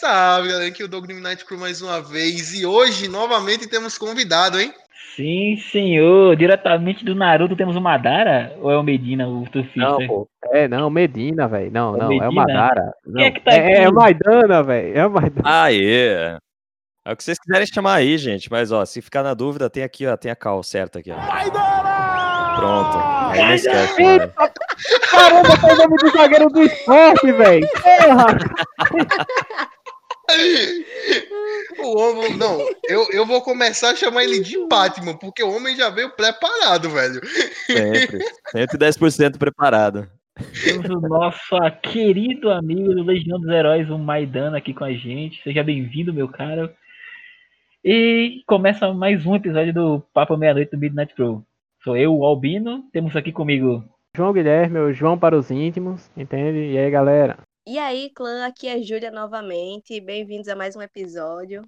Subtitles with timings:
[0.00, 2.54] Salve, galera, aqui é o Doug Night Crew mais uma vez.
[2.54, 4.72] E hoje, novamente, temos convidado, hein?
[5.14, 6.34] Sim, senhor.
[6.36, 8.56] Diretamente do Naruto temos o Madara?
[8.62, 9.78] Ou é o Medina, o surfista?
[9.78, 10.28] Não, pô.
[10.54, 11.70] É, não, Medina, velho.
[11.70, 12.24] Não, é não, Medina?
[12.24, 12.94] é o Madara.
[13.14, 13.60] Quem é que tá aqui?
[13.60, 14.98] É, é o Maidana, velho.
[14.98, 15.42] É o Maidana.
[15.44, 16.38] Aê!
[17.04, 18.50] É o que vocês quiserem chamar aí, gente.
[18.50, 21.16] Mas, ó, se ficar na dúvida, tem aqui, ó, tem a cal certa aqui, ó.
[21.18, 22.56] Maidana!
[22.56, 22.98] Pronto.
[23.32, 24.32] Aí não esquece, Eita,
[25.10, 27.68] Caramba, foi o nome do zagueiro do esporte, velho.
[27.82, 28.38] Porra!
[31.78, 35.76] o homem, não, eu, eu vou começar a chamar ele de Batman, porque o homem
[35.76, 37.20] já veio preparado, velho.
[37.66, 38.18] Sempre,
[38.54, 40.08] 110% preparado.
[40.64, 45.42] Temos o nosso querido amigo do Legião dos Heróis, o Maidana, aqui com a gente.
[45.42, 46.70] Seja bem-vindo, meu caro.
[47.84, 51.44] E começa mais um episódio do Papo Meia-Noite do Midnight Pro.
[51.82, 52.84] Sou eu, o Albino.
[52.92, 53.84] Temos aqui comigo
[54.16, 56.72] João Guilherme, o João para os íntimos, entende?
[56.72, 57.38] E aí, galera?
[57.72, 60.00] E aí, clã, aqui é Júlia novamente.
[60.00, 61.62] Bem-vindos a mais um episódio.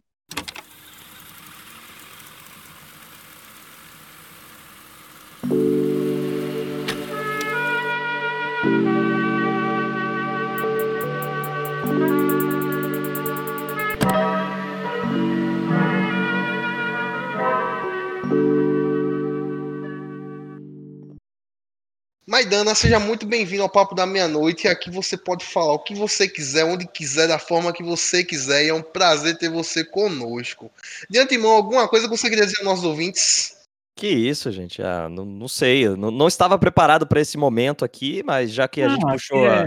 [22.33, 24.67] Maidana, seja muito bem-vindo ao Papo da Meia-Noite.
[24.67, 28.65] Aqui você pode falar o que você quiser, onde quiser, da forma que você quiser.
[28.65, 30.71] E é um prazer ter você conosco.
[31.11, 33.55] De antemão, alguma coisa que você queria dizer aos nossos ouvintes?
[33.95, 34.83] Que isso, gente.
[34.83, 35.87] Ah, não, não sei.
[35.91, 39.45] Não, não, estava preparado para esse momento aqui, mas já que a não, gente puxou.
[39.45, 39.65] É...
[39.65, 39.67] A...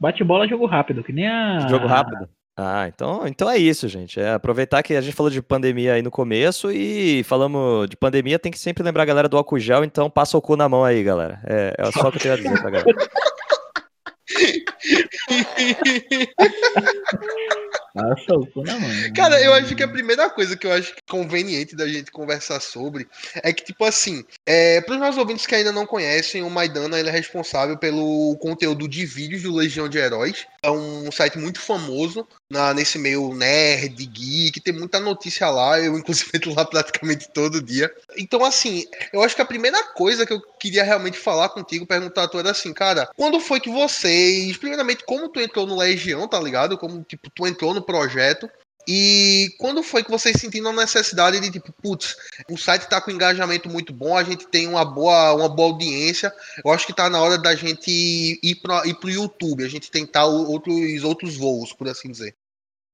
[0.00, 1.68] Bate bola, jogo rápido, que nem a.
[1.68, 2.28] Jogo rápido.
[2.56, 4.20] Ah, então, então é isso, gente.
[4.20, 8.38] É aproveitar que a gente falou de pandemia aí no começo e falamos de pandemia,
[8.38, 10.84] tem que sempre lembrar a galera do álcool gel, então passa o cu na mão
[10.84, 11.40] aí, galera.
[11.44, 12.94] É, é só o que eu tenho a dizer pra galera.
[18.80, 19.12] Mão.
[19.14, 23.06] Cara, eu acho que a primeira coisa que eu acho conveniente da gente conversar sobre
[23.36, 26.98] é que, tipo assim, é, para os nossos ouvintes que ainda não conhecem, o Maidana
[26.98, 30.44] ele é responsável pelo conteúdo de vídeos do Legião de Heróis.
[30.60, 35.78] É um site muito famoso na, nesse meio nerd, geek, tem muita notícia lá.
[35.78, 37.92] Eu, inclusive, entro lá praticamente todo dia.
[38.16, 42.24] Então, assim, eu acho que a primeira coisa que eu queria realmente falar contigo, perguntar
[42.24, 46.26] a tu era assim, cara, quando foi que vocês, primeiramente, como tu entrou no Legião,
[46.26, 46.76] tá ligado?
[46.76, 48.48] Como, tipo, tu entrou no projeto.
[48.86, 52.16] E quando foi que vocês sentiram a necessidade de tipo, putz,
[52.50, 56.32] o site tá com engajamento muito bom, a gente tem uma boa, uma boa audiência.
[56.62, 57.90] Eu acho que tá na hora da gente
[58.42, 62.36] ir para ir pro YouTube, a gente tentar outros outros voos, por assim dizer.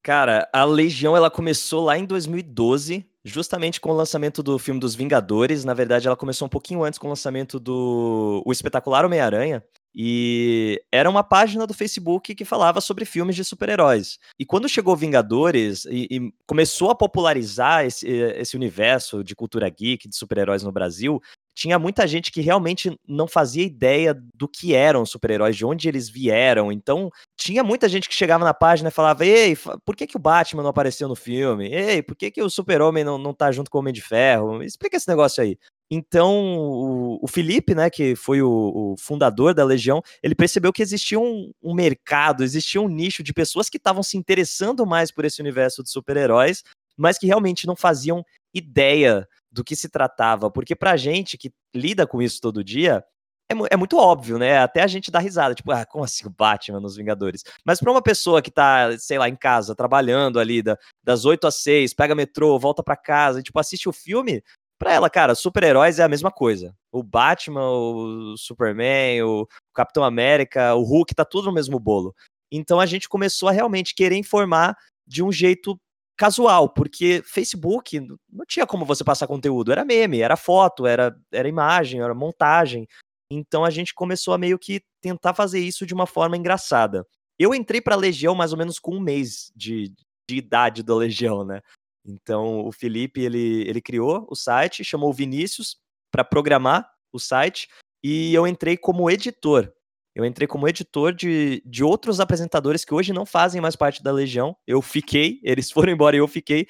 [0.02, 4.94] Cara, a Legião ela começou lá em 2012, justamente com o lançamento do filme dos
[4.94, 5.64] Vingadores.
[5.64, 9.62] Na verdade, ela começou um pouquinho antes com o lançamento do o espetacular Homem-Aranha.
[9.94, 14.18] E era uma página do Facebook que falava sobre filmes de super-heróis.
[14.38, 20.08] E quando chegou Vingadores e, e começou a popularizar esse, esse, universo de cultura geek,
[20.08, 21.20] de super-heróis no Brasil,
[21.60, 26.08] tinha muita gente que realmente não fazia ideia do que eram super-heróis, de onde eles
[26.08, 26.72] vieram.
[26.72, 29.54] Então, tinha muita gente que chegava na página e falava: Ei,
[29.84, 31.68] por que, que o Batman não apareceu no filme?
[31.68, 34.62] Ei, por que, que o Super-Homem não, não tá junto com o Homem de Ferro?
[34.62, 35.58] Explica esse negócio aí.
[35.90, 40.80] Então, o, o Felipe, né, que foi o, o, fundador da Legião, ele percebeu que
[40.80, 45.26] existia um, um mercado, existia um nicho de pessoas que estavam se interessando mais por
[45.26, 46.62] esse universo de super-heróis,
[46.96, 50.50] mas que realmente não faziam ideia do que se tratava.
[50.50, 53.04] Porque pra gente que lida com isso todo dia,
[53.50, 54.58] é, é, muito óbvio, né?
[54.58, 57.42] Até a gente dá risada, tipo, ah, como assim o Batman nos Vingadores?
[57.64, 61.46] Mas pra uma pessoa que tá, sei lá, em casa, trabalhando ali da, das 8
[61.46, 64.42] às 6, pega metrô, volta pra casa e, tipo, assiste o filme,
[64.80, 66.74] Pra ela, cara, super-heróis é a mesma coisa.
[66.90, 72.14] O Batman, o Superman, o Capitão América, o Hulk, tá tudo no mesmo bolo.
[72.50, 74.74] Então a gente começou a realmente querer informar
[75.06, 75.78] de um jeito
[76.20, 81.48] casual, porque Facebook não tinha como você passar conteúdo, era meme, era foto, era, era
[81.48, 82.86] imagem, era montagem.
[83.32, 87.06] Então a gente começou a meio que tentar fazer isso de uma forma engraçada.
[87.38, 89.94] Eu entrei pra Legião mais ou menos com um mês de,
[90.28, 91.62] de idade da Legião, né?
[92.04, 95.78] Então, o Felipe, ele, ele criou o site, chamou o Vinícius
[96.10, 97.66] para programar o site,
[98.04, 99.72] e eu entrei como editor.
[100.20, 104.12] Eu entrei como editor de, de outros apresentadores que hoje não fazem mais parte da
[104.12, 104.54] Legião.
[104.66, 106.66] Eu fiquei, eles foram embora e eu fiquei.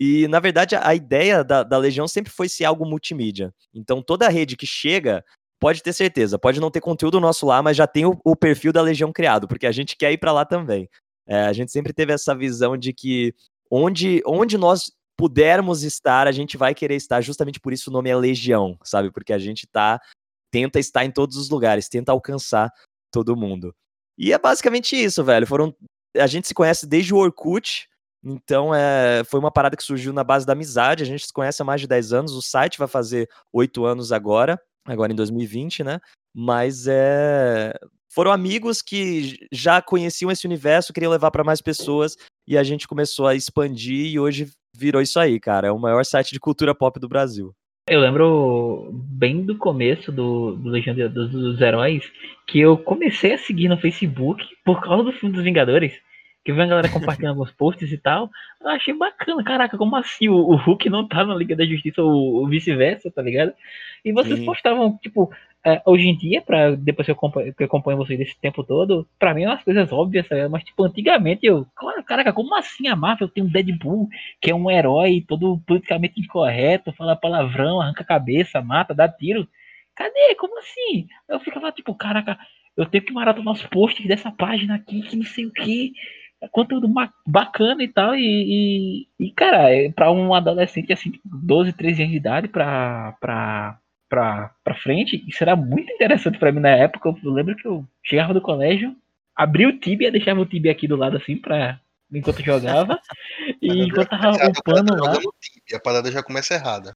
[0.00, 3.54] E, na verdade, a ideia da, da Legião sempre foi ser algo multimídia.
[3.74, 5.22] Então, toda rede que chega,
[5.60, 8.72] pode ter certeza, pode não ter conteúdo nosso lá, mas já tem o, o perfil
[8.72, 10.88] da Legião criado, porque a gente quer ir para lá também.
[11.26, 13.34] É, a gente sempre teve essa visão de que
[13.70, 18.10] onde, onde nós pudermos estar, a gente vai querer estar, justamente por isso o nome
[18.10, 19.12] é Legião, sabe?
[19.12, 20.00] Porque a gente tá,
[20.50, 22.72] tenta estar em todos os lugares, tenta alcançar
[23.14, 23.72] todo mundo.
[24.18, 25.46] E é basicamente isso, velho.
[25.46, 25.74] Foram
[26.16, 27.88] a gente se conhece desde o Orkut,
[28.22, 31.02] então é, foi uma parada que surgiu na base da amizade.
[31.02, 32.32] A gente se conhece há mais de 10 anos.
[32.32, 36.00] O site vai fazer 8 anos agora, agora em 2020, né?
[36.34, 37.72] Mas é,
[38.10, 42.88] foram amigos que já conheciam esse universo, queriam levar para mais pessoas e a gente
[42.88, 45.68] começou a expandir e hoje virou isso aí, cara.
[45.68, 47.54] É o maior site de cultura pop do Brasil.
[47.86, 50.70] Eu lembro bem do começo do, do
[51.10, 52.10] dos, dos Heróis
[52.46, 55.92] que eu comecei a seguir no Facebook por causa do filme dos Vingadores
[56.44, 58.30] que vem a galera compartilhando alguns posts e tal.
[58.60, 60.28] Eu achei bacana, caraca, como assim?
[60.28, 63.54] O, o Hulk não tá na Liga da Justiça ou, vice-versa, tá ligado?
[64.04, 64.44] E vocês Sim.
[64.44, 65.32] postavam, tipo,
[65.64, 68.62] é, hoje em dia, pra, depois que eu, acompanho, que eu acompanho vocês esse tempo
[68.62, 70.46] todo, pra mim é umas coisas óbvias, sabe?
[70.48, 71.66] mas tipo, antigamente eu,
[72.06, 74.06] caraca, como assim a Marvel tem um Deadpool,
[74.42, 79.48] que é um herói todo politicamente incorreto, fala palavrão, arranca a cabeça, mata, dá tiro.
[79.96, 80.34] Cadê?
[80.38, 81.08] Como assim?
[81.26, 82.38] Eu ficava tipo, caraca,
[82.76, 85.92] eu tenho que maratonar os posts dessa página aqui, que não sei o que
[86.50, 86.88] conteúdo
[87.26, 88.14] bacana e tal.
[88.14, 93.16] E, e, e cara, é para um adolescente assim, 12, 13 anos de idade pra,
[93.20, 97.14] pra, pra, pra frente, isso era muito interessante para mim na época.
[97.22, 98.94] Eu lembro que eu chegava do colégio,
[99.36, 101.80] abria o Tibia, deixava o Tibia aqui do lado assim pra.
[102.12, 103.00] Enquanto jogava,
[103.60, 105.18] e enquanto tava upando lá.
[105.74, 106.94] A parada já começa errada.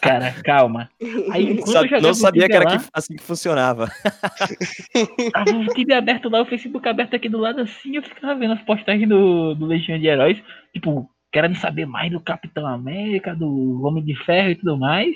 [0.00, 0.90] Cara, calma.
[1.32, 1.60] Aí,
[2.02, 3.88] não sabia que era lá, que, assim que funcionava.
[5.32, 8.54] Tava o Tibia aberto lá, o Facebook aberto aqui do lado assim, eu ficava vendo
[8.54, 13.82] as postagens do, do Legião de Heróis, tipo, querendo saber mais do Capitão América, do
[13.82, 15.14] Homem de Ferro e tudo mais.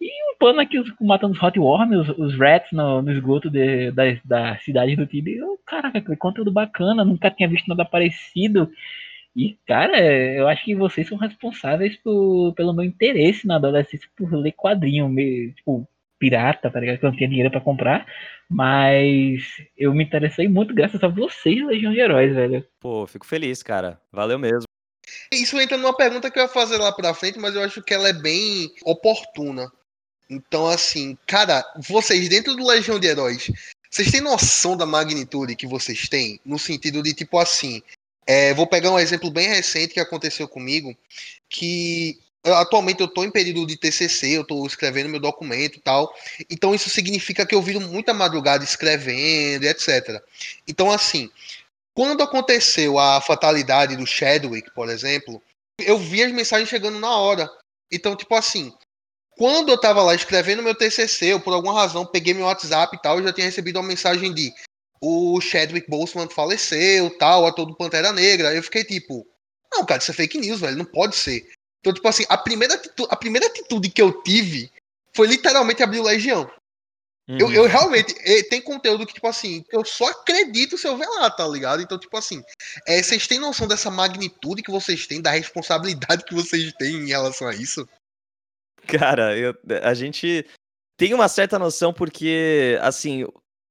[0.00, 3.90] E um pano aqui os, matando os Hot os, os Rats no, no esgoto de,
[3.90, 5.42] da, da cidade do Tibia.
[5.66, 8.70] Caraca, que conteúdo bacana, nunca tinha visto nada parecido.
[9.34, 14.32] E, cara, eu acho que vocês são responsáveis por, pelo meu interesse na adolescência por
[14.32, 15.88] ler quadrinho, meio, tipo,
[16.18, 16.98] pirata, tá ligado?
[16.98, 18.06] Que eu não tinha dinheiro para comprar.
[18.48, 19.42] Mas
[19.76, 22.66] eu me interessei muito graças a vocês, Legião de Heróis, velho.
[22.78, 23.98] Pô, fico feliz, cara.
[24.12, 24.64] Valeu mesmo.
[25.32, 27.94] Isso entra numa pergunta que eu ia fazer lá pra frente, mas eu acho que
[27.94, 29.72] ela é bem oportuna.
[30.28, 33.50] Então, assim, cara, vocês dentro do Legião de Heróis,
[33.90, 36.38] vocês têm noção da magnitude que vocês têm?
[36.44, 37.82] No sentido de, tipo assim,
[38.26, 40.96] é, vou pegar um exemplo bem recente que aconteceu comigo,
[41.48, 45.80] que eu, atualmente eu estou em período de TCC, eu estou escrevendo meu documento e
[45.80, 46.12] tal,
[46.50, 50.22] então isso significa que eu viro muita madrugada escrevendo, etc.
[50.66, 51.30] Então, assim,
[51.94, 55.42] quando aconteceu a fatalidade do Chadwick, por exemplo,
[55.78, 57.50] eu vi as mensagens chegando na hora.
[57.90, 58.72] Então, tipo assim,
[59.36, 63.02] quando eu estava lá escrevendo meu TCC, eu por alguma razão peguei meu WhatsApp e
[63.02, 64.52] tal, eu já tinha recebido uma mensagem de
[65.02, 68.54] o Chadwick Boseman faleceu, tal, ator do Pantera Negra.
[68.54, 69.26] Eu fiquei tipo,
[69.72, 71.50] não, cara, isso é fake news, velho, não pode ser.
[71.80, 74.70] Então, tipo assim, a primeira atitude, a primeira atitude que eu tive
[75.12, 76.48] foi literalmente abrir o Legião.
[77.28, 77.38] Uhum.
[77.38, 78.14] Eu, eu, realmente,
[78.48, 81.82] tem conteúdo que, tipo assim, eu só acredito se eu ver lá, tá ligado?
[81.82, 82.40] Então, tipo assim,
[82.86, 87.08] é, vocês têm noção dessa magnitude que vocês têm, da responsabilidade que vocês têm em
[87.08, 87.88] relação a isso?
[88.86, 90.46] Cara, eu, a gente
[90.96, 93.24] tem uma certa noção porque, assim,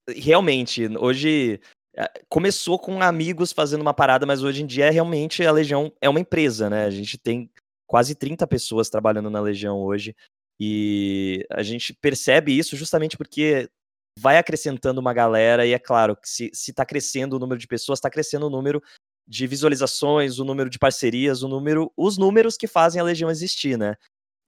[0.10, 1.60] realmente, hoje
[1.96, 6.10] eh, começou com amigos fazendo uma parada, mas hoje em dia realmente a Legião é
[6.10, 6.86] uma empresa, né?
[6.86, 7.50] A gente tem
[7.88, 10.16] quase 30 pessoas trabalhando na Legião hoje
[10.60, 13.70] e a gente percebe isso justamente porque
[14.18, 17.68] vai acrescentando uma galera e é claro que se, se tá crescendo o número de
[17.68, 18.82] pessoas, está crescendo o número
[19.28, 23.78] de visualizações, o número de parcerias, o número, os números que fazem a Legião existir,
[23.78, 23.96] né?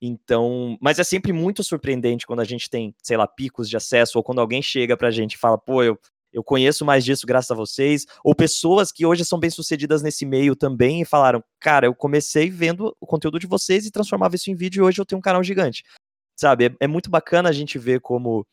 [0.06, 4.18] Então, mas é sempre muito surpreendente quando a gente tem, sei lá, picos de acesso,
[4.18, 5.98] ou quando alguém chega pra gente e fala, pô, eu,
[6.34, 10.58] eu conheço mais disso graças a vocês, ou pessoas que hoje são bem-sucedidas nesse meio
[10.58, 14.56] também e falaram, cara, eu comecei vendo o conteúdo de vocês e transformava isso em
[14.56, 15.86] vídeo e hoje eu tenho um canal gigante.
[16.36, 18.46] Sabe, é, é muito bacana a gente ver como,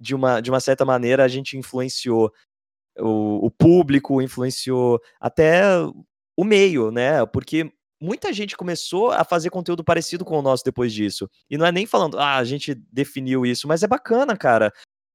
[0.00, 2.32] de uma, de uma certa maneira, a gente influenciou
[2.98, 5.62] o, o público, influenciou até
[6.34, 7.26] o meio, né?
[7.26, 11.28] Porque muita gente começou a fazer conteúdo parecido com o nosso depois disso.
[11.50, 14.72] E não é nem falando, ah, a gente definiu isso, mas é bacana, cara.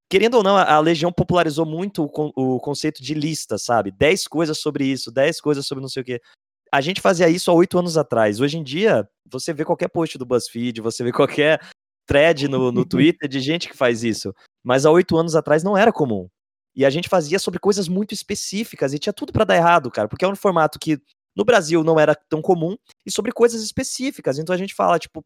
[0.09, 3.91] Querendo ou não, a Legião popularizou muito o, conceito de lista, sabe?
[3.91, 6.21] 10 coisas sobre isso, 10 coisas sobre não sei o quê.
[6.69, 8.41] A gente fazia isso há oito anos atrás.
[8.41, 11.61] Hoje em dia, você vê qualquer post do BuzzFeed, você vê qualquer
[12.05, 14.33] thread no, no Twitter de gente que faz isso.
[14.61, 16.27] Mas há oito anos atrás não era comum.
[16.75, 20.07] E a gente fazia sobre coisas muito específicas e tinha tudo para dar errado, cara,
[20.07, 21.01] porque é um formato que
[21.35, 24.37] no Brasil não era tão comum, e sobre coisas específicas.
[24.37, 25.23] Então a gente fala, tipo,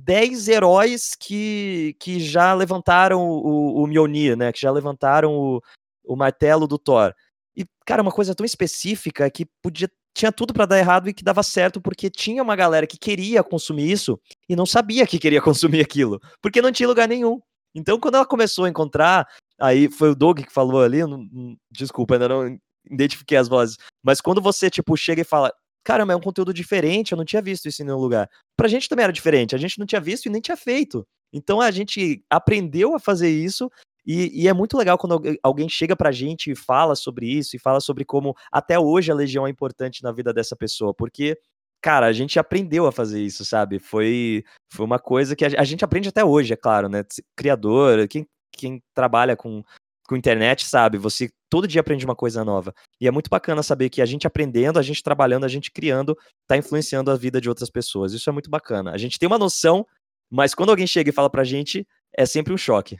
[0.00, 4.52] 10 heróis que, que já levantaram o, o Mjolnir, né?
[4.52, 5.60] Que já levantaram o,
[6.04, 7.14] o martelo do Thor.
[7.56, 11.24] E, cara, uma coisa tão específica que podia tinha tudo para dar errado e que
[11.24, 14.18] dava certo porque tinha uma galera que queria consumir isso
[14.48, 17.40] e não sabia que queria consumir aquilo, porque não tinha lugar nenhum.
[17.74, 19.26] Então, quando ela começou a encontrar,
[19.58, 21.26] aí foi o Doug que falou ali, não,
[21.68, 22.58] desculpa, ainda não
[22.90, 23.76] identifiquei as vozes.
[24.02, 25.52] Mas quando você, tipo, chega e fala,
[25.84, 28.28] caramba, é um conteúdo diferente, eu não tinha visto isso em nenhum lugar.
[28.56, 31.06] Pra gente também era diferente, a gente não tinha visto e nem tinha feito.
[31.32, 33.70] Então a gente aprendeu a fazer isso
[34.06, 37.58] e, e, é muito legal quando alguém chega pra gente e fala sobre isso, e
[37.58, 41.38] fala sobre como até hoje a Legião é importante na vida dessa pessoa, porque,
[41.80, 43.78] cara, a gente aprendeu a fazer isso, sabe?
[43.78, 47.02] Foi, foi uma coisa que a, a gente aprende até hoje, é claro, né?
[47.34, 49.64] Criador, quem, quem trabalha com,
[50.06, 50.98] com internet, sabe?
[50.98, 52.74] Você todo dia aprende uma coisa nova.
[53.00, 56.16] E é muito bacana saber que a gente aprendendo, a gente trabalhando, a gente criando,
[56.46, 58.12] tá influenciando a vida de outras pessoas.
[58.12, 58.92] Isso é muito bacana.
[58.92, 59.86] A gente tem uma noção,
[60.30, 62.96] mas quando alguém chega e fala pra gente, é sempre um choque.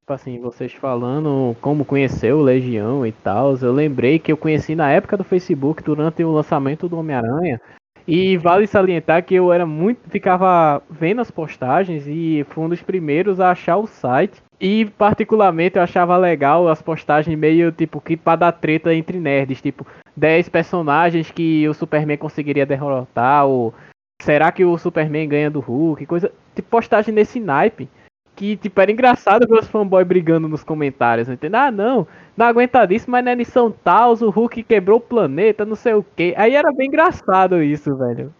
[0.00, 4.76] Tipo assim, vocês falando como conheceu o Legião e tal, eu lembrei que eu conheci
[4.76, 7.60] na época do Facebook, durante o lançamento do Homem-Aranha.
[8.06, 10.08] E vale salientar que eu era muito.
[10.08, 14.40] ficava vendo as postagens e fui um dos primeiros a achar o site.
[14.60, 19.60] E particularmente eu achava legal as postagens meio tipo que pra dar treta entre nerds,
[19.60, 19.86] tipo
[20.16, 23.74] 10 personagens que o Superman conseguiria derrotar, ou
[24.22, 26.32] será que o Superman ganha do Hulk, coisa.
[26.54, 27.88] Tipo postagem nesse naipe
[28.36, 31.58] que, tipo, era engraçado ver os fanboys brigando nos comentários, entendeu?
[31.58, 35.74] Ah, não, não aguenta disso, mas na edição tal, o Hulk quebrou o planeta, não
[35.74, 36.34] sei o que.
[36.36, 38.32] Aí era bem engraçado isso, velho.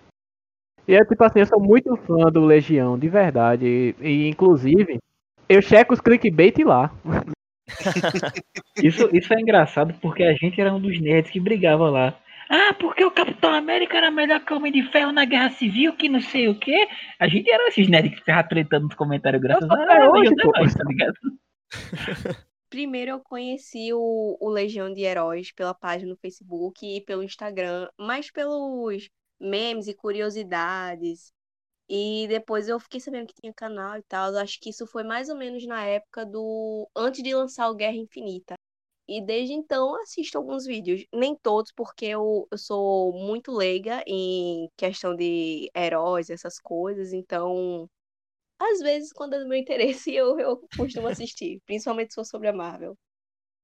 [0.86, 3.66] E é tipo assim, eu sou muito fã do Legião, de verdade.
[3.66, 4.98] E, e inclusive,
[5.48, 6.92] eu checo os clickbait lá.
[8.82, 12.18] isso, isso é engraçado porque a gente era um dos nerds que brigava lá.
[12.48, 15.96] Ah, porque o Capitão América era melhor que o Homem de Ferro na Guerra Civil,
[15.96, 16.86] que não sei o quê.
[17.18, 20.34] A gente era esses nerds que ficava tretando nos comentários graças a hoje,
[20.76, 21.16] tá ligado?
[22.70, 27.88] Primeiro eu conheci o, o Legião de Heróis pela página no Facebook e pelo Instagram,
[27.98, 29.08] mais pelos
[29.40, 31.32] memes e curiosidades.
[31.88, 34.36] E depois eu fiquei sabendo que tinha canal e tal.
[34.36, 36.88] Acho que isso foi mais ou menos na época do.
[36.96, 38.54] Antes de lançar o Guerra Infinita.
[39.08, 41.04] E desde então assisto alguns vídeos.
[41.14, 47.12] Nem todos, porque eu, eu sou muito leiga em questão de heróis, essas coisas.
[47.12, 47.88] Então,
[48.58, 51.60] às vezes, quando é do meu interesse, eu, eu costumo assistir.
[51.66, 52.96] principalmente se for sobre a Marvel.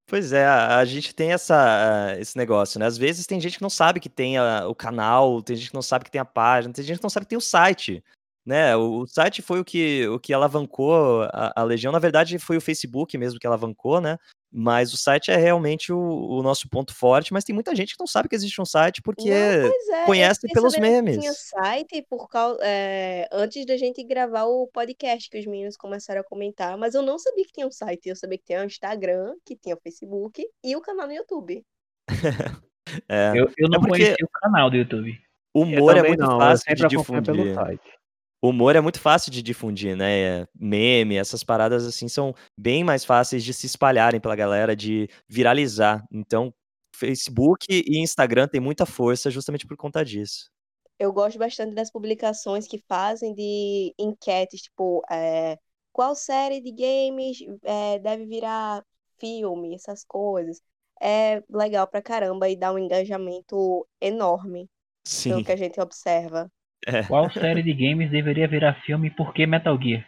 [0.07, 2.87] Pois é, a, gente tem essa, esse negócio, né?
[2.87, 5.75] Às vezes tem gente que não sabe que tem a, o canal, tem gente que
[5.75, 8.03] não sabe que tem a página, tem gente que não sabe que tem o site
[8.45, 8.77] né?
[8.77, 11.93] O, o, site foi o que, o que alavancou a, a, Legião.
[11.93, 14.19] Na verdade, foi o Facebook mesmo que alavancou, né?
[14.55, 17.33] Mas o site é realmente o, o, nosso ponto forte.
[17.33, 20.47] Mas tem muita gente que não sabe que existe um site porque não, é, conhece
[20.53, 21.19] pelos memes.
[21.19, 26.21] Tinha site por causa, é, antes da gente gravar o podcast que os meninos começaram
[26.21, 26.77] a comentar.
[26.77, 28.11] Mas eu não sabia que tinha um site.
[28.11, 31.65] Eu sabia que tinha o Instagram, que tinha o Facebook e o canal no YouTube.
[33.09, 34.05] é, eu, eu não é porque...
[34.05, 35.19] conhecia o canal do YouTube.
[35.55, 37.23] O humor é muito não, fácil de difundir.
[37.23, 38.02] Pelo site
[38.43, 40.49] o humor é muito fácil de difundir, né?
[40.53, 46.05] Meme, essas paradas assim são bem mais fáceis de se espalharem pela galera, de viralizar.
[46.11, 46.53] Então,
[46.97, 50.51] Facebook e Instagram têm muita força justamente por conta disso.
[50.99, 55.57] Eu gosto bastante das publicações que fazem de enquetes, tipo, é,
[55.93, 58.85] qual série de games é, deve virar
[59.21, 60.61] filme, essas coisas.
[61.01, 64.69] É legal pra caramba e dá um engajamento enorme
[65.07, 65.31] Sim.
[65.31, 66.51] pelo que a gente observa.
[66.87, 67.03] É.
[67.05, 70.05] Qual série de games deveria virar filme e por que Metal Gear?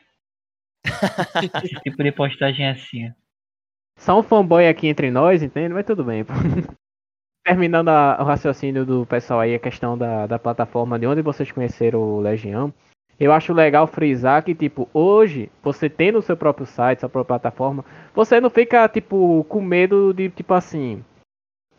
[0.84, 3.12] Esse tipo de postagem é assim.
[3.96, 5.72] Só um fanboy aqui entre nós, entende?
[5.72, 6.24] Mas tudo bem.
[7.44, 11.52] Terminando a, o raciocínio do pessoal aí, a questão da, da plataforma de onde vocês
[11.52, 12.72] conheceram o Legião.
[13.20, 17.38] Eu acho legal frisar que, tipo, hoje, você tendo o seu próprio site, sua própria
[17.38, 21.04] plataforma, você não fica, tipo, com medo de, tipo assim,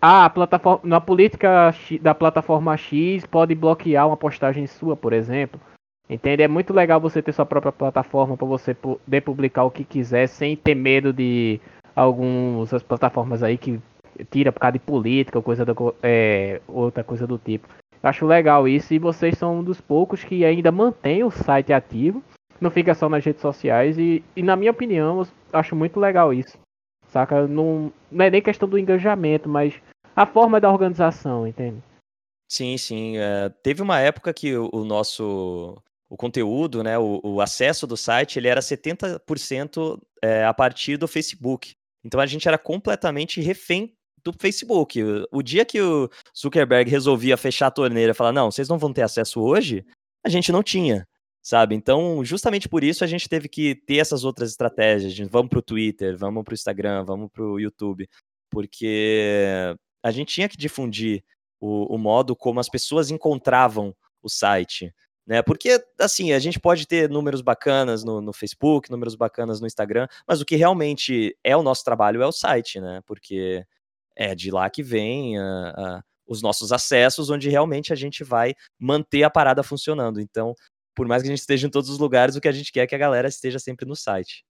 [0.01, 5.59] ah, plataforma, na política da plataforma X pode bloquear uma postagem sua, por exemplo.
[6.09, 6.43] Entende?
[6.43, 10.27] É muito legal você ter sua própria plataforma para você poder publicar o que quiser
[10.27, 11.59] sem ter medo de
[11.95, 13.79] algumas plataformas aí que
[14.29, 17.67] tira por causa de política ou coisa do, é, outra coisa do tipo.
[18.03, 22.21] Acho legal isso e vocês são um dos poucos que ainda mantém o site ativo,
[22.61, 26.55] não fica só nas redes sociais e, e na minha opinião, acho muito legal isso.
[27.15, 27.47] Saca?
[27.47, 29.73] Não, não é nem questão do engajamento, mas
[30.13, 31.81] a forma da organização, entende?
[32.51, 33.15] Sim, sim.
[33.15, 37.95] É, teve uma época que o, o nosso o conteúdo, né, o, o, acesso do
[37.95, 41.73] site, ele era 70% é, a partir do Facebook.
[42.03, 45.01] Então a gente era completamente refém do Facebook.
[45.01, 48.77] O, o, dia que o Zuckerberg resolvia fechar a torneira e falar, não, vocês não
[48.77, 49.85] vão ter acesso hoje,
[50.21, 51.07] a gente não tinha,
[51.45, 51.75] sabe?
[51.75, 55.13] Então, justamente por isso a gente teve que ter essas outras estratégias.
[55.13, 58.09] De, vamos para o Twitter, vamos para o Instagram, vamos para o YouTube,
[58.49, 61.23] porque a gente tinha que difundir
[61.59, 64.91] o, o modo como as pessoas encontravam o site.
[65.27, 65.43] Né?
[65.43, 70.07] Porque, assim, a gente pode ter números bacanas no, no, Facebook, números bacanas no Instagram,
[70.27, 73.01] mas o que realmente é o nosso trabalho é o site, né?
[73.05, 73.63] Porque
[74.15, 78.55] é de lá que vem a, a, os nossos acessos, onde realmente a gente vai
[78.79, 80.19] manter a parada funcionando.
[80.19, 80.55] Então,
[80.95, 82.81] por mais que a gente esteja em todos os lugares, o que a gente quer
[82.81, 84.43] é que a galera esteja sempre no site.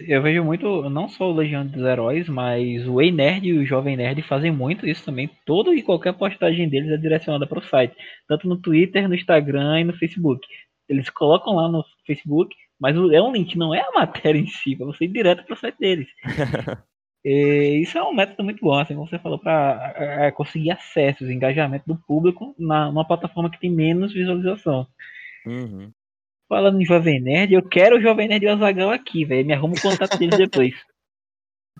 [0.00, 3.66] Eu vejo muito, não só o Legião dos Heróis, mas o Ei Nerd e o
[3.66, 5.28] Jovem Nerd fazem muito isso também.
[5.44, 7.96] Todo e qualquer postagem deles é direcionada para o site,
[8.28, 10.46] tanto no Twitter, no Instagram e no Facebook.
[10.88, 14.76] Eles colocam lá no Facebook, mas é um link, não é a matéria em si,
[14.76, 16.08] para você ir direto para o site deles.
[17.24, 21.84] e isso é um método muito bom, assim, como você falou, para conseguir acesso, engajamento
[21.86, 24.86] do público na, numa plataforma que tem menos visualização.
[25.48, 25.90] Uhum.
[26.46, 29.46] Falando em Jovem Nerd, eu quero o Jovem Nerd e o Azagal aqui, velho.
[29.46, 30.74] Me arruma o contato dele depois.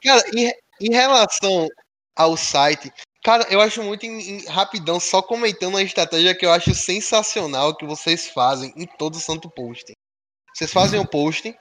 [0.03, 1.69] Cara, em, em, relação
[2.17, 2.91] ao site,
[3.23, 7.77] cara, eu acho muito em, em, rapidão, só comentando uma estratégia que eu acho sensacional
[7.77, 9.93] que vocês fazem em todo o santo post.
[10.55, 11.55] Vocês fazem o post,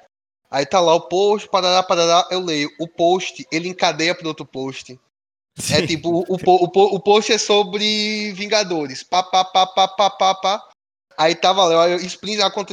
[0.50, 2.70] aí tá lá o post, parará, parará, eu leio.
[2.80, 4.94] O post, ele encadeia pro outro post.
[4.94, 5.74] É Sim.
[5.76, 9.02] É tipo, o, o, o, o post é sobre Vingadores.
[9.02, 10.70] Pá, pá, pá, pá, pá, pá, pá.
[11.18, 11.86] Aí tava lá,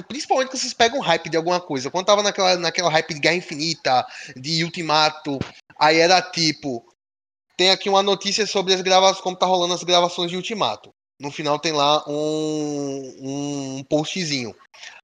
[0.06, 1.90] principalmente quando vocês pegam hype de alguma coisa.
[1.90, 5.38] Quando tava naquela, naquela hype de Guerra Infinita, de Ultimato,
[5.78, 6.84] aí era tipo.
[7.56, 10.92] Tem aqui uma notícia sobre as gravações, como tá rolando as gravações de Ultimato.
[11.18, 14.54] No final tem lá um, um postzinho.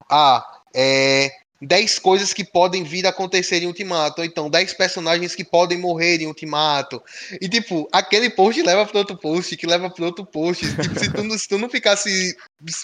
[0.09, 0.45] Ah,
[0.75, 1.31] é.
[1.61, 4.21] 10 coisas que podem vir a acontecer em Ultimato.
[4.21, 7.01] Ou então, 10 personagens que podem morrer em Ultimato.
[7.39, 10.65] E, tipo, aquele post leva para outro post, que leva para outro post.
[10.75, 12.35] Tipo, se, tu não, se tu não ficasse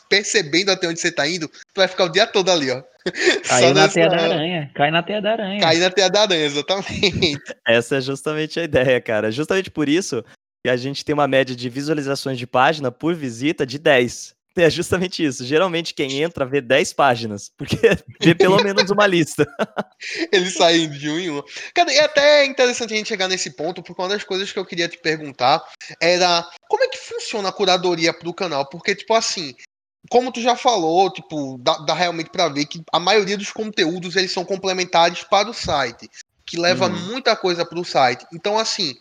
[0.08, 2.84] percebendo até onde você tá indo, tu vai ficar o dia todo ali, ó.
[3.48, 3.94] Cai na nessa...
[3.94, 4.72] teia da aranha.
[4.76, 5.60] Cai na teia da aranha.
[5.60, 7.40] Cai na teia da aranha, exatamente.
[7.68, 9.32] Essa é justamente a ideia, cara.
[9.32, 10.24] Justamente por isso
[10.64, 14.37] que a gente tem uma média de visualizações de página por visita de 10.
[14.68, 15.46] É justamente isso.
[15.46, 17.78] Geralmente quem entra vê 10 páginas, porque
[18.20, 19.46] vê pelo menos uma lista.
[20.32, 21.44] Eles saem de um em um.
[21.74, 24.66] Cara, é até interessante a gente chegar nesse ponto, porque uma das coisas que eu
[24.66, 25.64] queria te perguntar
[26.02, 28.68] era como é que funciona a curadoria pro canal?
[28.68, 29.56] Porque, tipo assim,
[30.10, 34.16] como tu já falou, tipo, dá, dá realmente para ver que a maioria dos conteúdos
[34.16, 36.10] eles são complementares para o site,
[36.46, 37.00] que leva hum.
[37.08, 38.26] muita coisa para o site.
[38.34, 38.96] Então, assim,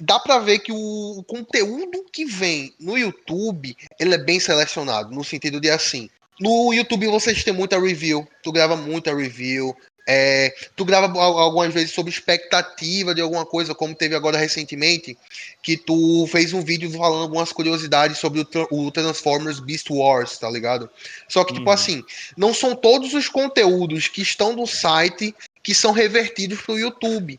[0.00, 5.24] dá para ver que o, conteúdo que vem no YouTube, ele é bem selecionado, no
[5.24, 9.74] sentido de assim, no YouTube vocês têm muita review, tu grava muita review,
[10.08, 15.18] é, tu grava algumas vezes sobre expectativa de alguma coisa, como teve agora recentemente,
[15.62, 20.48] que tu fez um vídeo falando algumas curiosidades sobre o, o Transformers Beast Wars, tá
[20.48, 20.88] ligado?
[21.26, 21.76] Só que, tipo uhum.
[21.76, 22.04] tipo assim,
[22.36, 27.36] não são todos os conteúdos que estão no site que são revertidos pro YouTube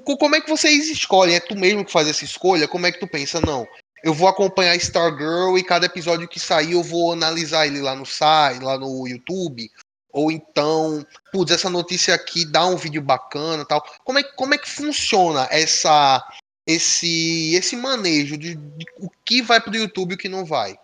[0.00, 1.34] como é que vocês escolhem?
[1.34, 2.68] É tu mesmo que faz essa escolha?
[2.68, 3.40] Como é que tu pensa?
[3.40, 3.66] Não,
[4.02, 8.06] eu vou acompanhar Stargirl e cada episódio que sair eu vou analisar ele lá no
[8.06, 9.70] site, lá no YouTube.
[10.12, 13.82] Ou então, putz, essa notícia aqui dá um vídeo bacana tal.
[14.04, 16.26] Como é, como é que funciona essa
[16.66, 20.76] esse esse manejo de, de o que vai pro YouTube e o que não vai?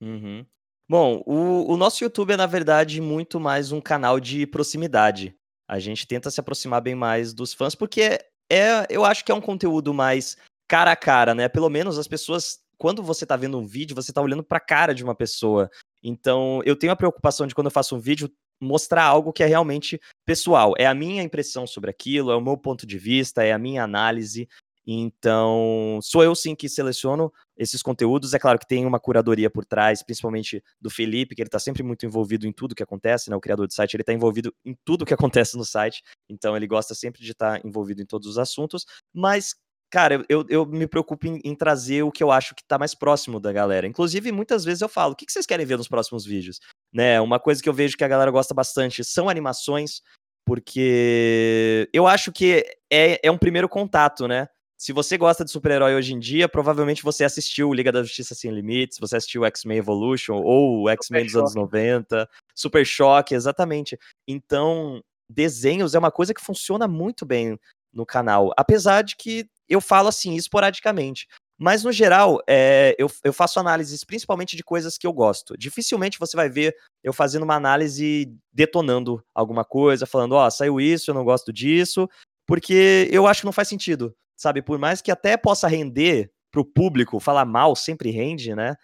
[0.00, 0.44] Uhum.
[0.88, 5.36] Bom, o, o nosso YouTube é, na verdade, muito mais um canal de proximidade.
[5.70, 8.18] A gente tenta se aproximar bem mais dos fãs, porque
[8.50, 10.36] é, eu acho que é um conteúdo mais
[10.68, 11.48] cara a cara, né?
[11.48, 14.92] Pelo menos as pessoas, quando você tá vendo um vídeo, você tá olhando pra cara
[14.92, 15.70] de uma pessoa.
[16.02, 18.28] Então, eu tenho a preocupação de quando eu faço um vídeo
[18.60, 20.74] mostrar algo que é realmente pessoal.
[20.76, 23.84] É a minha impressão sobre aquilo, é o meu ponto de vista, é a minha
[23.84, 24.48] análise.
[24.86, 28.32] Então, sou eu sim que seleciono esses conteúdos.
[28.32, 31.82] É claro que tem uma curadoria por trás, principalmente do Felipe, que ele está sempre
[31.82, 33.36] muito envolvido em tudo que acontece, né?
[33.36, 35.14] O criador do site, ele está envolvido em tudo que
[35.44, 36.02] acontece no site.
[36.28, 38.86] Então, ele gosta sempre de estar tá envolvido em todos os assuntos.
[39.14, 39.54] Mas,
[39.90, 42.94] cara, eu, eu me preocupo em, em trazer o que eu acho que está mais
[42.94, 43.86] próximo da galera.
[43.86, 46.58] Inclusive, muitas vezes eu falo: o que vocês querem ver nos próximos vídeos?
[46.92, 47.20] Né?
[47.20, 50.00] Uma coisa que eu vejo que a galera gosta bastante são animações,
[50.46, 54.48] porque eu acho que é, é um primeiro contato, né?
[54.80, 58.50] Se você gosta de super-herói hoje em dia, provavelmente você assistiu Liga da Justiça Sem
[58.50, 63.98] Limites, você assistiu X-Men Evolution ou X-Men dos anos 90, Super Choque, exatamente.
[64.26, 67.58] Então, desenhos é uma coisa que funciona muito bem
[67.92, 71.26] no canal, apesar de que eu falo assim esporadicamente.
[71.58, 75.58] Mas, no geral, é, eu, eu faço análises principalmente de coisas que eu gosto.
[75.58, 80.80] Dificilmente você vai ver eu fazendo uma análise detonando alguma coisa, falando, ó, oh, saiu
[80.80, 82.08] isso, eu não gosto disso,
[82.46, 84.62] porque eu acho que não faz sentido sabe?
[84.62, 88.74] Por mais que até possa render para o público, falar mal sempre rende, né?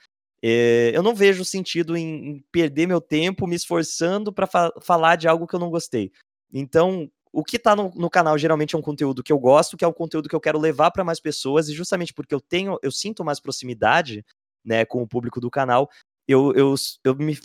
[0.42, 5.26] É, eu não vejo sentido em, perder meu tempo me esforçando para fa falar de
[5.26, 6.12] algo que eu não gostei.
[6.52, 9.84] Então, o que está no, no, canal geralmente é um conteúdo que eu gosto, que
[9.84, 12.78] é um conteúdo que eu quero levar para mais pessoas, e justamente porque eu tenho,
[12.82, 14.24] eu sinto mais proximidade
[14.62, 15.88] né, com o público do canal,
[16.28, 17.38] eu, eu, eu me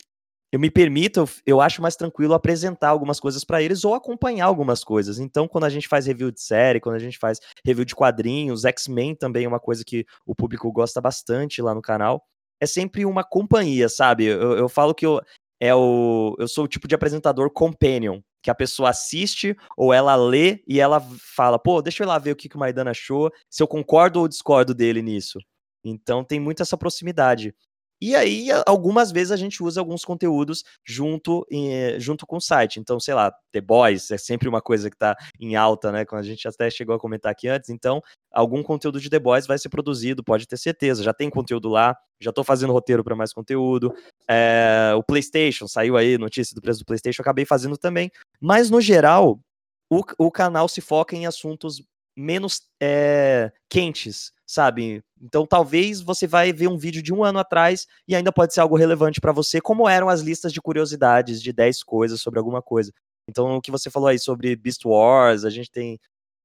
[0.52, 4.84] eu me permito, eu, acho mais tranquilo apresentar algumas coisas para eles ou acompanhar algumas
[4.84, 5.18] coisas.
[5.18, 8.66] Então, quando a gente faz review de série, quando a gente faz review de quadrinhos,
[8.66, 12.22] X-Men também é uma coisa que o público gosta bastante lá no canal.
[12.60, 14.26] É sempre uma companhia, sabe?
[14.26, 15.22] Eu, eu falo que eu,
[15.60, 20.16] é o, eu sou o tipo de apresentador companion, que a pessoa assiste ou ela
[20.16, 21.00] lê e ela
[21.36, 23.68] fala, pô, deixa eu ir lá ver o que, que o Maidana achou, se eu
[23.68, 25.40] concordo ou discordo dele nisso.
[25.84, 27.56] Então tem muito essa proximidade.
[28.02, 32.80] E aí, algumas vezes a gente usa alguns conteúdos junto, em, junto com o site.
[32.80, 36.04] Então, sei lá, The Boys é sempre uma coisa que está em alta, né?
[36.04, 37.70] Quando a gente até chegou a comentar aqui antes.
[37.70, 41.04] Então, algum conteúdo de The Boys vai ser produzido, pode ter certeza.
[41.04, 43.94] Já tem conteúdo lá, já estou fazendo roteiro para mais conteúdo.
[44.28, 48.10] É, o PlayStation, saiu aí notícia do preço do PlayStation, acabei fazendo também.
[48.40, 49.40] Mas, no geral,
[49.92, 51.84] o, o canal se foca em assuntos
[52.16, 55.02] menos é, quentes, sabe?
[55.22, 58.60] Então talvez você vai ver um vídeo de um ano atrás e ainda pode ser
[58.60, 62.62] algo relevante para você, como eram as listas de curiosidades de 10 coisas sobre alguma
[62.62, 62.92] coisa.
[63.30, 65.98] Então o que você falou aí sobre Beast Wars, a gente tem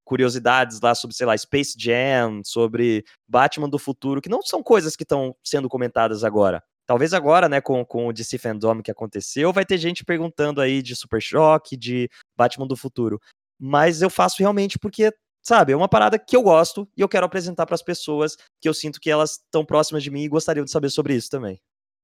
[0.05, 4.95] curiosidades lá sobre, sei lá, Space Jam, sobre Batman do futuro, que não são coisas
[4.95, 6.62] que estão sendo comentadas agora.
[6.87, 10.81] Talvez agora, né, com, com o DC Fandom que aconteceu, vai ter gente perguntando aí
[10.81, 13.21] de Super Choque, de Batman do futuro.
[13.59, 15.12] Mas eu faço realmente porque
[15.47, 18.69] Sabe, é uma parada que eu gosto e eu quero apresentar para as pessoas que
[18.69, 21.61] eu sinto que elas estão próximas de mim e gostariam de saber sobre isso também.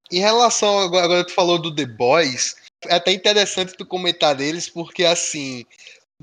[0.09, 4.69] Em relação, agora, agora tu falou do The Boys, é até interessante tu comentar deles,
[4.69, 5.65] porque assim,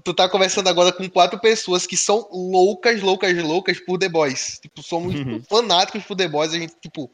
[0.04, 4.58] tu tá conversando agora com quatro pessoas que são loucas, loucas, loucas por The Boys.
[4.60, 5.42] Tipo, somos uhum.
[5.48, 6.54] fanáticos por The Boys.
[6.54, 7.10] A gente, tipo,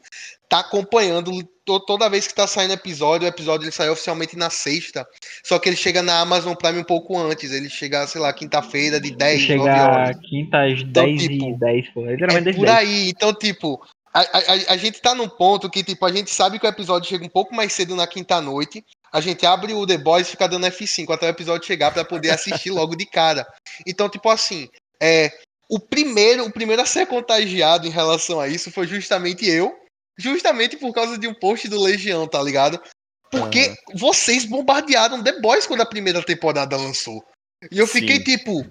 [0.49, 1.31] tá acompanhando
[1.65, 3.25] toda vez que tá saindo episódio.
[3.25, 5.05] O episódio ele sai oficialmente na sexta.
[5.43, 7.51] Só que ele chega na Amazon Prime um pouco antes.
[7.51, 10.17] Ele chega, sei lá, quinta-feira de 10, chega 9 horas.
[10.29, 12.05] Quinta às então, 10 tipo, e 10, pô.
[12.07, 12.17] É
[12.53, 12.69] por 10.
[12.69, 13.09] aí.
[13.09, 13.81] Então, tipo,
[14.13, 17.07] a, a, a, gente tá num ponto que, tipo, a gente sabe que o episódio
[17.07, 18.83] chega um pouco mais cedo na quinta-noite.
[19.11, 22.05] A gente abre o The Boys e fica dando F5 até o episódio chegar para
[22.05, 23.47] poder assistir logo de cara.
[23.85, 24.67] Então, tipo assim,
[25.01, 25.31] é,
[25.69, 29.75] o primeiro, o primeiro a ser contagiado em relação a isso foi justamente eu.
[30.17, 32.81] Justamente por causa de um post do Legião, tá ligado?
[33.29, 33.97] Porque uhum.
[33.97, 37.23] vocês bombardearam The Boys quando a primeira temporada lançou.
[37.71, 38.23] E eu fiquei Sim.
[38.23, 38.65] tipo,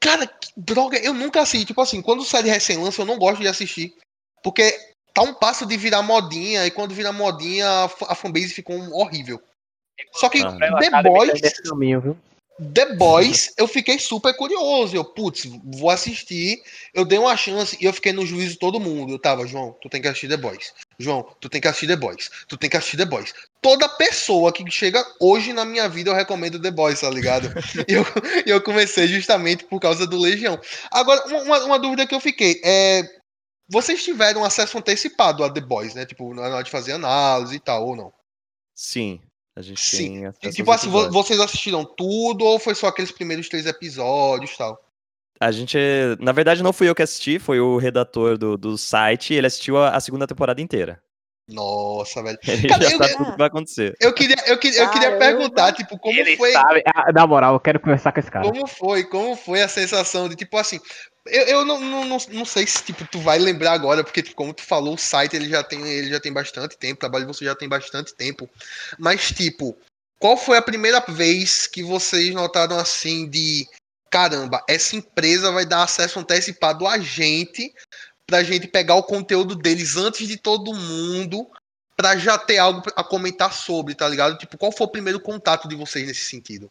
[0.00, 1.66] cara, que droga, eu nunca assisti.
[1.66, 3.94] Tipo assim, quando série recém lança, eu não gosto de assistir.
[4.42, 4.78] Porque
[5.12, 7.66] tá um passo de virar modinha, e quando vira modinha,
[8.06, 9.42] a fanbase ficou horrível.
[10.12, 11.40] Só que ah, The Boys.
[11.68, 12.16] Caminho,
[12.60, 14.96] The Boys, eu fiquei super curioso.
[14.96, 16.60] Eu, putz, vou assistir.
[16.92, 19.12] Eu dei uma chance e eu fiquei no juízo de todo mundo.
[19.12, 20.74] Eu tava, João, tu tem que assistir The Boys.
[20.98, 22.28] João, tu tem que assistir The Boys.
[22.48, 23.32] Tu tem que assistir The Boys.
[23.62, 27.48] Toda pessoa que chega hoje na minha vida, eu recomendo The Boys, tá ligado?
[27.86, 28.04] e eu,
[28.44, 30.60] eu comecei justamente por causa do Legião.
[30.90, 33.04] Agora, uma, uma dúvida que eu fiquei é
[33.70, 36.06] vocês tiveram acesso antecipado a The Boys, né?
[36.06, 38.12] Tipo, na hora de fazer análise e tal, ou não?
[38.74, 39.20] Sim,
[39.58, 40.30] a gente Sim.
[40.40, 41.12] tem Tipo assim, episódios.
[41.12, 44.80] vocês assistiram tudo ou foi só aqueles primeiros três episódios e tal?
[45.40, 45.76] A gente,
[46.20, 49.76] na verdade, não fui eu que assisti, foi o redator do, do site, ele assistiu
[49.76, 51.02] a, a segunda temporada inteira.
[51.48, 52.38] Nossa, velho.
[52.46, 53.96] Ele Cara, já eu, sabe tudo que vai acontecer.
[53.98, 56.52] Eu queria, eu queria, eu queria perguntar, tipo, como ele foi.
[56.52, 58.44] Sabe, ah, na moral, eu quero conversar com esse cara.
[58.44, 59.04] Como foi?
[59.04, 60.78] Como foi a sensação de, tipo assim.
[61.26, 64.36] Eu, eu não, não, não, não sei se tipo, tu vai lembrar agora, porque tipo,
[64.36, 67.26] como tu falou, o site ele já tem, ele já tem bastante tempo, o trabalho
[67.26, 68.48] de você já tem bastante tempo.
[68.98, 69.76] Mas, tipo,
[70.18, 73.66] qual foi a primeira vez que vocês notaram assim de
[74.10, 77.72] caramba, essa empresa vai dar acesso antecipado a gente
[78.28, 81.48] pra gente pegar o conteúdo deles antes de todo mundo
[81.96, 84.36] pra já ter algo a comentar sobre, tá ligado?
[84.36, 86.70] Tipo, qual foi o primeiro contato de vocês nesse sentido?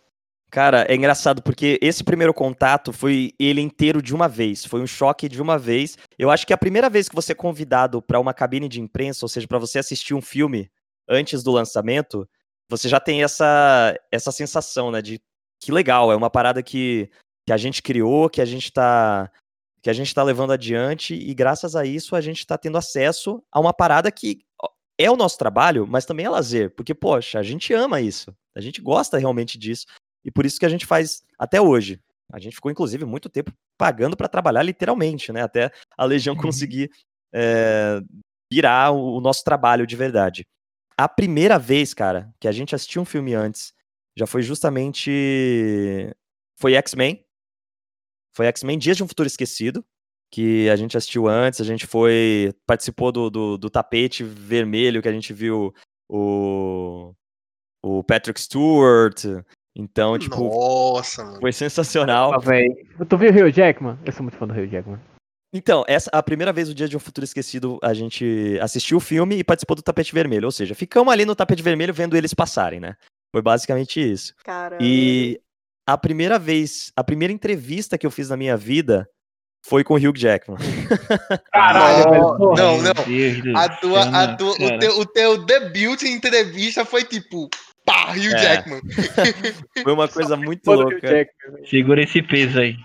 [0.49, 4.87] Cara, é engraçado porque esse primeiro contato foi ele inteiro de uma vez, foi um
[4.87, 5.97] choque de uma vez.
[6.17, 9.25] Eu acho que a primeira vez que você é convidado para uma cabine de imprensa,
[9.25, 10.71] ou seja, para você assistir um filme
[11.09, 12.29] antes do lançamento,
[12.69, 15.19] você já tem essa essa sensação, né, de
[15.59, 17.09] que legal, é uma parada que,
[17.45, 19.29] que a gente criou, que a gente tá
[19.87, 23.41] que a gente tá levando adiante e graças a isso a gente tá tendo acesso
[23.49, 24.41] a uma parada que
[24.97, 28.35] é o nosso trabalho, mas também é lazer, porque poxa, a gente ama isso.
[28.53, 29.85] A gente gosta realmente disso.
[30.25, 32.01] E por isso que a gente faz até hoje.
[32.29, 35.41] A gente ficou, inclusive, muito tempo pagando para trabalhar literalmente, né?
[35.41, 36.41] Até a Legião uhum.
[36.41, 36.91] conseguir
[37.31, 38.01] é,
[38.51, 40.45] virar o, o nosso trabalho de verdade.
[40.97, 43.73] A primeira vez, cara, que a gente assistiu um filme antes,
[44.17, 46.13] já foi justamente.
[46.59, 47.23] Foi X-Men.
[48.37, 49.83] Foi X-Men Dias de um Futuro Esquecido,
[50.31, 52.53] que a gente assistiu antes, a gente foi.
[52.67, 55.73] participou do, do, do tapete vermelho que a gente viu
[56.07, 57.13] o.
[57.83, 59.23] O Patrick Stewart,
[59.75, 60.49] então, tipo.
[60.49, 61.39] Nossa, mano.
[61.39, 62.31] Foi sensacional.
[62.33, 63.97] Ah, tu viu o Rio Jackman?
[64.05, 64.99] Eu sou muito fã do Rio Jackman.
[65.51, 69.01] Então, essa a primeira vez, o Dia de um Futuro Esquecido, a gente assistiu o
[69.01, 70.45] filme e participou do tapete vermelho.
[70.45, 72.95] Ou seja, ficamos ali no tapete vermelho vendo eles passarem, né?
[73.31, 74.33] Foi basicamente isso.
[74.43, 74.83] Caramba.
[74.83, 75.39] E
[75.87, 79.07] a primeira vez, a primeira entrevista que eu fiz na minha vida
[79.65, 80.57] foi com o Hugh Jackman.
[81.51, 82.37] Caralho, Não, velho.
[82.37, 82.93] porra, não, não.
[83.05, 87.49] Deus A tua, a tua, o, teu, o teu debut em entrevista foi tipo,
[87.85, 88.37] pá, Hugh É.
[88.37, 88.81] Jackman.
[89.83, 90.99] Foi uma coisa muito louca.
[91.01, 91.29] Velho.
[91.69, 92.75] Segura esse peso aí.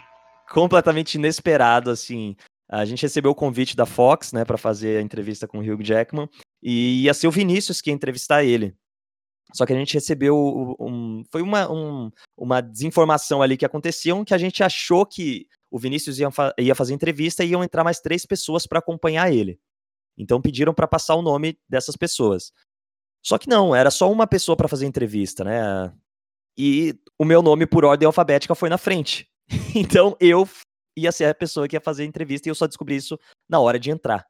[0.50, 2.36] completamente inesperado, assim.
[2.68, 5.82] A gente recebeu o convite da Fox, né, para fazer a entrevista com o Hugh
[5.84, 6.28] Jackman,
[6.62, 8.74] e ia ser o Vinícius que ia entrevistar ele.
[9.54, 14.34] Só que a gente recebeu um, foi uma, um- uma desinformação ali que aconteceu, que
[14.34, 18.00] a gente achou que o Vinícius ia, fa- ia fazer entrevista e iam entrar mais
[18.00, 19.58] três pessoas para acompanhar ele.
[20.16, 22.52] Então pediram para passar o nome dessas pessoas.
[23.24, 25.92] Só que não, era só uma pessoa para fazer entrevista, né?
[26.58, 29.28] E o meu nome por ordem alfabética foi na frente.
[29.74, 30.48] Então eu
[30.96, 33.58] ia ser a pessoa que ia fazer a entrevista e eu só descobri isso na
[33.60, 34.26] hora de entrar.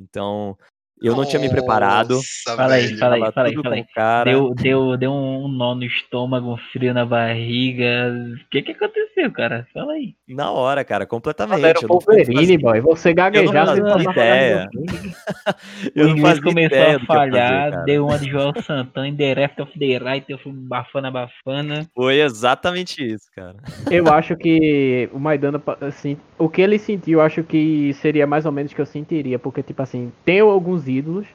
[0.00, 0.56] Então
[1.02, 2.14] eu não tinha me preparado.
[2.14, 3.84] Nossa, Fala aí, fala aí, fala aí, fala aí.
[3.94, 4.30] cara.
[4.30, 8.12] Deu, deu, deu um nó no estômago, um frio na barriga.
[8.44, 9.66] O que que aconteceu, cara?
[9.72, 10.14] Fala aí.
[10.28, 11.64] Na hora, cara, completamente.
[11.64, 12.80] Era o eu não Wolverine, fazia- boy.
[12.80, 14.68] Você gaguejar, fazia você tá ideia.
[15.94, 19.60] Eu não fazia começou ideia a fazer, falhar, deu uma de João Santana, the left
[19.62, 21.86] of the right, eu fui bafana, bafana.
[21.94, 23.56] Foi exatamente isso, cara.
[23.90, 28.46] Eu acho que o Maidana, assim, o que ele sentiu, eu acho que seria mais
[28.46, 31.26] ou menos o que eu sentiria, porque, tipo assim, tem alguns ídolos,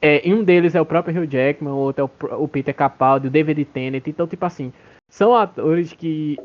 [0.00, 2.74] é, e um deles é o próprio Hugh Jackman, o outro é o, o Peter
[2.74, 4.72] Capaldi, o David Tennant, então, tipo assim,
[5.08, 6.36] são atores que,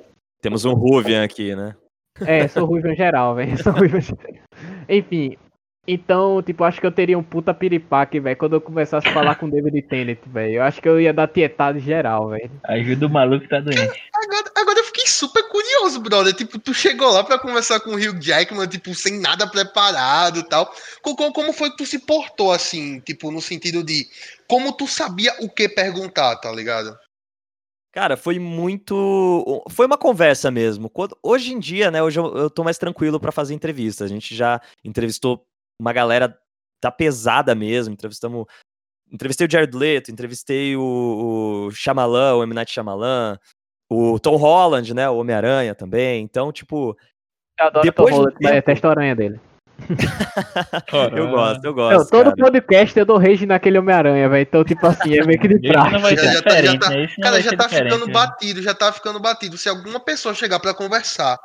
[0.41, 1.75] Temos um Ruvian aqui, né?
[2.21, 3.75] é, sou em geral, velho, geral.
[4.87, 5.37] Enfim,
[5.87, 9.35] então, tipo, acho que eu teria um puta piripaque, velho, quando eu começasse a falar
[9.35, 12.51] com o David Tennant, velho, eu acho que eu ia dar tietada geral, velho.
[12.65, 13.79] Ajuda o maluco que tá doente.
[13.81, 16.33] Agora, agora eu fiquei super curioso, brother.
[16.33, 20.43] Tipo, tu chegou lá pra conversar com o Hugh Jackman, tipo, sem nada preparado e
[20.43, 20.69] tal.
[21.01, 24.05] Co- co- Como foi que tu se portou, assim, tipo, no sentido de
[24.47, 26.97] como tu sabia o que perguntar, tá ligado?
[27.93, 29.63] Cara, foi muito.
[29.71, 30.89] Foi uma conversa mesmo.
[30.89, 32.03] Quando- Hoje em dia, né?
[32.03, 34.03] Hoje eu, eu tô mais tranquilo pra fazer entrevista.
[34.03, 35.43] A gente já entrevistou
[35.79, 36.37] uma galera
[36.83, 37.93] da pesada mesmo.
[37.93, 38.45] Entrevistamos.
[39.11, 42.53] Entrevistei o Jared Leto, entrevistei o, o Shyamalan, o M.
[42.53, 43.39] Night Shyamalan,
[43.89, 45.09] o Tom Holland, né?
[45.09, 46.21] O Homem-Aranha também.
[46.23, 46.97] Então, tipo,
[47.57, 49.39] Eu adoro Depois Tom Holland, é, tempo- testa a aranha dele.
[51.15, 52.09] eu gosto, eu Não, gosto.
[52.09, 52.35] todo cara.
[52.35, 54.41] podcast eu dou rage naquele Homem-Aranha, velho.
[54.41, 56.89] Então, tipo assim, é meio que de não vai Já- já tá- já diferente, tá-
[56.89, 58.13] não Cara, já tá ficando né?
[58.13, 59.57] batido, já tá ficando batido.
[59.57, 61.37] Se alguma pessoa chegar pra conversar,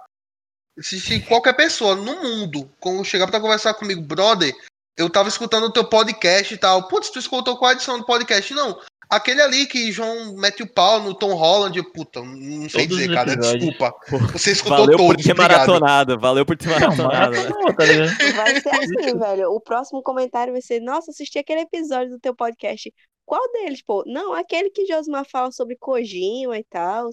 [0.81, 4.53] se, se qualquer pessoa no mundo com- chegar pra conversar comigo, brother,
[4.97, 6.89] eu tava escutando o teu podcast e tal.
[6.89, 8.53] Putz, tu escutou qual a edição do podcast?
[8.55, 8.79] Não.
[9.11, 13.13] Aquele ali que João mete o pau no Tom Holland, puta, não sei Todos dizer,
[13.15, 13.33] cara.
[13.33, 13.65] episódios.
[13.67, 13.95] Desculpa.
[14.33, 15.37] Você escutou Valeu por ter obrigado.
[15.37, 17.37] maratonado, valeu por ter Não, maratonado.
[17.37, 18.17] maratonou, tá ligado?
[18.37, 19.51] Vai ser assim, velho.
[19.51, 22.91] O próximo comentário vai ser: Nossa, assisti aquele episódio do teu podcast.
[23.33, 24.05] Qual deles, pô?
[24.07, 27.09] Não, aquele que Josmar fala sobre Kojima e tal.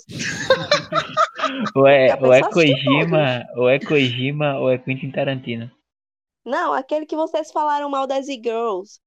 [1.74, 5.72] Ou é, ou é Kojima, ou é Kojima, ou é Quentin Tarantino.
[6.46, 9.00] Não, aquele que vocês falaram mal das e-girls.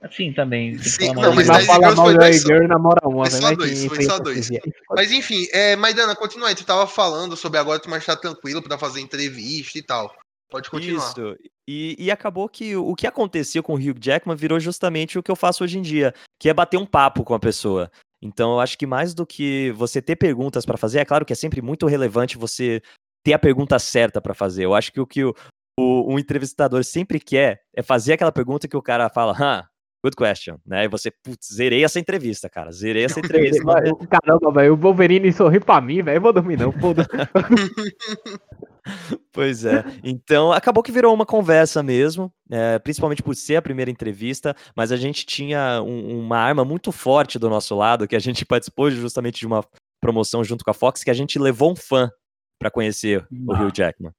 [0.00, 0.78] Assim também.
[0.78, 2.40] Sim, falar não, mal mas falar Girls mal foi dois.
[2.40, 4.62] Girl na moral uma, Foi só Vai dois, foi foi só hipocrisia.
[4.88, 6.54] Mas enfim, é, Maidana, continua aí.
[6.54, 10.10] Tu tava falando sobre agora tu mais tá tranquilo pra fazer entrevista e tal.
[10.54, 11.08] Pode continuar.
[11.10, 11.36] Isso.
[11.68, 15.30] E, e acabou que o que aconteceu com o Hugh Jackman virou justamente o que
[15.30, 17.90] eu faço hoje em dia, que é bater um papo com a pessoa.
[18.22, 21.32] Então, eu acho que mais do que você ter perguntas pra fazer, é claro que
[21.32, 22.80] é sempre muito relevante você
[23.24, 24.64] ter a pergunta certa pra fazer.
[24.64, 25.34] Eu acho que o que o,
[25.78, 29.66] o- um entrevistador sempre quer é fazer aquela pergunta que o cara fala, ah,
[30.04, 30.84] good question, né?
[30.84, 33.62] E você, putz, zerei essa entrevista, cara, zerei essa entrevista.
[34.10, 36.18] Caramba, velho, o Wolverine sorri pra mim, velho.
[36.18, 36.70] Eu vou dormir, não.
[36.72, 37.08] Foda-se.
[39.32, 39.82] Pois é.
[40.02, 44.92] Então, acabou que virou uma conversa mesmo, é, principalmente por ser a primeira entrevista, mas
[44.92, 48.90] a gente tinha um- uma arma muito forte do nosso lado, que a gente participou
[48.90, 49.64] justamente de uma
[50.02, 52.10] promoção junto com a Fox, que a gente levou um fã
[52.60, 53.62] pra conhecer o Ah.
[53.62, 54.12] Hugh Jackman.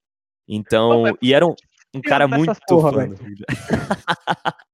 [0.50, 1.54] Então, e era um,
[1.94, 3.10] um cara muito porra, fã.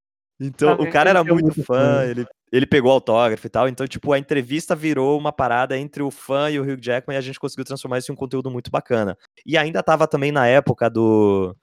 [0.44, 3.86] então, Tá o cara era Eu muito fã, ele, ele pegou autógrafo e tal, então,
[3.88, 7.22] tipo, a entrevista virou uma parada entre o fã e o Hugh Jackman e a
[7.22, 9.16] gente conseguiu transformar isso em um conteúdo muito bacana.
[9.46, 11.56] E ainda tava também na época do,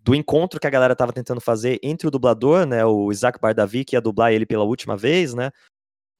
[0.00, 3.84] do encontro que a galera tava tentando fazer entre o dublador, né, o Isaac Bardavi,
[3.84, 5.52] que ia dublar ele pela última vez, né,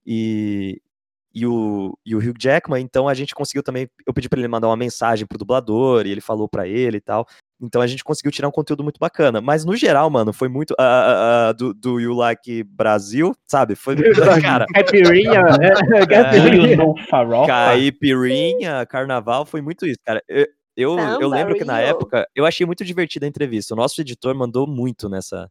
[0.07, 0.81] e,
[1.35, 4.47] e, o, e o Hugh Jackman, então a gente conseguiu também, eu pedi pra ele
[4.47, 7.27] mandar uma mensagem pro dublador, e ele falou pra ele e tal,
[7.61, 10.75] então a gente conseguiu tirar um conteúdo muito bacana, mas no geral, mano, foi muito,
[10.79, 13.97] ah, ah, ah, do, do You Like Brasil, sabe, foi,
[14.42, 16.95] cara, Caipirinha, é, Do you
[17.47, 18.87] caipirinha.
[18.87, 20.23] carnaval, foi muito isso, cara.
[20.29, 23.73] Eu, Eu, eu lembro que na época eu achei muito divertida a entrevista.
[23.73, 25.51] O nosso editor mandou muito nessa,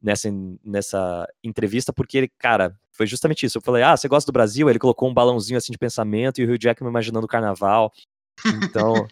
[0.00, 0.28] nessa,
[0.64, 3.58] nessa entrevista, porque ele, cara, foi justamente isso.
[3.58, 4.70] Eu falei, ah, você gosta do Brasil?
[4.70, 7.92] Ele colocou um balãozinho assim de pensamento e o Rio Jackman imaginando o carnaval.
[8.46, 9.06] Então,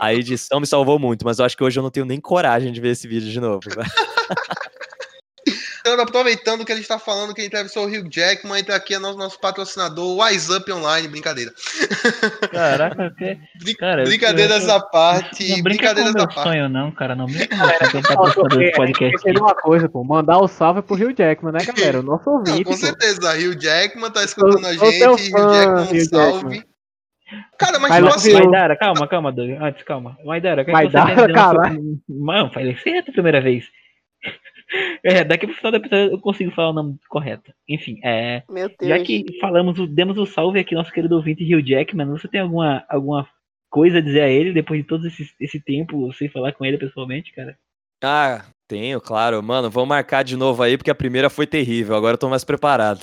[0.00, 2.72] a edição me salvou muito, mas eu acho que hoje eu não tenho nem coragem
[2.72, 3.60] de ver esse vídeo de novo.
[5.86, 8.74] Então, aproveitando que a gente tá falando que a gente entrevistou o Hugh Jackman, entra
[8.74, 11.52] aqui é nosso, nosso patrocinador, Wise Up Online, brincadeira.
[12.50, 13.38] Caraca, que...
[13.62, 16.42] Brin- Cara, eu- brincadeiras eu- à parte, Não brinca com meu à parte.
[16.42, 17.14] sonho, não, cara.
[17.14, 17.90] Não brinca com o meu sonho.
[17.90, 19.30] Tem um patrocinador desse podcast.
[19.38, 20.02] Uma coisa, pô.
[20.02, 22.00] Mandar o salve pro Rio Jackman, né, galera?
[22.00, 22.76] O nosso Não, ouvinte, com pô.
[22.78, 26.64] certeza, Hugh Jackman tá escutando a sou gente, teu Hugh fã, Jackman, um Hugh salve.
[27.58, 28.32] Cara, mas I tipo assim.
[28.34, 29.50] Maidara, calma, calma, Doug.
[29.60, 30.16] Antes, calma.
[30.24, 31.82] Maidara, o que, é que você Maidara, tem a dizer na sua- caralho.
[32.08, 33.64] Mano, falei certo a primeira vez.
[35.04, 37.52] É, daqui pro final do episódio eu consigo falar o nome correto.
[37.68, 38.42] Enfim, é.
[38.48, 38.88] Meu Deus.
[38.88, 42.40] Já que falamos, o- demos o salve aqui, nosso querido ouvinte Hugh Jackman, você tem
[42.40, 43.28] alguma, alguma
[43.70, 46.78] coisa a dizer a ele depois de todo esse, esse tempo sem falar com ele
[46.78, 47.56] pessoalmente, cara?
[48.02, 49.42] ah, tenho, claro.
[49.42, 51.94] Mano, vamos marcar de novo aí, porque a primeira foi terrível.
[51.94, 53.00] Agora eu tô mais preparado.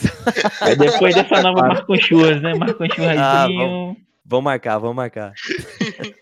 [0.68, 2.54] É depois dessa nova Marco Churras, né?
[2.56, 3.58] Marco Churrasinho.
[3.60, 3.98] Vamos
[4.42, 5.34] marcar, vamos marcar.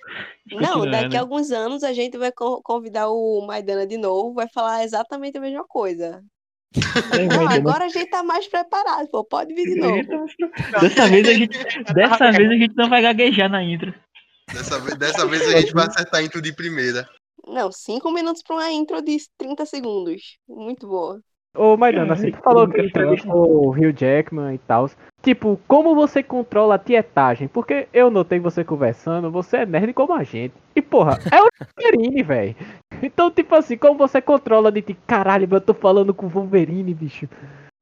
[0.52, 1.18] Não, daqui Continuando.
[1.18, 5.38] a alguns anos a gente vai co- convidar o Maidana de novo, vai falar exatamente
[5.38, 6.24] a mesma coisa.
[7.32, 10.28] Não, agora a gente tá mais preparado, pô, pode vir de novo.
[10.82, 11.58] Dessa vez a gente,
[11.94, 13.94] dessa vez a gente não vai gaguejar na intro.
[14.52, 17.08] dessa, vez- dessa vez a gente vai acertar a intro de primeira.
[17.48, 20.38] Não, cinco minutos pra uma intro de 30 segundos.
[20.48, 21.22] Muito boa.
[21.56, 24.90] Ô, Maidana, assim, tu falou que entrevistou o Rio Jackman e tal.
[25.22, 27.48] Tipo, como você controla a tietagem?
[27.48, 30.54] Porque eu notei você conversando, você é nerd como a gente.
[30.76, 32.56] E, porra, é o Wolverine, velho.
[33.02, 34.98] Então, tipo assim, como você controla de ti?
[35.08, 37.28] Caralho, eu tô falando com o Wolverine, bicho.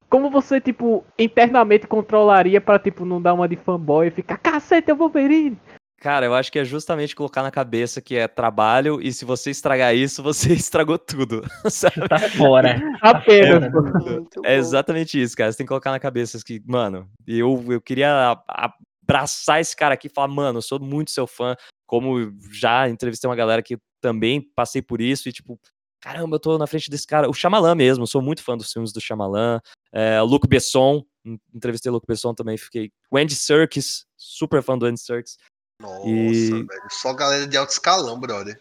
[0.10, 4.89] Como você, tipo, internamente controlaria pra, tipo, não dar uma de fanboy e ficar, cacete,
[4.89, 5.58] é o Wolverine?
[6.00, 9.50] Cara, eu acho que é justamente colocar na cabeça que é trabalho e se você
[9.50, 11.42] estragar isso, você estragou tudo.
[11.70, 12.08] sabe?
[12.08, 12.80] Tá fora.
[13.02, 13.82] Apenas, pô.
[13.82, 14.60] Muito É bom.
[14.60, 15.52] exatamente isso, cara.
[15.52, 19.96] Você tem que colocar na cabeça que, mano, eu, eu queria a- abraçar esse cara
[19.96, 21.56] aqui e falar, mano, eu sou muito seu fã.
[21.88, 25.60] Como já entrevistei uma galera que também passei por isso e, tipo,
[26.00, 27.28] caramba, eu tô na frente desse cara.
[27.30, 29.60] O Shyamalan mesmo, eu sou muito fã dos filmes do Shyamalan.
[29.92, 32.92] É, Luc Besson, en- entrevistei o Luc Besson também, fiquei.
[33.10, 35.38] O Andy Serkis, super fã do Andy Serkis.
[35.82, 36.88] Nossa, E- velho.
[36.90, 38.60] Só galera de alto escalão, brother.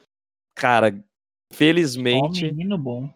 [0.54, 2.44] Cara, Ó, felizmente.
[2.44, 3.12] menino bom.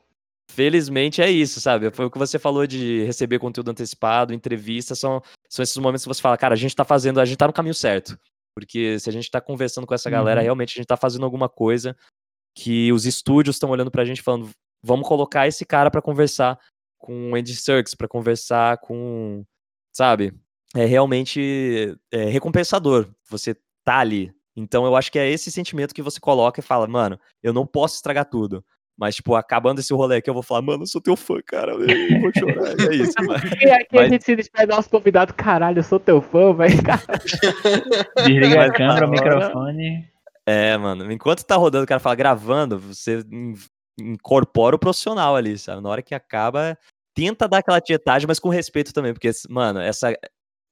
[0.51, 1.91] Felizmente é isso, sabe?
[1.93, 6.09] Foi o que você falou de receber conteúdo antecipado, entrevista, são, são esses momentos que
[6.09, 8.19] você fala, cara, a gente tá fazendo, a gente tá no caminho certo.
[8.55, 10.45] Porque se a gente tá conversando com essa galera, Uhum.
[10.45, 11.97] realmente a gente tá fazendo alguma coisa
[12.57, 14.51] que os estúdios estão olhando pra gente falando,
[14.83, 16.59] vamos colocar esse cara pra conversar
[16.99, 19.45] com o Andy Serkis, pra conversar com,
[19.95, 20.35] sabe?
[20.75, 24.33] É realmente é, recompensador você tá ali.
[24.57, 27.67] Então eu acho que é esse sentimento que você coloca e fala, mano, eu não
[27.67, 28.65] posso estragar tudo.
[28.99, 31.73] Mas, tipo, acabando esse rolê aqui, eu vou falar, mano, eu sou teu fã, cara.
[31.73, 31.79] Eu
[32.21, 32.79] vou chorar.
[32.79, 33.41] É isso, mano.
[33.63, 36.53] E aqui a Mas- gente se despede do nosso convidado, caralho, eu sou teu fã,
[36.53, 36.75] velho.
[38.27, 40.11] Desliga Mas a câmera, o microfone.
[40.47, 41.11] É, mano.
[41.11, 43.55] Enquanto tá rodando, o cara fala gravando, você in-
[43.99, 45.83] incorpora o profissional ali, sabe?
[45.83, 46.77] Na hora que acaba,
[47.15, 50.13] tenta dar aquela tietagem, mas com respeito também, porque, mano, essa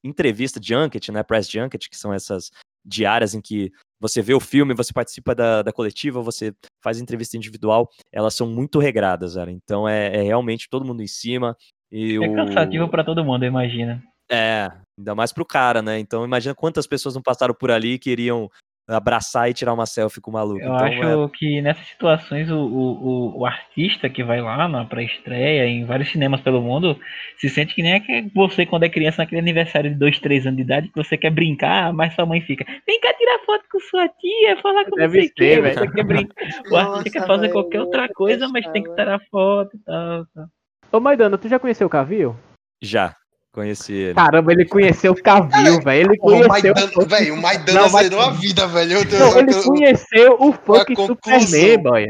[0.03, 1.23] entrevista junket, né?
[1.23, 2.51] Press junket, que são essas
[2.85, 7.35] diárias em que você vê o filme, você participa da, da coletiva, você faz entrevista
[7.35, 9.51] individual, elas são muito regradas, cara.
[9.51, 11.55] Então é, é realmente todo mundo em cima.
[11.91, 14.01] E É o- cansativo pra todo mundo, imagina.
[14.31, 15.99] É, ainda mais pro cara, né?
[15.99, 18.49] Então imagina quantas pessoas não passaram por ali e queriam
[18.89, 20.59] abraçar e tirar uma selfie com o maluco.
[20.59, 24.83] Eu então, acho é- que nessas situações o, o, o- artista que vai lá na
[24.85, 26.99] pré-estreia, em vários cinemas pelo mundo,
[27.37, 30.45] se sente que nem é que você quando é criança naquele aniversário de 2, 3
[30.45, 33.63] anos de idade, que você quer brincar, mas sua mãe fica, vem cá tirar foto
[33.71, 35.79] com sua tia, falar com Deve ser, quê, velho.
[35.79, 36.35] você quer brincar.
[36.69, 39.79] O artista Nossa, quer fazer velho, qualquer outra coisa, mas tem que tirar foto e
[39.79, 40.25] tal.
[40.33, 40.45] tal.
[40.91, 42.35] Ô, Maidana, tu já conheceu o Cavil?
[42.81, 43.15] Já
[43.59, 44.13] conheci ele.
[44.13, 46.07] Caramba, ele conheceu o Cavil, velho.
[46.11, 46.47] Ele o conheceu.
[46.47, 48.93] Maidana, velho, o Maidana Não, mas- zerou a vida, velho.
[48.93, 50.95] Eu, eu, Não, ele eu- conheceu o funk.
[50.95, 52.07] Superman, boy.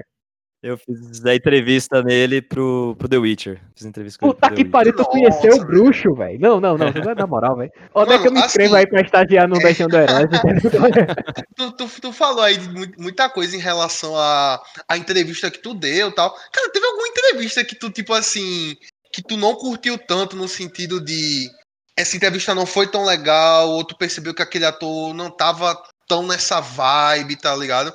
[0.62, 3.62] Eu fiz a entrevista nele pro, pro The Witcher.
[3.74, 6.38] Fiz entrevista com ele Puta que pariu, tu conheceu o bruxo, velho.
[6.38, 7.72] Não, não, não, não é na moral, velho.
[7.96, 10.28] Onde é que eu me inscrevo assim, aí pra estagiar no é- Legião do Herói?
[11.56, 12.58] tu, tu, tu falou aí
[12.98, 16.30] muita coisa em relação à à entrevista que tu deu e tal.
[16.52, 18.76] Cara, teve alguma entrevista que tu, tipo assim,
[19.12, 21.50] que tu não curtiu tanto no sentido de
[21.98, 26.26] essa entrevista não foi tão legal, ou tu percebeu que aquele ator não tava tão
[26.26, 27.94] nessa vibe, tá ligado?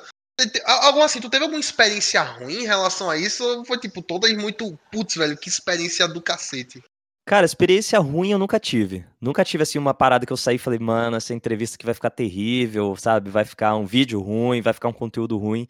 [0.65, 3.43] Algo assim, tu teve alguma experiência ruim em relação a isso?
[3.43, 6.83] Ou foi tipo, todas muito, putz, velho, que experiência do cacete?
[7.25, 9.03] Cara, experiência ruim eu nunca tive.
[9.19, 11.95] Nunca tive, assim, uma parada que eu saí e falei, mano, essa entrevista que vai
[11.95, 13.31] ficar terrível, sabe?
[13.31, 15.67] Vai ficar um vídeo ruim, vai ficar um conteúdo ruim.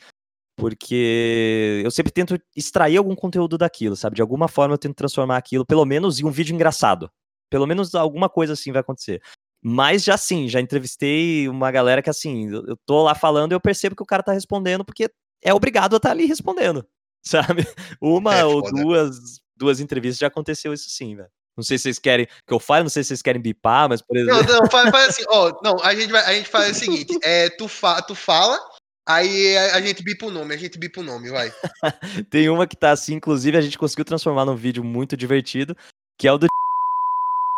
[0.57, 4.15] Porque eu sempre tento extrair algum conteúdo daquilo, sabe?
[4.15, 7.11] De alguma forma eu tento transformar aquilo, pelo menos, em um vídeo engraçado.
[7.49, 9.21] Pelo menos alguma coisa assim vai acontecer.
[9.61, 13.59] Mas já sim, já entrevistei uma galera que assim, eu tô lá falando e eu
[13.59, 15.09] percebo que o cara tá respondendo porque
[15.43, 16.85] é obrigado a estar tá ali respondendo,
[17.25, 17.67] sabe?
[17.99, 21.29] Uma é, ou duas, duas entrevistas já aconteceu isso sim, velho.
[21.57, 24.01] Não sei se vocês querem que eu fale, não sei se vocês querem bipar, mas
[24.01, 24.43] por exemplo.
[24.43, 27.17] Não, não, faz, faz assim, ó, não, a gente, vai, a gente faz o seguinte:
[27.23, 28.59] é, tu, fa, tu fala,
[29.07, 31.51] aí a, gente bipa o nome, a gente bipa o nome, vai.
[32.29, 35.75] Tem uma que tá assim, inclusive a gente conseguiu transformar num vídeo muito divertido,
[36.17, 36.47] que é o do.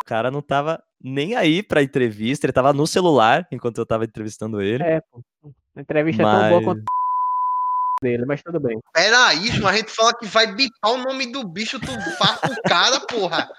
[0.04, 4.06] O cara não tava nem aí pra entrevista, ele tava no celular enquanto eu tava
[4.06, 4.82] entrevistando ele.
[4.82, 5.22] É, pô.
[5.76, 6.34] A entrevista mas...
[6.34, 6.84] é tão boa quanto
[8.02, 8.80] dele, mas tudo bem.
[8.96, 12.62] Era isso, a gente fala que vai bipar o nome do bicho, tu farpa o
[12.64, 13.50] cara, porra.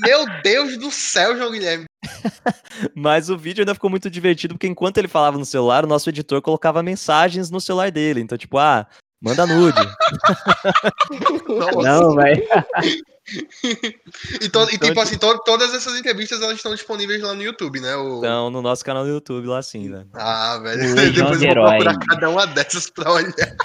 [0.00, 1.84] Meu Deus do céu, João Guilherme.
[2.94, 6.08] Mas o vídeo ainda ficou muito divertido, porque enquanto ele falava no celular, o nosso
[6.08, 8.20] editor colocava mensagens no celular dele.
[8.20, 8.86] Então, tipo, ah,
[9.20, 9.80] manda nude.
[11.82, 12.42] Não, velho.
[14.40, 17.42] e, to, então, e, tipo assim, to, todas essas entrevistas elas estão disponíveis lá no
[17.42, 17.96] YouTube, né?
[17.96, 18.18] O...
[18.18, 20.08] Então, no nosso canal do YouTube, lá sim, velho.
[20.14, 20.94] Ah, velho.
[21.12, 23.56] Depois eu vou procurar cada uma dessas pra olhar.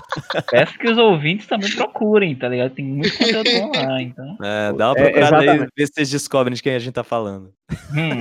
[0.50, 2.74] Peço que os ouvintes também procurem, tá ligado?
[2.74, 4.38] Tem muito conteúdo lá, então.
[4.44, 6.94] É, dá uma é, procurada é, aí, ver se vocês descobrem de quem a gente
[6.94, 7.54] tá falando.
[7.92, 8.20] Hum,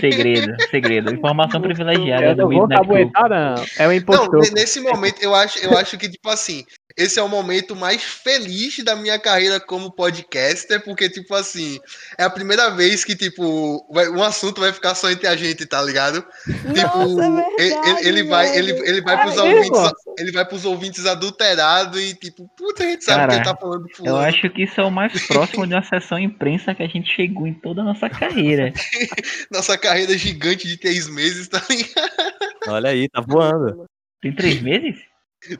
[0.00, 1.14] segredo, segredo.
[1.14, 2.42] Informação privilegiada.
[2.42, 3.64] Eu cabuetar, não.
[3.78, 4.40] É o impostor.
[4.44, 6.64] Não, nesse momento, eu acho, eu acho que, tipo assim,
[7.00, 11.80] esse é o momento mais feliz da minha carreira como podcaster, porque, tipo assim,
[12.18, 15.64] é a primeira vez que, tipo, vai, um assunto vai ficar só entre a gente,
[15.64, 16.22] tá ligado?
[16.46, 17.20] Nossa, tipo,
[17.58, 22.00] é verdade, ele, ele, vai, ele, ele vai pros ouvintes, ele vai pros ouvintes adulterados
[22.00, 24.16] e, tipo, puta, a gente sabe Cara, que ele tá falando fulano.
[24.16, 27.10] Eu acho que isso é o mais próximo de uma sessão imprensa que a gente
[27.10, 28.72] chegou em toda a nossa carreira.
[29.50, 32.34] nossa carreira gigante de três meses, tá ligado?
[32.68, 33.86] Olha aí, tá voando.
[34.20, 35.09] Tem três meses?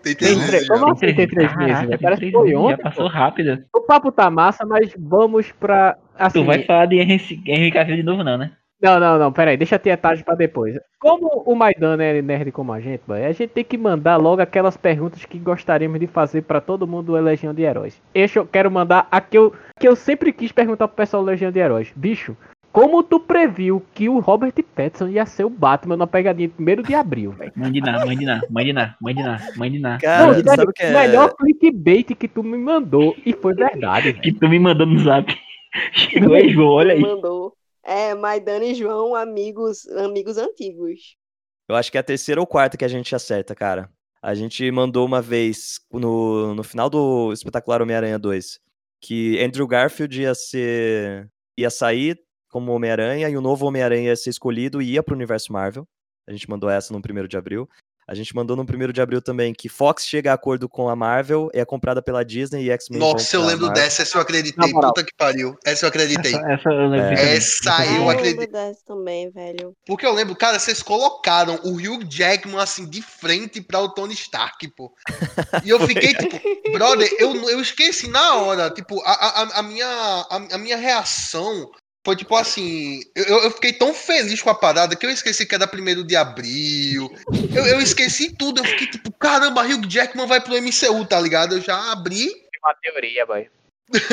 [0.02, 0.68] Tem três meses.
[0.68, 1.88] Como assim tem três meses?
[1.88, 1.98] Né?
[1.98, 2.76] Parece que foi ontem.
[2.76, 3.64] Já passou rápido.
[3.74, 5.96] O papo tá massa, mas vamos pra.
[6.18, 8.52] Assim, tu vai falar de Henrique Cavill de novo, não, né?
[8.82, 10.74] Não, não, não, peraí, deixa ter a tarde pra depois.
[10.98, 14.74] Como o Maidana é nerd como a gente, a gente tem que mandar logo aquelas
[14.74, 18.00] perguntas que gostaríamos de fazer para todo mundo do Legião de Heróis.
[18.14, 21.52] Eu quero mandar a que eu, que eu sempre quis perguntar pro pessoal do Legião
[21.52, 21.92] de Heróis.
[21.94, 22.34] Bicho,
[22.72, 26.82] como tu previu que o Robert Pattinson ia ser o Batman na pegadinha de 1
[26.82, 27.52] de abril, velho?
[27.56, 29.98] Mãe de Ná, mãe de Ná, mãe de Ná, mãe de Ná, mãe de Ná.
[29.98, 30.92] Cara, Não, sério, sabe que é...
[30.92, 34.12] melhor clickbait que tu me mandou e foi verdade.
[34.20, 35.32] que tu me mandou no zap.
[35.92, 37.00] Chegou aí, João, olha aí.
[37.00, 37.54] Mandou.
[37.84, 41.16] É, Maidana e João, amigos, amigos antigos.
[41.68, 43.88] Eu acho que é a terceira ou quarta que a gente acerta, cara.
[44.22, 48.60] A gente mandou uma vez no, no final do espetacular Homem-Aranha 2
[49.00, 52.18] que Andrew Garfield ia ser ia sair
[52.50, 55.86] como Homem-Aranha e o novo Homem-Aranha ia ser escolhido e ia pro universo Marvel.
[56.28, 57.68] A gente mandou essa no primeiro de abril.
[58.10, 60.96] A gente mandou no primeiro de abril também que Fox chega a acordo com a
[60.96, 62.98] Marvel, é comprada pela Disney e X-Men.
[62.98, 64.72] Nossa, eu lembro dessa, essa eu acreditei.
[64.72, 65.56] Puta que pariu.
[65.64, 66.34] Essa eu acreditei.
[66.34, 67.06] Essa, essa eu lembro.
[67.06, 67.36] É.
[67.36, 68.48] Essa eu, eu acreditei.
[68.48, 69.76] dessa também, velho.
[69.86, 74.14] Porque eu lembro, cara, vocês colocaram o Hugh Jackman assim de frente para o Tony
[74.14, 74.92] Stark, pô.
[75.64, 76.36] E eu fiquei tipo,
[76.72, 81.70] brother, eu, eu esqueci na hora, tipo, a, a, a minha, a, a minha reação
[82.04, 85.54] foi tipo assim, eu, eu fiquei tão feliz com a parada que eu esqueci que
[85.54, 87.10] era primeiro de abril.
[87.54, 91.56] Eu, eu esqueci tudo, eu fiquei tipo, caramba, Hugh Jackman vai pro MCU, tá ligado?
[91.56, 92.28] Eu já abri.
[92.64, 93.48] Uma teoria, boy.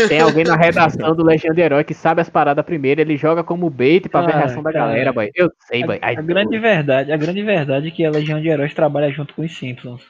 [0.10, 3.44] Tem alguém na redação do Legião de Herói que sabe as paradas primeiro, ele joga
[3.44, 5.32] como bait pra ah, ver a reação da galera, boy.
[5.36, 6.00] Eu sei, boy.
[6.02, 9.34] A, a grande verdade, a grande verdade é que a Legião de Heróis trabalha junto
[9.34, 10.02] com os Simpsons.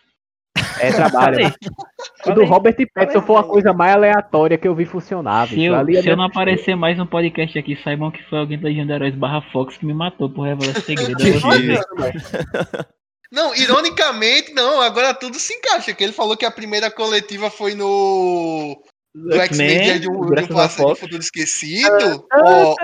[0.80, 1.53] É trabalho.
[2.25, 5.47] o do Robert Pattinson foi uma coisa mais aleatória que eu vi funcionar.
[5.47, 8.59] Se, eu, Ali se eu não aparecer mais no podcast aqui, saibam que foi alguém
[8.59, 11.17] da Legenda Heróis barra Fox que me matou por revelar esse segredo.
[13.32, 15.93] não, ironicamente, não, agora tudo se encaixa.
[15.93, 18.82] Que ele falou que a primeira coletiva foi no.
[19.15, 22.28] Do X-Men Dia de um, de um Passado Futuro Esquecido.
[22.32, 22.75] Ó,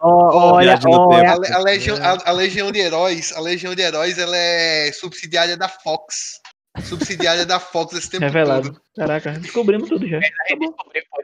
[0.00, 0.52] ó.
[0.54, 1.30] Olha, olha.
[1.30, 5.56] A, a, Legião, a, a Legião de Heróis, a Legião de Heróis, ela é subsidiária
[5.56, 6.38] da Fox
[6.82, 8.70] subsidiária da Fox esse tempo Revelado.
[8.72, 8.80] todo.
[8.96, 10.18] Caraca, descobrimos tudo já.
[10.18, 10.56] É,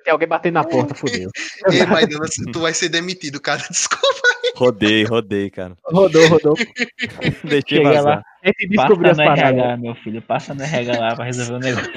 [0.04, 1.30] Tem alguém batendo na porta, fodeu.
[1.70, 3.62] Ei, Maidana, tu vai ser demitido, cara.
[3.70, 4.52] Desculpa aí.
[4.56, 5.76] Rodei, rodei, cara.
[5.84, 6.54] Rodou, rodou.
[7.44, 8.22] Deixei Chega lá.
[8.68, 9.40] descobriu as paradas.
[9.58, 10.22] RH, meu filho.
[10.22, 11.92] Passa no RH lá pra resolver o negócio.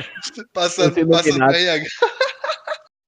[0.54, 1.86] Passa, passa no RH.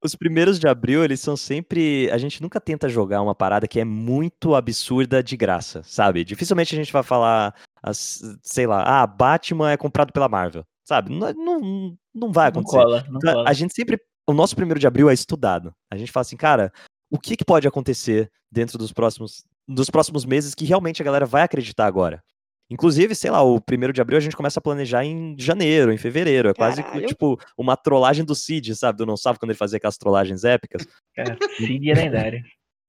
[0.02, 2.10] Os primeiros de abril, eles são sempre.
[2.10, 6.24] A gente nunca tenta jogar uma parada que é muito absurda de graça, sabe?
[6.24, 11.10] Dificilmente a gente vai falar, as, sei lá, ah, Batman é comprado pela Marvel, sabe?
[11.14, 12.76] Não, não, não vai acontecer.
[12.76, 13.48] Não cola, não cola.
[13.48, 13.98] A gente sempre
[14.30, 15.74] o nosso primeiro de abril é estudado.
[15.90, 16.72] A gente fala assim, cara,
[17.10, 21.26] o que, que pode acontecer dentro dos próximos, dos próximos meses que realmente a galera
[21.26, 22.22] vai acreditar agora?
[22.70, 25.98] Inclusive, sei lá, o primeiro de abril a gente começa a planejar em janeiro, em
[25.98, 26.48] fevereiro.
[26.48, 27.06] É quase Caralho.
[27.06, 28.98] tipo uma trollagem do Cid, sabe?
[28.98, 30.86] Do Não Sabe quando ele fazia aquelas trollagens épicas.
[31.16, 32.42] Cara, Cid é lendário.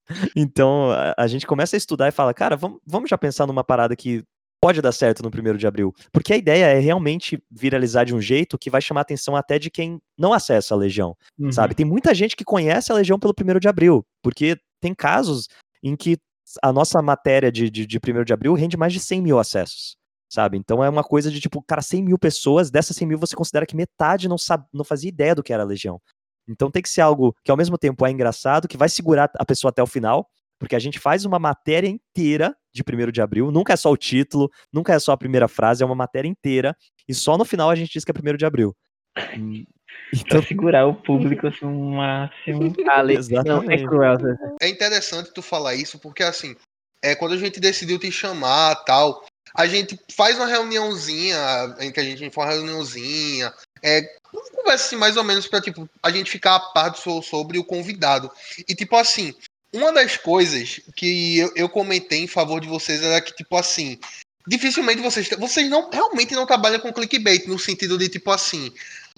[0.36, 3.62] Então a, a gente começa a estudar e fala, cara, vamos, vamos já pensar numa
[3.62, 4.22] parada que
[4.62, 5.92] pode dar certo no primeiro de abril.
[6.12, 9.58] Porque a ideia é realmente viralizar de um jeito que vai chamar a atenção até
[9.58, 11.50] de quem não acessa a Legião, Uhum.
[11.50, 11.74] sabe?
[11.74, 15.48] Tem muita gente que conhece a Legião pelo primeiro de abril, porque tem casos
[15.82, 16.16] em que
[16.62, 19.96] a nossa matéria de, de, de primeiro de abril rende mais de 100 mil acessos.
[20.30, 20.56] Sabe?
[20.56, 23.66] Então é uma coisa de tipo, cara, 100 mil pessoas, dessas 100 mil você considera
[23.66, 26.00] que metade não, sabe, não fazia ideia do que era a Legião.
[26.48, 29.44] Então tem que ser algo que ao mesmo tempo é engraçado, que vai segurar a
[29.44, 30.26] pessoa até o final,
[30.62, 33.96] porque a gente faz uma matéria inteira de 1 de abril, nunca é só o
[33.96, 36.76] título, nunca é só a primeira frase, é uma matéria inteira,
[37.08, 38.72] e só no final a gente diz que é 1 de abril.
[40.14, 42.74] Então, Pra segurar o público assim, um máximo.
[42.92, 43.84] Ali, não, é Exatamente.
[43.84, 44.18] cruel.
[44.20, 44.36] Zé.
[44.60, 46.54] É interessante tu falar isso, porque assim,
[47.02, 51.36] é, quando a gente decidiu te chamar tal, a gente faz uma reuniãozinha,
[51.80, 53.52] em que a gente faz uma reuniãozinha,
[53.82, 54.00] é,
[54.32, 57.22] uma conversa assim, mais ou menos pra, tipo, a gente ficar a par do so-
[57.22, 58.30] sobre o convidado.
[58.68, 59.34] E, tipo assim,
[59.74, 63.98] uma das coisas que eu, eu comentei em favor de vocês era que, tipo assim,
[64.46, 68.72] dificilmente vocês, vocês não, realmente não trabalham com clickbait, no sentido de, tipo assim,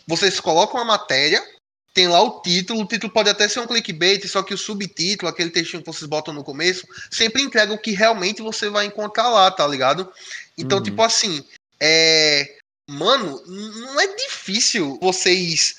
[0.07, 1.43] vocês colocam a matéria,
[1.93, 5.29] tem lá o título, o título pode até ser um clickbait, só que o subtítulo,
[5.31, 9.29] aquele textinho que vocês botam no começo, sempre entrega o que realmente você vai encontrar
[9.29, 10.13] lá, tá ligado?
[10.59, 10.85] Então, Uhum.
[10.85, 11.45] tipo assim,
[11.81, 12.59] é.
[12.87, 15.77] Mano, não é difícil vocês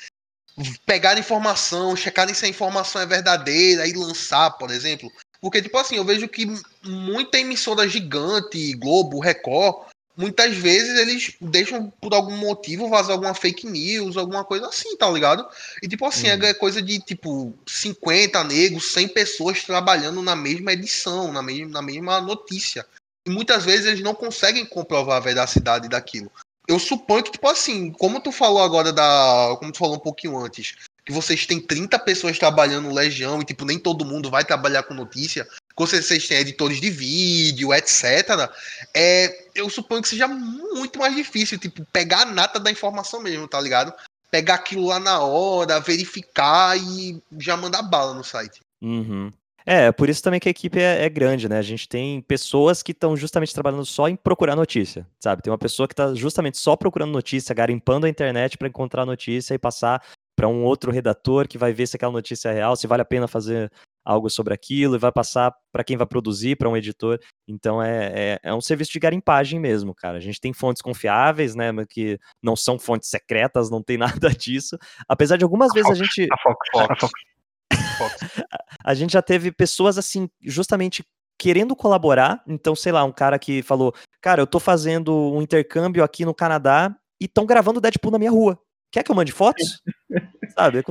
[0.85, 5.11] pegarem informação, checarem se a informação é verdadeira e lançar, por exemplo.
[5.41, 6.47] Porque, tipo assim, eu vejo que
[6.83, 9.87] muita emissora gigante, Globo, Record,
[10.17, 15.09] muitas vezes eles deixam por algum motivo vazar alguma fake news, alguma coisa assim, tá
[15.09, 15.45] ligado?
[15.83, 16.43] E tipo assim, Uhum.
[16.43, 21.81] é coisa de tipo 50 negros, 100 pessoas trabalhando na mesma edição, na mesma, na
[21.81, 22.85] mesma notícia.
[23.27, 26.31] E muitas vezes eles não conseguem comprovar a veracidade daquilo.
[26.67, 29.55] Eu suponho que, tipo assim, como tu falou agora da.
[29.59, 33.45] Como tu falou um pouquinho antes, que vocês têm 30 pessoas trabalhando no Legião e,
[33.45, 35.45] tipo, nem todo mundo vai trabalhar com notícia.
[35.45, 38.49] Que vocês vocês têm editores de vídeo, etc.
[38.93, 43.47] É, eu suponho que seja muito mais difícil, tipo, pegar a nata da informação mesmo,
[43.47, 43.93] tá ligado?
[44.31, 48.61] Pegar aquilo lá na hora, verificar e já mandar bala no site.
[48.81, 49.31] Uhum.
[49.65, 51.57] É, por isso também que a equipe é, é grande, né?
[51.57, 55.41] A gente tem pessoas que estão justamente trabalhando só em procurar notícia, sabe?
[55.41, 59.55] Tem uma pessoa que está justamente só procurando notícia, garimpando a internet para encontrar notícia
[59.55, 60.03] e passar
[60.35, 63.05] para um outro redator que vai ver se aquela notícia é real, se vale a
[63.05, 63.71] pena fazer
[64.03, 67.19] algo sobre aquilo e vai passar para quem vai produzir, para um editor.
[67.47, 70.17] Então é, é, é um serviço de garimpagem mesmo, cara.
[70.17, 71.71] A gente tem fontes confiáveis, né?
[71.89, 73.97] Que não são fontes secretas, não tem
[74.29, 74.77] nada disso.
[75.07, 76.27] Apesar de algumas vezes a gente.
[76.31, 77.34] A Fox, a Fox.
[78.83, 81.03] a gente já teve pessoas assim, justamente
[81.37, 82.41] querendo colaborar.
[82.47, 86.33] Então, sei lá, um cara que falou: Cara, eu tô fazendo um intercâmbio aqui no
[86.33, 88.59] Canadá e estão gravando Deadpool na minha rua.
[88.91, 89.81] Quer que eu mande fotos?
[90.57, 90.81] Sabe?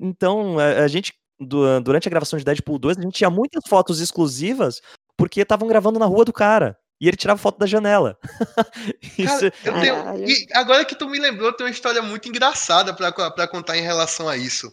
[0.00, 4.00] Então, a, gente, du- durante a gravação de Deadpool 2, a gente tinha muitas fotos
[4.00, 4.80] exclusivas
[5.16, 6.76] porque estavam gravando na rua do cara.
[7.00, 8.16] E ele tirava foto da janela.
[9.18, 12.28] Isso, Cara, eu tenho, e agora que tu me lembrou, eu tenho uma história muito
[12.28, 14.72] engraçada pra contar em relação a isso.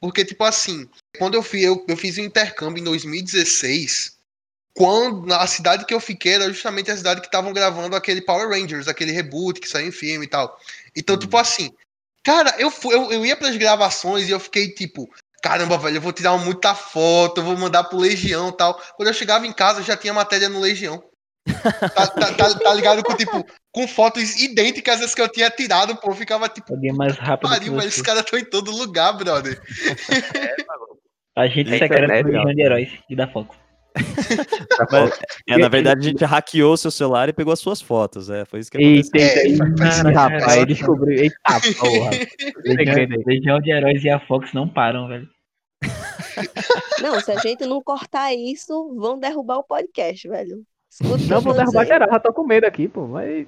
[0.00, 0.88] Porque, tipo assim,
[1.18, 4.18] quando eu, fui, eu, eu fiz um intercâmbio em 2016,
[4.74, 8.48] quando a cidade que eu fiquei era justamente a cidade que estavam gravando aquele Power
[8.48, 10.58] Rangers, aquele reboot que saiu em filme e tal.
[10.96, 11.70] Então, tipo assim,
[12.22, 15.10] cara, eu, fui, eu, eu ia pras gravações e eu fiquei tipo,
[15.42, 18.80] caramba, velho, eu vou tirar muita foto, eu vou mandar pro Legião e tal.
[18.96, 21.02] Quando eu chegava em casa, já tinha matéria no Legião.
[21.46, 25.96] Tá, tá- tá- tá ligado com, tipo, com fotos idênticas às que eu tinha tirado,
[25.96, 28.02] pô, ficava tipo, Alguém mais rápido que pariu, esses você.
[28.02, 29.60] caras estão em todo lugar, brother.
[31.36, 32.32] A gente É secreta internet, do ó.
[32.32, 33.56] Legião de Heróis e da Fox.
[34.92, 35.18] Mas,
[35.48, 38.30] é, na verdade, a gente hackeou seu celular e pegou as suas fotos.
[38.30, 39.10] É, foi isso que aconteceu.
[39.20, 41.18] Eita, É, eita, rapaz descobriu.
[41.18, 41.36] Eita
[41.80, 42.10] porra.
[43.26, 45.28] Legião de Heróis e a Fox não param, velho.
[47.02, 50.62] Não, se a gente não cortar isso, vão derrubar o podcast, velho.
[50.90, 53.06] Escuta Não, eu vou derrubar geral, já tô com medo aqui, pô.
[53.08, 53.46] Mas.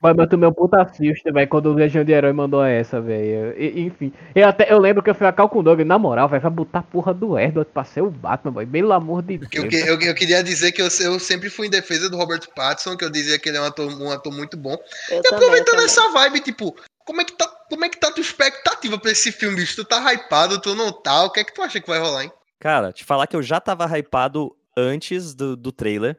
[0.00, 3.54] Mas eu tomei um puta susto, velho, quando o Legião de Herói mandou essa, velho.
[3.78, 4.12] Enfim.
[4.34, 6.82] Eu, até, eu lembro que eu fui a Calcundog, na moral, velho, vai botar a
[6.82, 8.66] porra do Edward pra ser o Batman, boy.
[8.66, 9.50] Pelo amor de Deus.
[9.72, 12.96] Eu, eu, eu queria dizer que eu, eu sempre fui em defesa do Robert Pattinson,
[12.98, 14.76] que eu dizia que ele é um ator, um ator muito bom.
[15.10, 15.86] Eu E também, aproveitando também.
[15.86, 19.32] essa vibe, tipo, como é que tá, como é que tá tua expectativa pra esse
[19.32, 19.76] filme, bicho?
[19.76, 21.24] Tu tá hypado, tu não tá?
[21.24, 22.32] O que é que tu acha que vai rolar, hein?
[22.60, 26.18] Cara, te falar que eu já tava hypado antes do, do trailer.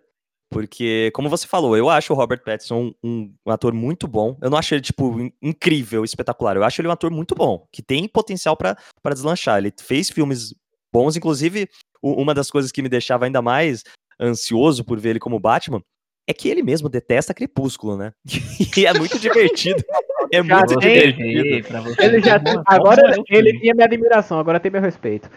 [0.50, 4.38] Porque, como você falou, eu acho o Robert Pattinson um, um ator muito bom.
[4.42, 6.56] Eu não acho ele, tipo, in- incrível, espetacular.
[6.56, 8.78] Eu acho ele um ator muito bom, que tem potencial pra
[9.12, 9.58] deslanchar.
[9.58, 10.54] Ele fez filmes
[10.94, 11.68] bons, inclusive,
[12.02, 13.84] uma das coisas que me deixava ainda mais
[14.22, 15.82] ansioso por ver ele como Batman
[16.28, 18.14] é que ele mesmo detesta Crepúsculo, né?
[18.78, 19.84] E é muito divertido.
[20.36, 21.68] É Já muito tem- divertido.
[21.68, 22.36] pra você Ele já
[22.68, 25.30] agora como é o ele tinha minha admiração, agora tem meu respeito.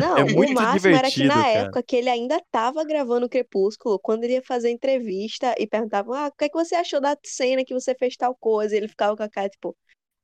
[0.00, 1.48] Não, É muito o máximo era que na cara.
[1.48, 6.28] época que ele ainda tava gravando Crepúsculo, quando ele ia fazer entrevista e perguntavam, ah,
[6.28, 8.74] o que é que você achou da cena que você fez tal coisa?
[8.74, 9.76] E ele ficava com a cara, tipo,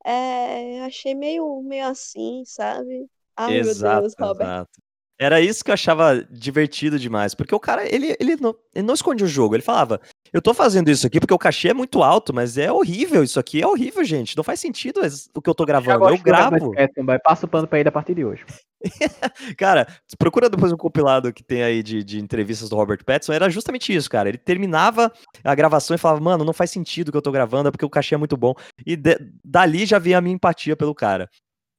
[0.05, 3.07] é, achei meio, meio assim, sabe?
[3.37, 4.47] Ai, meu Exato, Deus, Robert.
[4.47, 4.84] exato.
[5.25, 8.93] Era isso que eu achava divertido demais, porque o cara, ele, ele, não, ele não
[8.93, 9.99] esconde o jogo, ele falava,
[10.31, 13.41] eu tô fazendo isso aqui porque o cachê é muito alto, mas é horrível, isso
[13.41, 15.01] aqui é horrível, gente, não faz sentido
[15.35, 16.73] o que eu tô gravando, eu do gravo.
[17.05, 17.19] Vai.
[17.19, 18.45] Passa o pano pra ele a partir de hoje.
[19.57, 19.87] Cara,
[20.19, 23.95] procura depois um compilado que tem aí de, de entrevistas do Robert Pattinson, era justamente
[23.95, 25.11] isso, cara, ele terminava
[25.43, 27.87] a gravação e falava, mano, não faz sentido o que eu tô gravando, é porque
[27.87, 28.53] o cachê é muito bom,
[28.85, 31.31] e de- dali já vinha a minha empatia pelo cara.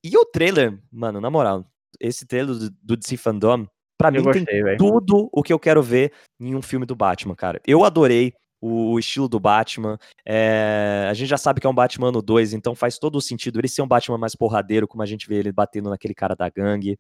[0.04, 1.66] E o trailer, mano, na moral,
[2.00, 3.68] esse trailer do, do DC Fandom,
[3.98, 4.78] pra Eu mim tem gostei, velho.
[4.78, 7.62] tudo o que eu quero ver em um filme do Batman, cara.
[7.66, 9.98] Eu adorei o, estilo do Batman.
[10.26, 13.22] é, a gente já sabe que é um Batman no 2, então faz todo o
[13.22, 16.36] sentido ele ser um Batman mais porradeiro, como a gente vê ele batendo naquele cara
[16.36, 16.98] da gangue.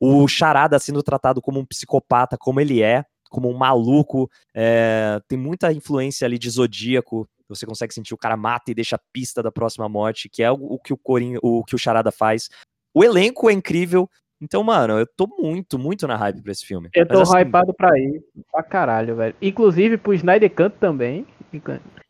[0.00, 4.30] O Charada sendo tratado como um psicopata, como ele é, como um maluco.
[4.54, 7.28] é, tem muita influência ali de Zodíaco.
[7.48, 10.50] Você consegue sentir o cara mata e deixa a pista da próxima morte, que é
[10.50, 12.48] o, que o Coringa, o que o Charada faz.
[12.94, 14.08] O elenco é incrível.
[14.40, 16.88] Então, mano, eu tô muito, muito na hype pra esse filme.
[16.94, 18.20] Eu tô Mas, assim, hypado pra ir.
[18.52, 19.34] Pra caralho, velho.
[19.40, 21.26] Inclusive pro Snyder Cut também.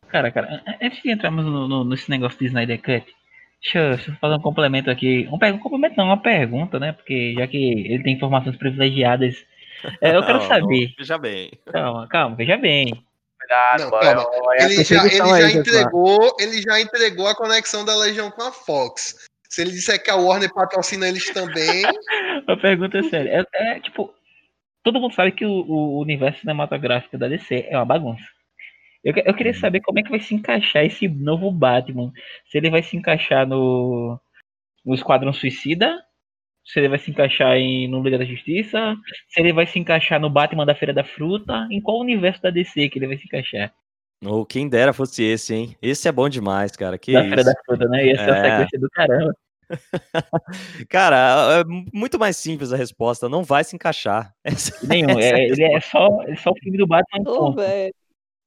[0.09, 3.05] Cara, cara, an- antes de entrarmos no, no- nesse negócio de Snyder Cut,
[3.61, 5.27] deixa eu, deixa eu fazer um complemento aqui.
[5.31, 6.91] Um, um complemento não, uma pergunta, né?
[6.93, 9.35] Porque já que ele tem informações privilegiadas,
[10.01, 10.87] é, eu quero Não, saber.
[10.87, 11.51] não, Veja bem.
[11.71, 13.03] Calma, calma, veja bem.
[13.77, 14.25] Não, calma.
[14.59, 19.27] Ele já, ele já entregou, ele já entregou a conexão da Legião com a Fox.
[19.49, 21.83] Se ele disser que a Warner patrocina eles também,
[22.47, 23.47] A pergunta é séria.
[23.53, 24.13] É, é, tipo,
[24.83, 28.23] todo mundo sabe que o, o universo cinematográfico da DC é uma bagunça.
[29.03, 32.11] Eu, eu queria saber como é que vai se encaixar esse novo Batman.
[32.47, 34.19] Se ele vai se encaixar no,
[34.85, 36.03] no Esquadrão Suicida,
[36.63, 38.95] se ele vai se encaixar em, no Liga da Justiça,
[39.29, 42.49] se ele vai se encaixar no Batman da Feira da Fruta, em qual universo da
[42.49, 43.73] DC que ele vai se encaixar?
[44.25, 45.75] Ou quem dera fosse esse, hein?
[45.81, 46.97] Esse é bom demais, cara.
[46.97, 47.43] Que da isso.
[47.45, 48.05] Da Fruta, né?
[48.07, 48.51] Ia ser a É.
[48.51, 49.33] sequência do caramba.
[50.89, 51.63] Cara, é
[51.93, 53.27] muito mais simples a resposta.
[53.29, 54.31] Não vai se encaixar.
[54.43, 55.09] Essa- Nenhum.
[55.19, 57.55] essa É, a ele é só, é só o filme do Batman.
[57.55, 57.93] Velho.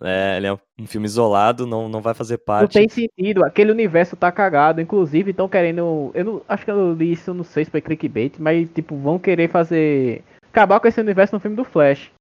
[0.01, 2.74] É, ele é um filme isolado, não, não vai fazer Não parte.
[2.74, 4.81] tem sentido, aquele universo tá cagado.
[4.81, 6.12] Inclusive, estão querendo.
[6.14, 9.18] Eu não, acho que eu li isso, não sei se foi clickbait, mas tipo, vão
[9.18, 10.22] querer fazer.
[10.53, 12.12] Acabar com esse universo no filme do Flash.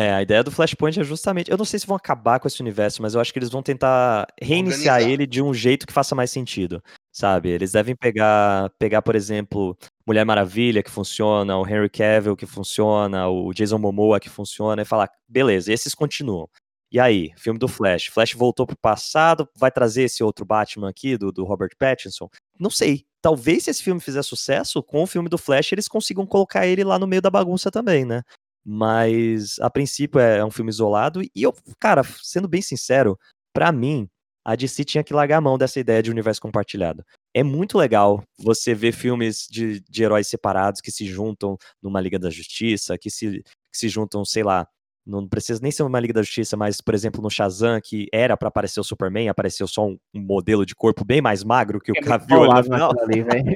[0.00, 1.50] É, a ideia do Flashpoint é justamente.
[1.50, 3.64] Eu não sei se vão acabar com esse universo, mas eu acho que eles vão
[3.64, 5.12] tentar reiniciar Organizar.
[5.12, 6.80] ele de um jeito que faça mais sentido.
[7.12, 7.48] Sabe?
[7.48, 9.76] Eles devem pegar, pegar, por exemplo,
[10.06, 14.84] Mulher Maravilha, que funciona, o Henry Cavill, que funciona, o Jason Momoa, que funciona, e
[14.84, 16.48] falar, beleza, esses continuam.
[16.92, 18.06] E aí, filme do Flash.
[18.06, 22.28] Flash voltou pro passado, vai trazer esse outro Batman aqui, do, do Robert Pattinson?
[22.56, 23.04] Não sei.
[23.20, 26.84] Talvez se esse filme fizer sucesso, com o filme do Flash, eles consigam colocar ele
[26.84, 28.22] lá no meio da bagunça também, né?
[28.70, 31.22] Mas, a princípio, é um filme isolado.
[31.22, 33.18] E eu, cara, sendo bem sincero,
[33.50, 34.06] pra mim,
[34.44, 37.02] a DC tinha que largar a mão dessa ideia de universo compartilhado.
[37.32, 42.18] É muito legal você ver filmes de, de heróis separados que se juntam numa Liga
[42.18, 44.68] da Justiça, que se, que se juntam, sei lá,
[45.08, 48.36] não precisa nem ser uma Liga da Justiça, mas, por exemplo, no Shazam, que era
[48.36, 51.90] pra aparecer o Superman, apareceu só um, um modelo de corpo bem mais magro que
[51.90, 52.92] o Cavill ali no final.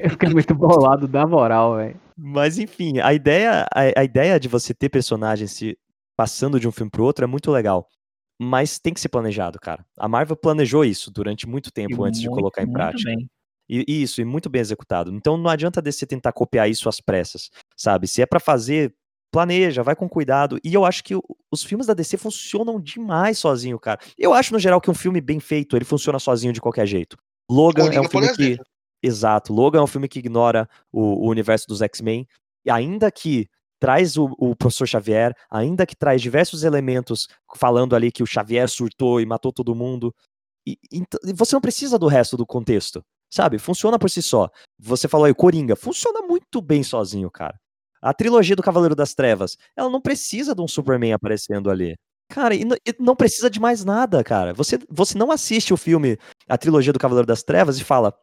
[0.01, 1.99] Eu fiquei muito bolado da moral, velho.
[2.17, 5.77] Mas enfim, a ideia, a, a ideia de você ter personagens se
[6.17, 7.87] passando de um filme pro outro é muito legal.
[8.41, 9.85] Mas tem que ser planejado, cara.
[9.97, 13.11] A Marvel planejou isso durante muito tempo E antes de muito, colocar em prática.
[13.11, 13.29] bem.
[13.69, 15.13] E isso, e muito bem executado.
[15.13, 18.07] Então não adianta a DC tentar copiar isso às pressas, sabe?
[18.07, 18.93] Se é pra fazer,
[19.33, 20.59] planeja, vai com cuidado.
[20.63, 21.15] E eu acho que
[21.51, 23.99] os filmes da DC funcionam demais sozinho, cara.
[24.15, 27.17] Eu acho no geral que um filme bem feito, ele funciona sozinho de qualquer jeito.
[27.49, 28.59] Logan é um filme que.
[29.01, 29.51] Exato.
[29.51, 32.27] Logan é um filme que ignora o, o universo dos X-Men.
[32.63, 37.27] E ainda que traz o, o professor Xavier, ainda que traz diversos elementos
[37.57, 40.13] falando ali que o Xavier surtou e matou todo mundo.
[40.65, 43.03] E, e você não precisa do resto do contexto.
[43.33, 43.57] Sabe?
[43.57, 44.47] Funciona por si só.
[44.79, 47.59] Você falou aí, Coringa, funciona muito bem sozinho, cara.
[48.03, 51.95] A trilogia do Cavaleiro das Trevas, ela não precisa de um Superman aparecendo ali.
[52.29, 54.53] Cara, e, e não precisa de mais nada, cara.
[54.53, 56.17] Você, você não assiste o filme,
[56.49, 58.13] a trilogia do Cavaleiro das Trevas e fala,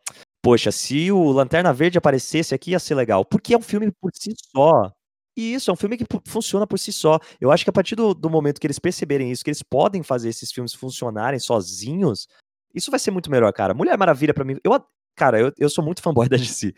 [0.43, 3.25] poxa, se o Lanterna Verde aparecesse aqui ia ser legal.
[3.25, 4.93] Porque é um filme por si só.
[5.35, 7.19] E isso, é um filme que funciona por si só.
[7.41, 10.03] Eu acho que a partir do, do momento que eles perceberem isso, que eles podem
[10.03, 12.29] fazer esses filmes funcionarem sozinhos,
[12.75, 13.73] isso vai ser muito melhor, cara.
[13.73, 14.59] Mulher Maravilha, para mim.
[14.63, 14.75] Eu,
[15.15, 16.75] cara, eu, eu sou muito fanboy da DC.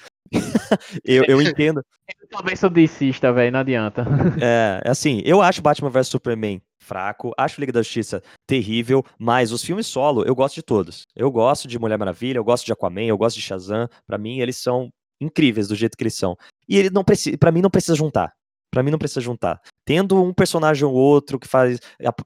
[1.05, 1.85] eu, eu entendo.
[2.20, 4.05] Eu também sou DCista, velho, não adianta.
[4.41, 9.64] É, assim, eu acho Batman vs Superman fraco, acho Liga da Justiça terrível, mas os
[9.64, 11.07] filmes solo eu gosto de todos.
[11.14, 13.89] Eu gosto de Mulher Maravilha, eu gosto de Aquaman, eu gosto de Shazam.
[14.07, 16.37] Para mim, eles são incríveis do jeito que eles são.
[16.68, 18.33] E ele não precisa, para mim não precisa juntar.
[18.73, 19.61] Para mim não precisa juntar.
[19.85, 21.79] Tendo um personagem ou outro que faz,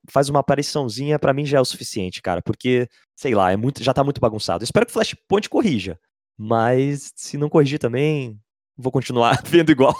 [0.08, 3.82] faz uma apariçãozinha, para mim já é o suficiente, cara, porque sei lá, é muito,
[3.82, 4.62] já tá muito bagunçado.
[4.62, 5.98] espero que o Flashpoint corrija,
[6.38, 8.38] mas se não corrigir também,
[8.76, 9.94] vou continuar vendo igual.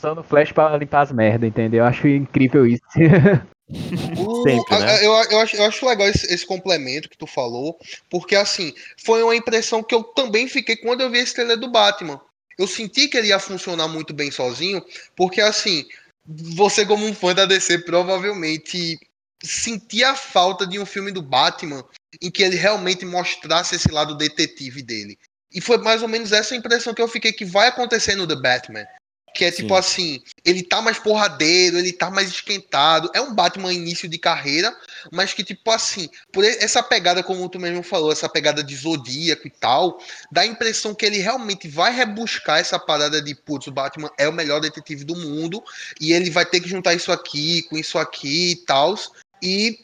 [0.00, 1.80] Só no Flash para limpar as merdas, entendeu?
[1.80, 2.82] Eu acho incrível isso.
[4.44, 5.04] Sempre, né?
[5.04, 8.72] eu, eu, acho, eu acho legal esse, esse, complemento que tu falou, porque assim,
[9.04, 12.18] foi uma impressão que eu também fiquei quando eu vi esse trailer do Batman.
[12.58, 14.84] Eu senti que ele ia funcionar muito bem sozinho,
[15.14, 15.86] porque assim,
[16.26, 18.98] você como um fã da DC provavelmente
[19.42, 21.84] sentia a falta de um filme do Batman
[22.20, 25.16] em que ele realmente mostrasse esse lado detetive dele.
[25.52, 28.36] E foi mais ou menos essa impressão que eu fiquei que vai acontecer no The
[28.36, 28.86] Batman.
[29.34, 29.78] Que é tipo Sim.
[29.78, 33.10] assim, ele tá mais porradeiro, ele tá mais esquentado.
[33.14, 34.74] É um Batman início de carreira,
[35.12, 39.46] mas que, tipo assim, por essa pegada, como tu mesmo falou, essa pegada de zodíaco
[39.46, 40.00] e tal,
[40.32, 44.28] dá a impressão que ele realmente vai rebuscar essa parada de, putz, o Batman é
[44.28, 45.62] o melhor detetive do mundo,
[46.00, 48.96] e ele vai ter que juntar isso aqui com isso aqui e tal.
[49.42, 49.78] E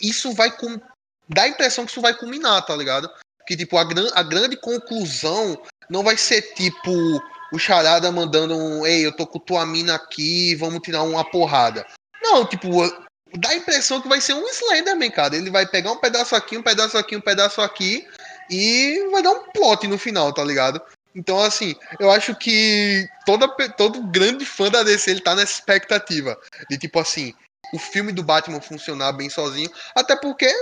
[0.00, 0.80] isso vai com.
[1.28, 3.10] dá a impressão que isso vai culminar, tá ligado?
[3.46, 4.08] Que, tipo, a, gran...
[4.14, 7.20] a grande conclusão não vai ser tipo
[7.52, 11.86] o Charada mandando um, ei, eu tô com tua mina aqui, vamos tirar uma porrada.
[12.22, 12.68] Não, tipo,
[13.34, 15.36] dá a impressão que vai ser um Slenderman, cara.
[15.36, 18.06] Ele vai pegar um pedaço aqui, um pedaço aqui, um pedaço aqui
[18.50, 20.80] e vai dar um plot no final, tá ligado?
[21.14, 26.38] Então, assim, eu acho que toda, todo grande fã da DC ele tá nessa expectativa
[26.68, 27.34] de tipo assim,
[27.72, 30.52] o filme do Batman funcionar bem sozinho, até porque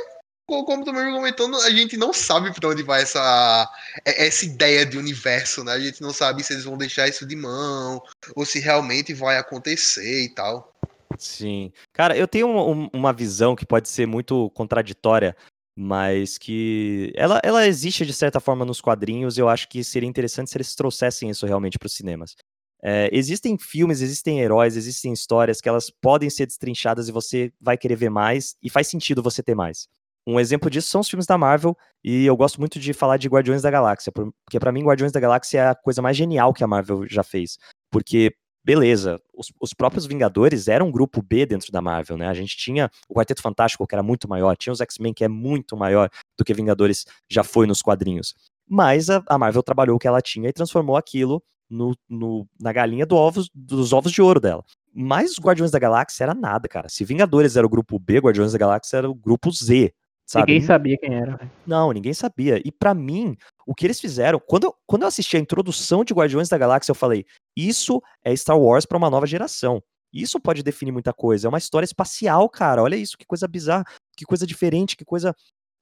[0.48, 3.70] como tu mesmo comentou, a gente não sabe para onde vai essa,
[4.04, 5.72] é, essa ideia de universo, né?
[5.72, 8.02] A gente não sabe se eles vão deixar isso de mão,
[8.34, 10.74] ou se realmente vai acontecer e tal.
[11.18, 11.70] Sim.
[11.92, 15.36] Cara, eu tenho um, uma visão que pode ser muito contraditória,
[15.76, 19.36] mas que ela, ela existe de certa forma nos quadrinhos.
[19.36, 22.34] Eu acho que seria interessante se eles trouxessem isso realmente para os cinemas.
[22.82, 27.76] É, existem filmes, existem heróis, existem histórias que elas podem ser destrinchadas e você vai
[27.76, 29.88] querer ver mais, e faz sentido você ter mais.
[30.30, 31.74] Um exemplo disso são os filmes da Marvel,
[32.04, 35.18] e eu gosto muito de falar de Guardiões da Galáxia, porque para mim Guardiões da
[35.18, 37.56] Galáxia é a coisa mais genial que a Marvel já fez.
[37.90, 42.28] Porque, beleza, os, os, próprios Vingadores eram um grupo B dentro da Marvel, né?
[42.28, 45.28] A gente tinha o Quarteto Fantástico, que era muito maior, tinha os X-Men, que é
[45.28, 48.34] muito maior do que Vingadores já foi nos quadrinhos.
[48.68, 52.70] Mas a, a Marvel trabalhou o que ela tinha e transformou aquilo no, no, na
[52.70, 54.62] galinha do ovos, dos ovos de ouro dela.
[54.92, 56.90] Mas os Guardiões da Galáxia era nada, cara.
[56.90, 59.90] Se Vingadores era o grupo B, Guardiões da Galáxia era o grupo Z.
[60.28, 60.52] Sabe?
[60.52, 61.50] Ninguém sabia quem era.
[61.66, 62.60] Não, ninguém sabia.
[62.62, 63.34] E para mim,
[63.66, 66.90] o que eles fizeram, quando eu, quando eu assisti a introdução de Guardiões da Galáxia,
[66.90, 67.24] eu falei:
[67.56, 69.82] isso é Star Wars para uma nova geração.
[70.12, 71.46] Isso pode definir muita coisa.
[71.46, 72.82] É uma história espacial, cara.
[72.82, 75.34] Olha isso, que coisa bizarra, que coisa diferente, que coisa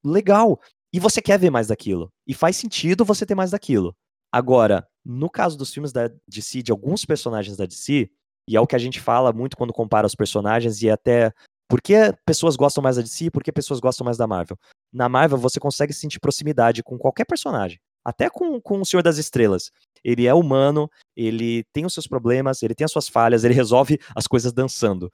[0.04, 0.60] legal.
[0.92, 2.12] E você quer ver mais daquilo.
[2.24, 3.96] E faz sentido você ter mais daquilo.
[4.30, 8.08] Agora, no caso dos filmes da DC, de alguns personagens da DC,
[8.48, 11.32] e é o que a gente fala muito quando compara os personagens, e é até
[11.68, 11.94] por que
[12.24, 13.30] pessoas gostam mais da DC?
[13.30, 14.58] Por que pessoas gostam mais da Marvel?
[14.92, 17.78] Na Marvel, você consegue sentir proximidade com qualquer personagem.
[18.04, 19.72] Até com, com o Senhor das Estrelas.
[20.04, 23.98] Ele é humano, ele tem os seus problemas, ele tem as suas falhas, ele resolve
[24.14, 25.10] as coisas dançando.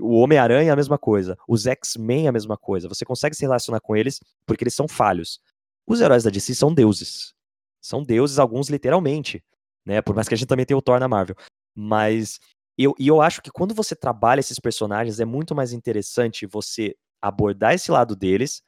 [0.00, 1.36] O Homem-Aranha é a mesma coisa.
[1.48, 2.88] Os X-Men é a mesma coisa.
[2.88, 5.40] Você consegue se relacionar com eles porque eles são falhos.
[5.86, 7.32] Os heróis da DC são deuses.
[7.80, 9.42] São deuses, alguns literalmente.
[9.84, 10.00] Né?
[10.00, 11.34] Por mais que a gente também tenha o Thor na Marvel.
[11.74, 12.38] Mas
[12.84, 16.94] eu, e eu acho que quando você trabalha esses personagens, é muito mais interessante você
[17.20, 18.62] abordar esse lado deles,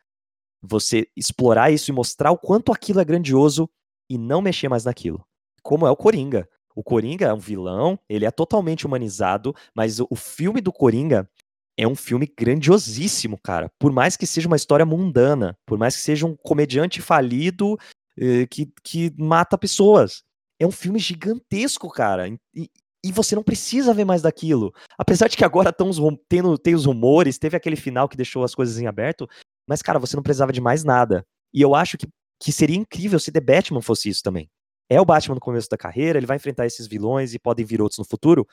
[0.60, 3.70] você explorar isso e mostrar o quanto aquilo é grandioso
[4.08, 5.24] e não mexer mais naquilo.
[5.62, 6.48] Como é o Coringa.
[6.74, 11.28] O Coringa é um vilão, ele é totalmente humanizado, mas o filme do Coringa
[11.76, 13.70] é um filme grandiosíssimo, cara.
[13.78, 17.78] Por mais que seja uma história mundana, por mais que seja um comediante falido
[18.18, 20.22] eh, que, que mata pessoas.
[20.58, 22.28] É um filme gigantesco, cara.
[22.28, 22.70] E,
[23.04, 24.72] e você não precisa ver mais daquilo.
[24.98, 25.90] Apesar de que agora estão
[26.28, 29.28] tendo, tem os rumores, teve aquele final que deixou as coisas em aberto,
[29.66, 31.24] mas, cara, você não precisava de mais nada.
[31.52, 32.06] E eu acho que,
[32.40, 34.50] que seria incrível se The Batman fosse isso também.
[34.88, 37.80] É o Batman no começo da carreira, ele vai enfrentar esses vilões e podem vir
[37.80, 38.46] outros no futuro,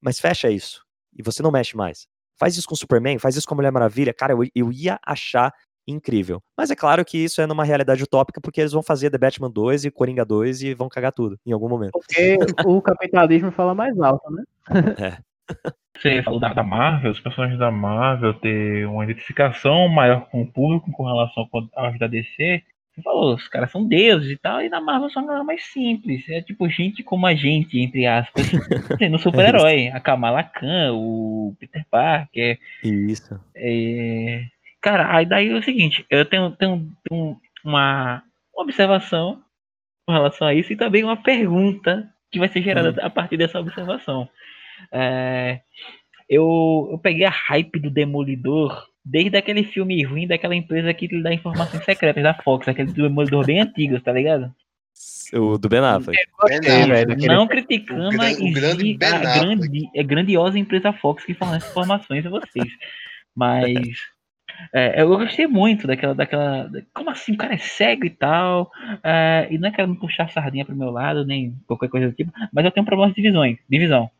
[0.00, 0.84] mas fecha isso.
[1.16, 2.06] E você não mexe mais.
[2.38, 4.14] Faz isso com o Superman, faz isso com a Mulher Maravilha.
[4.14, 5.52] Cara, eu, eu ia achar
[5.86, 6.42] incrível.
[6.56, 9.50] Mas é claro que isso é numa realidade utópica, porque eles vão fazer The Batman
[9.50, 11.92] 2 e Coringa 2 e vão cagar tudo em algum momento.
[11.92, 14.44] Porque o capitalismo fala mais alto, né?
[14.98, 15.30] É.
[16.00, 20.46] Você falou da, da Marvel, os personagens da Marvel ter uma identificação maior com o
[20.46, 22.62] público com relação à vida DC.
[22.94, 26.28] Você falou, os caras são deuses e tal, e na Marvel são galera mais simples.
[26.28, 28.50] É tipo gente como a gente, entre aspas.
[28.98, 29.88] Sendo super-herói.
[29.88, 32.58] A Kamala Khan, o Peter Parker.
[32.82, 33.38] Isso.
[33.54, 34.44] É...
[34.80, 38.22] Cara, aí daí é o seguinte, eu tenho, tenho, tenho uma
[38.54, 39.42] observação
[40.06, 42.94] com relação a isso e também uma pergunta que vai ser gerada Hum.
[43.06, 44.28] a partir dessa observação.
[44.92, 45.60] É,
[46.28, 51.22] eu, eu peguei a hype do Demolidor desde aquele filme ruim daquela empresa que lhe
[51.22, 54.54] dá informações secretas da Fox, aquele Demolidor bem antigo, tá ligado?
[55.34, 56.16] O do Ben Affleck.
[56.16, 56.90] Ben Gostei, Affleck.
[56.90, 62.24] velho, daquele- Não criticando o grande a grande, a grandiosa empresa Fox que fornece informações
[62.26, 62.68] a vocês.
[63.34, 63.74] Mas
[64.72, 66.70] é, eu gostei muito daquela, daquela.
[66.94, 67.32] Como assim?
[67.32, 68.70] O cara é cego e tal.
[69.02, 72.14] é, e não é querendo puxar a sardinha pro meu lado, nem qualquer coisa do
[72.14, 72.32] tipo.
[72.52, 74.10] Mas eu tenho problemas de divisões, divisão.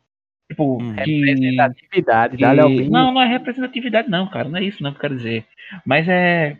[0.49, 0.93] Tipo, Hum.
[0.95, 2.53] de, Representatividade, dá.
[2.53, 4.49] Não, não é representatividade, não, cara.
[4.49, 5.45] Não é isso não que eu quero dizer.
[5.85, 6.57] Mas é.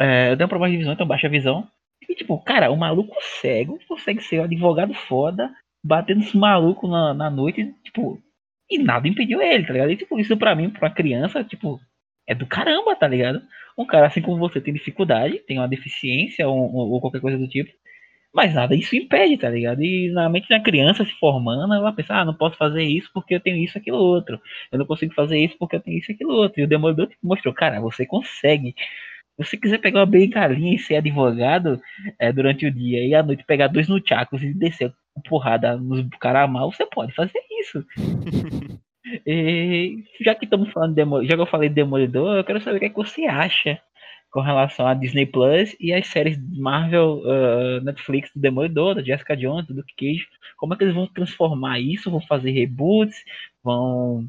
[0.00, 1.66] é eu tenho um problema de visão, então baixa visão.
[2.08, 5.50] E, tipo, cara, o maluco cego consegue ser um advogado foda,
[5.84, 8.20] batendo os malucos na, na noite, tipo.
[8.70, 9.90] E nada impediu ele, tá ligado?
[9.90, 11.80] E, tipo, isso pra mim, pra uma criança, tipo,
[12.26, 13.42] é do caramba, tá ligado?
[13.78, 17.48] Um cara assim como você tem dificuldade, tem uma deficiência ou, ou- qualquer coisa do
[17.48, 17.70] tipo.
[18.32, 19.82] Mas nada isso impede, tá ligado?
[19.82, 23.34] E na mente da criança se formando, ela pensa, ah, não posso fazer isso porque
[23.34, 24.40] eu tenho isso, aquilo, outro.
[24.70, 26.60] Eu não consigo fazer isso porque eu tenho isso, aquilo, outro.
[26.60, 28.74] E o Demolidor mostrou, cara, você consegue.
[29.40, 31.80] Se você quiser pegar uma bengalinha e ser advogado
[32.18, 34.92] é, durante o dia e à noite pegar dois nuchacos e descer
[35.28, 37.84] porrada nos caras mal, você pode fazer isso.
[39.26, 42.76] E já que estamos falando de já que eu falei de Demolidor, eu quero saber
[42.76, 43.80] o que, é que você acha
[44.30, 49.36] com relação à Disney Plus e as séries Marvel, uh, Netflix do Demolidor, da Jessica
[49.36, 50.26] Jones, do Luke Cage.
[50.56, 52.10] Como é que eles vão transformar isso?
[52.10, 53.16] Vão fazer reboots?
[53.62, 54.28] Vão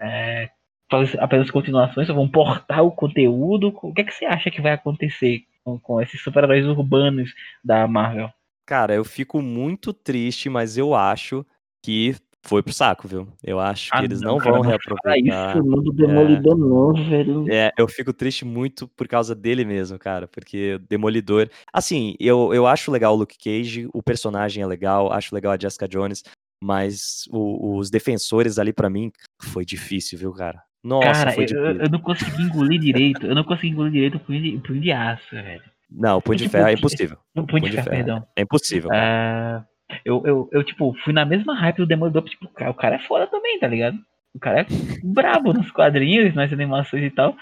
[0.00, 0.48] é,
[0.90, 2.08] fazer apenas continuações?
[2.08, 3.76] Vão portar o conteúdo?
[3.82, 7.86] O que é que você acha que vai acontecer com, com esses super-heróis urbanos da
[7.86, 8.30] Marvel?
[8.64, 11.44] Cara, eu fico muito triste, mas eu acho
[11.82, 12.14] que
[12.44, 13.28] foi pro saco, viu?
[13.42, 15.56] Eu acho que Ah, eles não, não, vão reaproveitar.
[15.62, 17.46] não do Demolidor, não, velho.
[17.50, 21.48] É, eu fico triste muito por causa dele mesmo, cara, porque Demolidor.
[21.72, 25.58] Assim, eu, eu acho legal o Luke Cage, o personagem é legal, acho legal a
[25.58, 26.22] Jessica Jones,
[26.62, 30.62] mas o- os defensores ali pra mim foi difícil, viu, cara?
[30.84, 31.80] Nossa, Cara, foi eu, difícil.
[31.80, 33.24] eu não consegui engolir direito.
[33.26, 35.62] Eu não consegui engolir direito o punho de, o punho de aço, velho.
[35.88, 37.18] Não, o Punho de tipo, Ferro é que- impossível.
[37.36, 37.96] O punho de ferro, Ferro.
[37.96, 38.26] perdão.
[38.34, 38.88] É impossível.
[38.90, 39.64] cara.
[39.68, 39.71] É,
[40.04, 43.26] eu, eu, eu, tipo, fui na mesma hype do Demolidor, tipo, o cara é foda
[43.26, 43.98] também, tá ligado?
[44.34, 44.66] O cara é
[45.02, 47.36] brabo nos quadrinhos, nas animações e tal.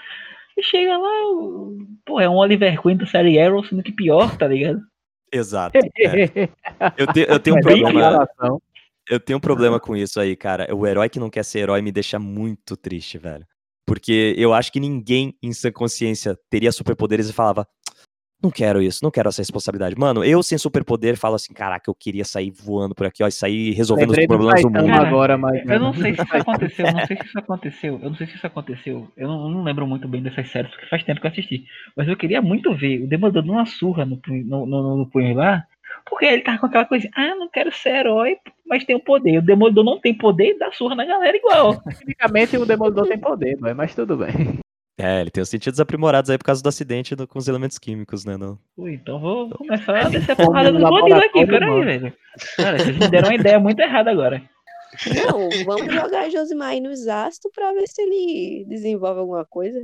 [0.57, 1.09] E chega lá,
[2.05, 4.81] pô, é um Oliver Queen da série Arrow, sendo que pior, tá ligado?
[5.31, 5.77] Exato.
[5.97, 6.49] é.
[6.97, 8.27] Eu, te- eu tenho um É problema.
[9.09, 10.73] Eu tenho um problema com isso aí, cara.
[10.75, 13.45] O herói que não quer ser herói me deixa muito triste, velho.
[13.85, 17.67] Porque eu acho que ninguém em sã consciência teria superpoderes e falava.
[18.41, 19.95] Não quero isso, não quero essa responsabilidade.
[19.97, 23.31] Mano, eu sem superpoder falo assim, caraca, eu queria sair voando por aqui, ó, e
[23.31, 24.95] sair resolvendo Lembrei os do problemas do Saitama mundo.
[24.97, 25.69] Cara, agora, mas.
[25.69, 28.27] Eu não sei se isso aconteceu, eu não sei se isso aconteceu, eu não sei
[28.27, 31.21] se isso aconteceu, eu não, eu não lembro muito bem dessas séries, porque faz tempo
[31.21, 31.65] que eu assisti.
[31.95, 35.05] Mas eu queria muito ver o Demolidor dando uma surra no, punho- no, no, no
[35.05, 35.63] punho lá,
[36.09, 38.37] porque ele tava com aquela coisa, ah, não quero ser herói,
[38.67, 39.37] mas tem o poder.
[39.37, 41.79] O Demolidor não tem poder e dá surra na galera igual.
[41.85, 44.59] Tecnicamente o Demolidor tem poder, mas tudo bem.
[45.03, 47.79] É, ele tem os sentidos aprimorados aí por causa do acidente do- com os elementos
[47.79, 48.37] químicos, né?
[48.37, 48.59] Não.
[48.75, 52.13] Pô, então vou começar a descer a porrada no dos bandidos aqui, peraí, velho.
[52.55, 54.41] Cara, vocês me deram uma ideia muito errada agora.
[55.25, 59.81] Não, vamos jogar Josimar aí nos astros pra ver se ele desenvolve alguma coisa.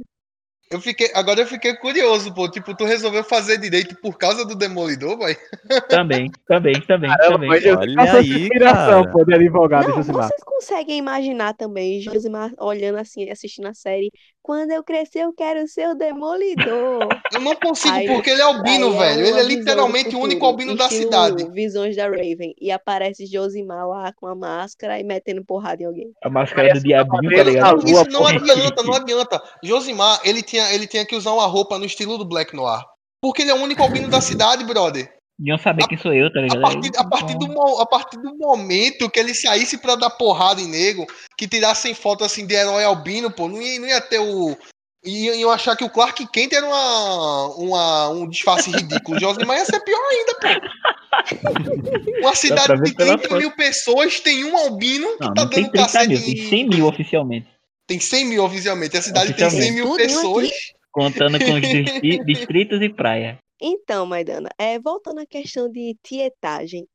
[0.69, 2.51] Eu fiquei, agora eu fiquei curioso, pô.
[2.51, 5.33] Tipo, tu resolveu fazer direito por causa do Demolidor, vai?
[5.87, 7.47] Também, também, também, Caramba, também.
[7.49, 9.11] mas eu Olha aí, inspiração, cara.
[9.13, 10.27] pô, de advogado, Não, Josimar.
[10.27, 14.11] vocês conseguem imaginar também Josimar olhando assim, assistindo a série.
[14.47, 17.05] Quando eu crescer, eu quero ser o Demolidor.
[17.33, 19.19] Eu não consigo, Aí- porque ele é albino, Aí velho.
[19.23, 21.51] Ele uma é literalmente o único albino da cidade.
[21.51, 22.55] Visões da Raven.
[22.57, 26.13] E aparece Josimar lá com a máscara e metendo porrada em alguém.
[26.23, 27.85] A máscara do diabinho, tá Ele- ligado?
[27.85, 29.43] isso não adianta, não adianta.
[29.61, 32.81] Josimar, ele tinha, ele tinha que usar uma roupa no estilo do Black Noir.
[33.21, 35.11] Porque ele é o único albino da cidade, brother.
[35.39, 36.61] Deviam saber quem sou eu, tá A ligado?
[36.61, 40.67] partir, a, partir do, a partir do momento que ele saísse pra dar porrada em
[40.67, 41.05] nego,
[41.37, 44.57] que tirassem foto assim de herói albino, pô, não ia, não ia ter o.
[45.05, 49.19] Iam, iam achar que o Clark Kent era uma, uma, um disfarce ridículo.
[49.19, 50.47] Josimar ia ser pior ainda, pô.
[52.21, 53.39] Uma cidade de pela 30 foto.
[53.39, 56.33] mil pessoas tem um albino que Não, tá não tem dando 30 cacete mil, tem
[56.33, 57.47] em- 100 mil oficialmente.
[57.87, 58.97] Tem 100 mil oficialmente.
[58.97, 60.49] A cidade tem 100 mil pessoas.
[60.91, 63.37] Contando com os distri- distritos e praia.
[63.61, 66.87] Então, Maidana, é, voltando à questão de tietagem.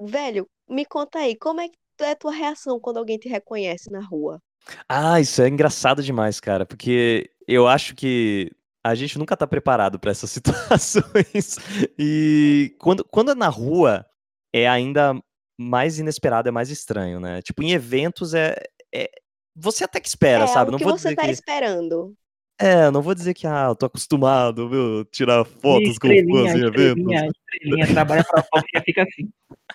[0.00, 3.90] Velho, me conta aí, como é que é a tua reação quando alguém te reconhece
[3.90, 4.40] na rua?
[4.88, 8.50] Ah, isso é engraçado demais, cara, porque eu acho que
[8.84, 11.56] a gente nunca tá preparado pra essas situações.
[11.98, 14.06] E quando, quando é na rua,
[14.52, 15.14] é ainda
[15.58, 17.42] mais inesperado, é mais estranho, né?
[17.42, 18.56] Tipo, em eventos é.
[18.94, 19.10] é-
[19.54, 20.70] você até que espera, é sabe?
[20.70, 21.30] Não que vou você dizer tá que.
[21.30, 22.16] esperando.
[22.60, 25.04] É, não vou dizer que, ah, eu tô acostumado, viu?
[25.06, 26.98] Tirar fotos com estrelinha, fãs em eventos.
[27.14, 29.30] estrelinha, estrelinha, trabalha pra foto e fica assim.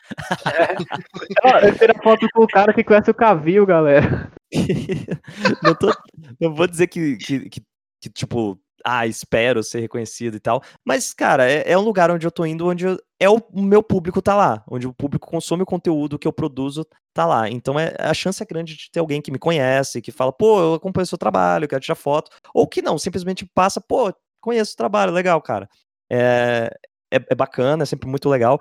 [1.43, 4.31] Ó, eu tiro a foto com o cara que conhece o Cavil, galera.
[5.63, 5.93] não, tô-
[6.39, 7.61] não vou dizer que, que, que-
[8.01, 10.61] que, tipo, ah, espero ser reconhecido e tal.
[10.85, 13.81] Mas, cara, é, é um lugar onde eu tô indo, onde eu- é o, meu
[13.81, 14.63] público tá lá.
[14.69, 17.49] Onde o público consome o conteúdo que eu produzo, tá lá.
[17.49, 20.59] Então é, a chance é grande de ter alguém que me conhece, que fala, pô,
[20.59, 22.29] eu acompanho seu trabalho, quero tirar foto.
[22.53, 25.67] Ou que não, simplesmente passa, pô, conheço o trabalho, legal, cara.
[26.11, 26.69] É,
[27.11, 28.59] é, é bacana, é sempre muito legal.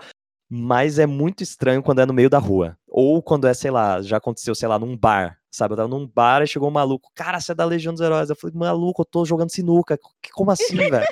[0.48, 2.76] Mas é muito estranho quando é no meio da rua.
[2.96, 5.36] Ou quando é, sei lá, já aconteceu, sei lá, num bar.
[5.50, 5.72] Sabe?
[5.74, 7.10] Eu tava num bar e chegou um maluco.
[7.14, 8.30] Cara, você é da Legião dos Heróis.
[8.30, 9.98] Eu falei, maluco, eu tô jogando sinuca.
[10.22, 11.06] Que- Como assim, velho?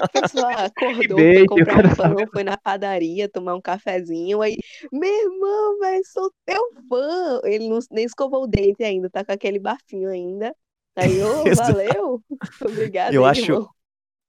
[0.00, 4.56] A pessoa acordou, bait, foi comprar um pão, foi na padaria tomar um cafezinho, aí,
[4.92, 7.40] meu irmão, velho, sou teu fã.
[7.44, 10.54] Ele não, nem escovou o dente ainda, tá com aquele bafinho ainda.
[10.96, 11.72] Aí, ô, Exato.
[11.72, 12.22] valeu.
[12.64, 13.68] Obrigada, Eu aí, acho- irmão.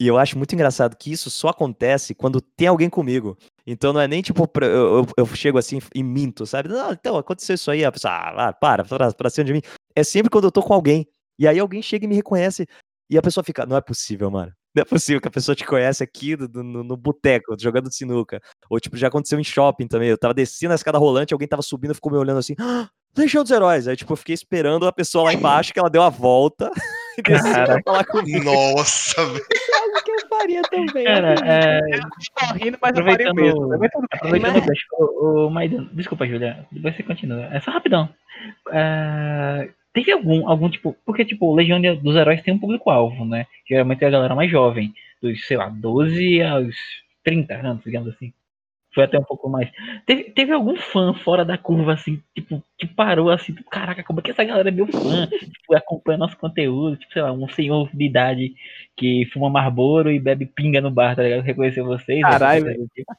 [0.02, 3.38] E eu acho muito engraçado que isso só acontece quando tem alguém comigo.
[3.66, 4.66] Então não é nem tipo, eu,
[5.00, 6.68] eu- eu chego assim e minto, sabe?
[6.70, 9.62] Não, então aconteceu isso aí, a pessoa, ah, para, pra, pra cima de mim.
[9.96, 11.08] É sempre quando eu tô com alguém.
[11.40, 12.68] E aí alguém chega e me reconhece.
[13.10, 14.52] E a pessoa fica, não é possível, mano.
[14.76, 18.42] Não é possível que a pessoa te conhece aqui do- no, no boteco, jogando sinuca.
[18.70, 20.10] Ou tipo, já aconteceu em shopping também.
[20.10, 23.44] Eu tava descendo a escada rolante, alguém tava subindo, ficou me olhando assim, ah, Legião
[23.44, 23.88] dos Heróis.
[23.88, 26.72] Aí, tipo, eu fiquei esperando a pessoa lá embaixo, que ela deu a volta
[27.18, 28.44] e desceu pra falar comigo.
[28.46, 29.46] Nossa, velho.
[30.44, 31.04] Faria também.
[31.06, 33.68] Cara, é, Tô rindo, mas eu faria Aproveitando- mesmo.
[33.68, 33.76] né?
[34.12, 37.46] Aproveitando Mas- o o, o Maidan, desculpa, Julia, depois você continua.
[37.52, 38.10] É só rapidão.
[38.72, 43.46] É, teve algum, algum tipo, porque tipo, o Legião dos Heróis tem um público-alvo, né?
[43.68, 46.76] Geralmente é a galera mais jovem, dos, sei lá, 12 aos
[47.24, 48.34] 30 anos, digamos assim.
[48.94, 49.70] Foi até um pouco mais.
[50.06, 54.20] Teve, teve algum fã fora da curva, assim, tipo, que parou assim, tipo, caraca, como
[54.20, 55.28] é que essa galera é meu fã?
[55.28, 58.54] tipo, acompanha nosso conteúdo, tipo, sei lá, um senhor de idade
[58.96, 61.42] que fuma Marlboro e bebe pinga no bar, tá ligado?
[61.42, 62.22] Reconheceu vocês?
[62.22, 63.14] Caralho, Assim, tipo,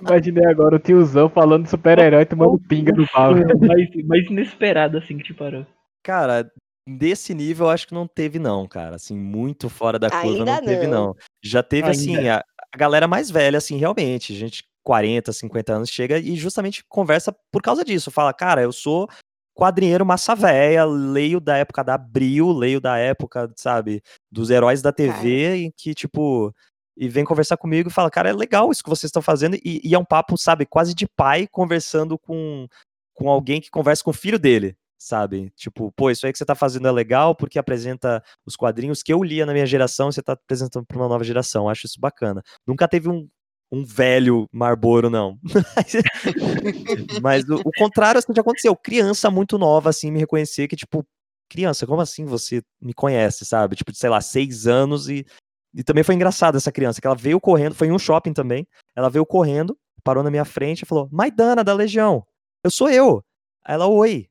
[0.00, 3.32] Imaginei agora o tiozão falando super-herói tomando pinga no pau.
[3.60, 5.64] mais, mais inesperado, assim, que te parou.
[6.02, 6.50] Cara,
[6.88, 8.96] desse nível eu acho que não teve não, cara.
[8.96, 11.06] Assim, muito fora da curva Ainda não teve não.
[11.06, 11.14] não.
[11.42, 12.38] Já teve assim, Ainda.
[12.38, 17.34] a, a galera mais velha assim, realmente, gente 40, 50 anos chega e justamente conversa
[17.52, 18.10] por causa disso.
[18.10, 19.08] Fala, cara, eu sou
[19.54, 24.92] quadrinheiro massa véia, leio da época da Abril, leio da época, sabe, dos heróis da
[24.92, 26.54] TV em que tipo
[26.96, 29.80] e vem conversar comigo e fala, cara, é legal isso que vocês estão fazendo e,
[29.84, 32.66] e é um papo, sabe, quase de pai conversando com
[33.14, 35.50] com alguém que conversa com o filho dele, sabe?
[35.54, 39.12] Tipo, pô, isso aí que você tá fazendo é legal porque apresenta os quadrinhos que
[39.12, 41.68] eu lia na minha geração e você tá apresentando pra uma nova geração.
[41.68, 42.42] Acho isso bacana.
[42.66, 43.28] Nunca teve um,
[43.70, 45.38] um velho Marlboro, não.
[47.22, 48.74] Mas o, o contrário, assim, já aconteceu.
[48.74, 51.06] Criança muito nova, assim, me reconhecer que, tipo,
[51.48, 53.76] criança, como assim você me conhece, sabe?
[53.76, 55.26] Tipo, de, sei lá, seis anos e.
[55.72, 58.66] E também foi engraçado essa criança, que ela veio correndo, foi em um shopping também.
[58.96, 62.26] Ela veio correndo, parou na minha frente e falou: Maidana da Legião,
[62.64, 63.22] eu sou eu.
[63.64, 64.26] Aí ela, oi.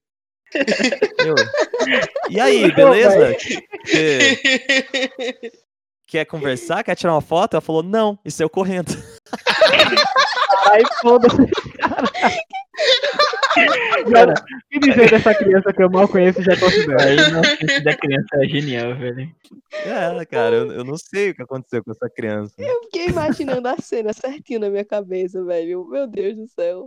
[1.20, 1.36] Eu,
[2.30, 3.38] e aí, beleza?
[6.10, 6.84] Quer conversar?
[6.84, 7.54] Quer tirar uma foto?
[7.54, 8.90] Ela falou, não, e saiu correndo.
[10.72, 11.38] Aí foda-se.
[14.12, 17.02] Cara, o que dizer dessa criança que eu mal conheço e já considero?
[17.02, 19.30] Aí não sei da criança é genial, velho.
[19.86, 22.54] É, cara, eu, eu não sei o que aconteceu com essa criança.
[22.58, 25.86] Eu fiquei imaginando a cena certinho na minha cabeça, velho.
[25.90, 26.86] Meu Deus do céu.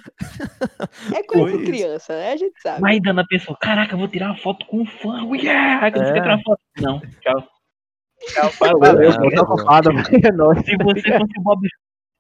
[1.15, 1.73] É coisa de isso.
[1.73, 2.33] criança, né?
[2.33, 2.81] A gente sabe.
[2.81, 5.85] Mas Dana pensou, caraca, eu vou tirar uma foto com um fã, yeah!
[5.85, 6.13] Aí você É.
[6.13, 7.52] quer tirar uma foto, não, tchau.
[8.79, 9.11] Valeu,
[9.43, 9.91] ocupado,
[10.27, 10.65] é nóis.
[10.65, 11.69] Se você fosse Bob,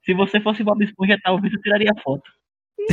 [0.04, 2.28] se você fosse Bob Esponja, talvez eu tiraria foto.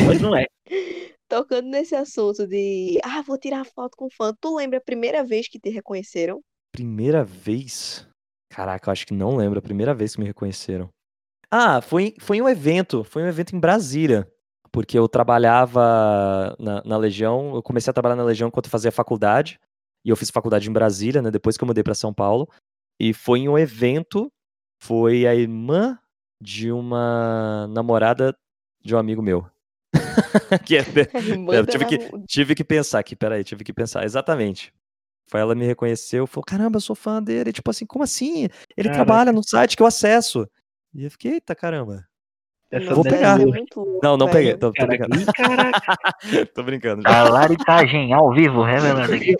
[0.05, 0.45] Mas não é.
[1.27, 4.33] Tocando nesse assunto de, ah, vou tirar foto com fã.
[4.39, 6.41] Tu lembra a primeira vez que te reconheceram?
[6.71, 8.07] Primeira vez?
[8.51, 10.89] Caraca, eu acho que não lembro a primeira vez que me reconheceram.
[11.51, 14.27] Ah, foi, foi em um evento, foi um evento em Brasília.
[14.71, 18.91] Porque eu trabalhava na, na Legião, eu comecei a trabalhar na Legião enquanto eu fazia
[18.91, 19.59] faculdade.
[20.05, 21.29] E eu fiz faculdade em Brasília, né?
[21.29, 22.47] Depois que eu mudei pra São Paulo.
[22.99, 24.31] E foi em um evento,
[24.81, 25.97] foi a irmã
[26.41, 28.35] de uma namorada
[28.83, 29.45] de um amigo meu.
[30.65, 30.81] que é,
[31.53, 34.03] Eu tive dela- Tive que pensar aqui, peraí, tive que pensar.
[34.03, 34.73] Exatamente.
[35.27, 37.53] Foi ela me reconheceu, falou: caramba, eu sou fã dele.
[37.53, 38.47] Tipo assim, como assim?
[38.75, 38.95] Ele Caraca.
[39.05, 40.47] trabalha no site que eu acesso.
[40.93, 42.07] E eu fiquei, eita caramba.
[42.71, 43.37] Essa Vou Nossa, pegar.
[43.39, 44.37] muito louco, Não, não velho.
[44.37, 44.57] peguei.
[44.57, 45.15] Tô, tô brincando.
[46.53, 47.01] tô brincando.
[47.07, 49.35] A laritagem ao vivo, revelando aqui.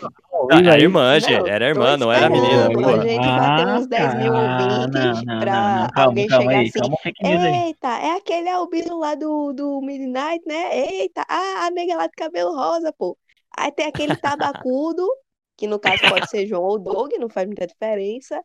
[0.52, 1.40] Ah, era a irmã, gente.
[1.40, 2.72] Não, Era a irmã, não era a menina.
[2.72, 2.80] pô.
[2.90, 6.04] A gente vai ter uns 10 mil Ah, ouvintes não, não, pra não, não.
[6.06, 6.80] Alguém calma chegar aí, assim.
[6.80, 7.56] calma, news aí.
[7.68, 10.70] Eita, é aquele albino lá do, do Midnight, né?
[11.02, 13.16] Eita, ah, a nega lá de cabelo rosa, pô.
[13.58, 15.06] Aí tem aquele tabacudo,
[15.58, 18.42] que no caso pode ser João ou Doug, não faz muita diferença.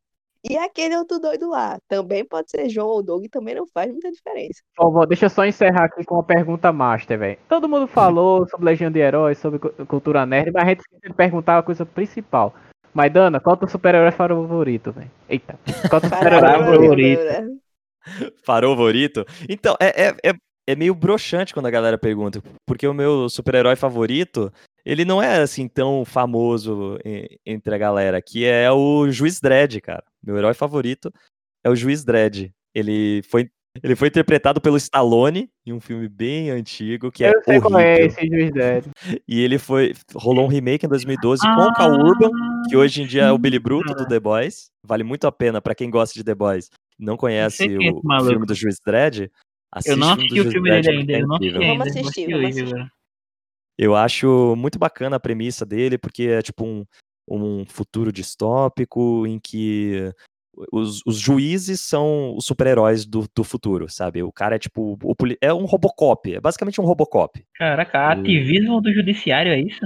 [0.49, 4.11] E aquele outro doido lá, também pode ser João ou Doug, também não faz muita
[4.12, 4.61] diferença.
[4.78, 7.38] Ó, vou- deixa eu só encerrar aqui com uma pergunta master, velho.
[7.49, 11.11] Todo mundo falou sobre Legião de Heróis, sobre cu- cultura nerd, mas a gente esqueceu
[11.11, 12.55] de perguntar a coisa principal.
[12.92, 15.11] Mas, Dana, qual é o teu super-herói favorito, velho?
[15.28, 15.59] Eita.
[15.88, 17.22] Qual é o teu super-herói favorito?
[17.22, 17.61] favorito.
[18.45, 19.24] Favorito?
[19.49, 20.32] Então, é, é, é,
[20.68, 24.53] é meio broxante quando a galera pergunta, porque o meu super-herói favorito,
[24.85, 26.99] ele não é assim tão famoso
[27.45, 30.05] entre a galera, que é o Juiz Dredd, cara.
[30.22, 31.12] Meu herói favorito
[31.64, 32.51] é o Juiz Dredd.
[32.74, 33.49] Ele foi,
[33.82, 37.70] ele foi interpretado pelo Stallone em um filme bem antigo, que é Eu sei horrível.
[37.70, 38.87] qual é esse juiz Dredd.
[39.28, 39.95] E ele foi.
[40.14, 42.30] Rolou um remake em 2012 com o Cal Urban,
[42.68, 44.70] que hoje em dia é o Billy Bruto do The Boys.
[44.87, 46.68] Vale muito a pena pra quem gosta de The Boys
[46.99, 48.30] e não conhece sei é o, maluco.
[48.30, 49.30] filme do Juiz Dredd.
[49.87, 51.66] Eu não assiste assisti o filme dele ainda, é eu não assisti ainda.
[51.66, 52.93] Vamos assistir, vamos assistir.
[53.78, 56.84] Eu acho muito bacana a premissa dele, porque é tipo um,
[57.28, 60.12] um futuro distópico em que
[60.72, 64.22] os, os juízes são os super-heróis do, do futuro, sabe?
[64.22, 64.98] O cara é tipo.
[65.02, 67.44] o é um Robocop, é basicamente um Robocop.
[67.54, 69.80] Caraca, ativismo do judiciário, é isso?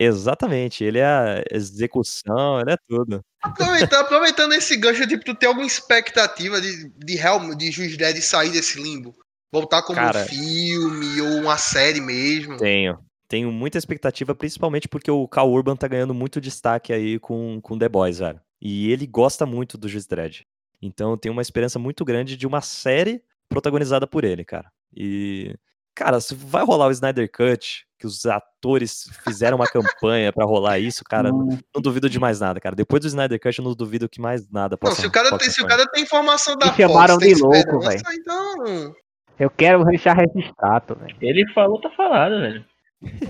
[0.00, 3.20] Exatamente, ele é a execução, ele é tudo.
[3.40, 8.20] Aproveitando, aproveitando esse gancho, tipo, tu tem alguma expectativa de, de, real, de Juiz Dredd
[8.20, 9.14] sair desse limbo?
[9.52, 12.56] Voltar como Cara- um filme ou uma série mesmo?
[12.56, 12.98] Tenho.
[13.32, 17.78] Tenho muita expectativa, principalmente porque o Cal Urban tá ganhando muito destaque aí com, com
[17.78, 18.38] The Boys, velho.
[18.60, 20.42] E ele gosta muito do Juiz Dredd.
[20.82, 24.70] Então eu tenho uma esperança muito grande de uma série protagonizada por ele, cara.
[24.94, 25.56] E,
[25.94, 30.78] cara, se vai rolar o Snyder Cut, que os atores fizeram uma campanha pra rolar
[30.78, 32.76] isso, cara, não, Hum, não duvido de mais nada, cara.
[32.76, 35.38] Depois do Snyder Cut, eu não duvido que mais nada Não, possa se o, cara
[35.38, 38.94] tem, se o cara tem informação da Me chamaram Fox, tem de louco, esperança, Então,
[39.38, 41.16] Eu quero deixar registrado, velho.
[41.18, 42.71] Ele falou, tá falado, velho.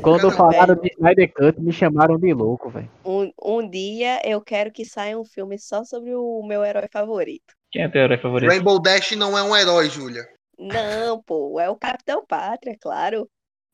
[0.03, 0.83] Quando Cara, falaram velho.
[0.83, 2.91] de Snyder Cut, me chamaram de louco, velho.
[3.05, 7.55] Um, um dia eu quero que saia um filme só sobre o meu herói favorito.
[7.71, 8.51] Quem é teu herói favorito?
[8.51, 10.23] Rainbow Dash não é um herói, Júlia.
[10.59, 13.27] Não, pô, é o Capitão Pátria, claro.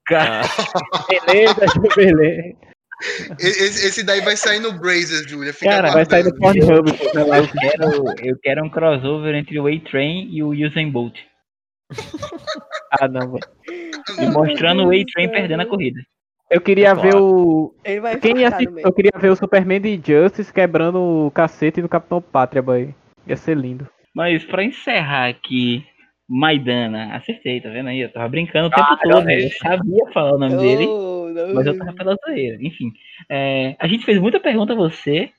[0.07, 1.55] Cara, Ah, Beleza,
[1.97, 2.57] beleza.
[3.39, 5.53] Esse, esse daí vai sair no Brazers, Júlia.
[5.53, 6.83] Fica Cara, Vai sair aguardando.
[6.85, 11.17] Pornhub, eu quero, eu quero um crossover entre o A-Train e o Usain Bolt.
[12.91, 13.49] Ah, não, velho.
[14.21, 16.01] E mostrando o A-Train perdendo a corrida.
[16.51, 17.75] Eu queria ver o.
[17.85, 18.49] Ele vai Quem meio.
[18.79, 22.95] Eu queria ver o Superman de Justice quebrando o cacete do Capitão Pátria, boy.
[23.27, 23.87] Ia ser lindo.
[24.15, 25.85] Mas pra encerrar aqui,
[26.27, 28.01] Maidana, acertei, tá vendo aí?
[28.01, 29.45] Eu tava brincando o tempo todo, né?
[29.45, 31.55] eu sabia falar o nome dele, não.
[31.55, 32.59] mas eu tava pela zoeira.
[32.61, 32.93] Enfim,
[33.31, 35.31] é, a gente fez muita pergunta a você,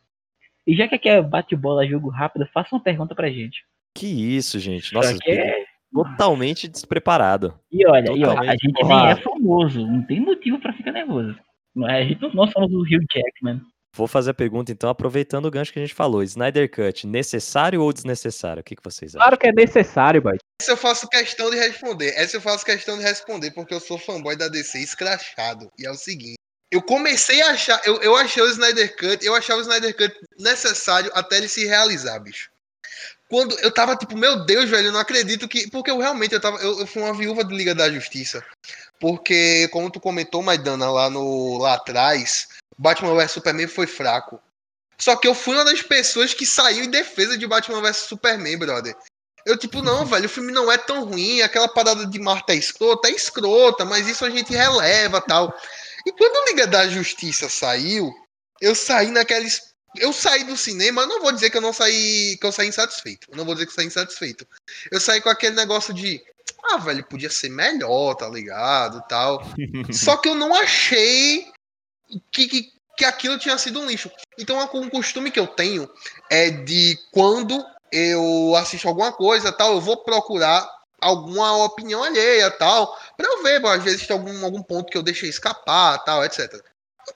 [0.66, 3.64] e já que aqui é bate-bola, jogo rápido, faça uma pergunta pra gente.
[3.95, 4.93] que isso, gente.
[4.93, 5.66] Nossa, quê?
[5.91, 7.59] Totalmente despreparado.
[7.71, 11.35] E olha, e olha, a gente nem é famoso, não tem motivo pra ficar nervoso.
[11.85, 13.61] A gente não, nós somos o Hugh Jackman.
[13.95, 16.21] Vou fazer a pergunta, então, aproveitando o gancho que a gente falou.
[16.21, 18.61] Snyder Cut, necessário ou desnecessário?
[18.61, 19.19] O que, que vocês acham?
[19.19, 20.37] Claro que é necessário, boy.
[20.61, 22.13] Essa eu faço questão de responder.
[22.15, 25.69] Essa eu faço questão de responder, porque eu sou fanboy da DC escrachado.
[25.77, 26.35] E é o seguinte.
[26.71, 27.81] Eu comecei a achar.
[27.83, 29.25] Eu, eu achei o Snyder Cut.
[29.25, 32.49] Eu achava o Snyder Cut necessário até ele se realizar, bicho.
[33.30, 35.69] Quando eu tava tipo, meu Deus, velho, eu não acredito que.
[35.69, 36.57] Porque eu realmente eu tava.
[36.57, 38.43] Eu, eu fui uma viúva de Liga da Justiça.
[38.99, 44.41] Porque, como tu comentou, Maidana, lá, no, lá atrás, Batman vs Superman foi fraco.
[44.97, 48.57] Só que eu fui uma das pessoas que saiu em defesa de Batman vs Superman,
[48.57, 48.95] brother.
[49.45, 52.57] Eu, tipo, não, velho, o filme não é tão ruim, aquela parada de Marta é
[52.57, 55.53] escrota, é escrota, mas isso a gente releva tal.
[56.05, 58.11] E quando o Liga da Justiça saiu,
[58.61, 59.69] eu saí naqueles.
[59.95, 62.37] Eu saí do cinema, eu não vou dizer que eu não saí.
[62.39, 63.28] que eu saí insatisfeito.
[63.32, 64.47] Eu não vou dizer que eu saí insatisfeito.
[64.91, 66.21] Eu saí com aquele negócio de.
[66.63, 69.01] Ah, velho, podia ser melhor, tá ligado?
[69.07, 69.41] Tal.
[69.91, 71.51] Só que eu não achei
[72.32, 74.11] que, que, que aquilo tinha sido um lixo.
[74.37, 75.89] Então, um costume que eu tenho
[76.29, 80.67] é de quando eu assisto alguma coisa, tal, eu vou procurar
[81.01, 85.03] alguma opinião alheia, tal, para eu ver, às vezes tem algum, algum ponto que eu
[85.03, 86.61] deixei escapar, tal, etc.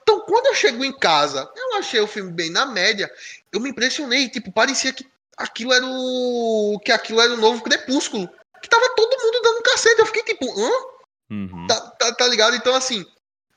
[0.02, 3.10] Então, quando eu chego em casa, eu achei o filme bem na média,
[3.52, 5.06] eu me impressionei, tipo, parecia que
[5.36, 8.28] aquilo era o que aquilo era o novo Crepúsculo,
[8.62, 10.70] que tava todo mundo dando cacete, eu fiquei tipo, hã?
[11.30, 11.66] Uhum.
[11.66, 12.56] Tá, tá, tá ligado?
[12.56, 13.04] Então, assim,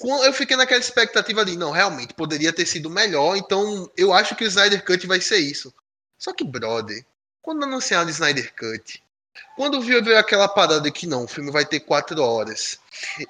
[0.02, 4.44] eu fiquei naquela expectativa de, não, realmente, poderia ter sido melhor, então eu acho que
[4.44, 5.74] o Snyder Cut vai ser isso.
[6.18, 7.06] Só que, brother,
[7.42, 9.02] quando anunciaram o Snyder Cut,
[9.56, 12.80] Quando viu, veio aquela parada que não, o filme vai ter quatro horas.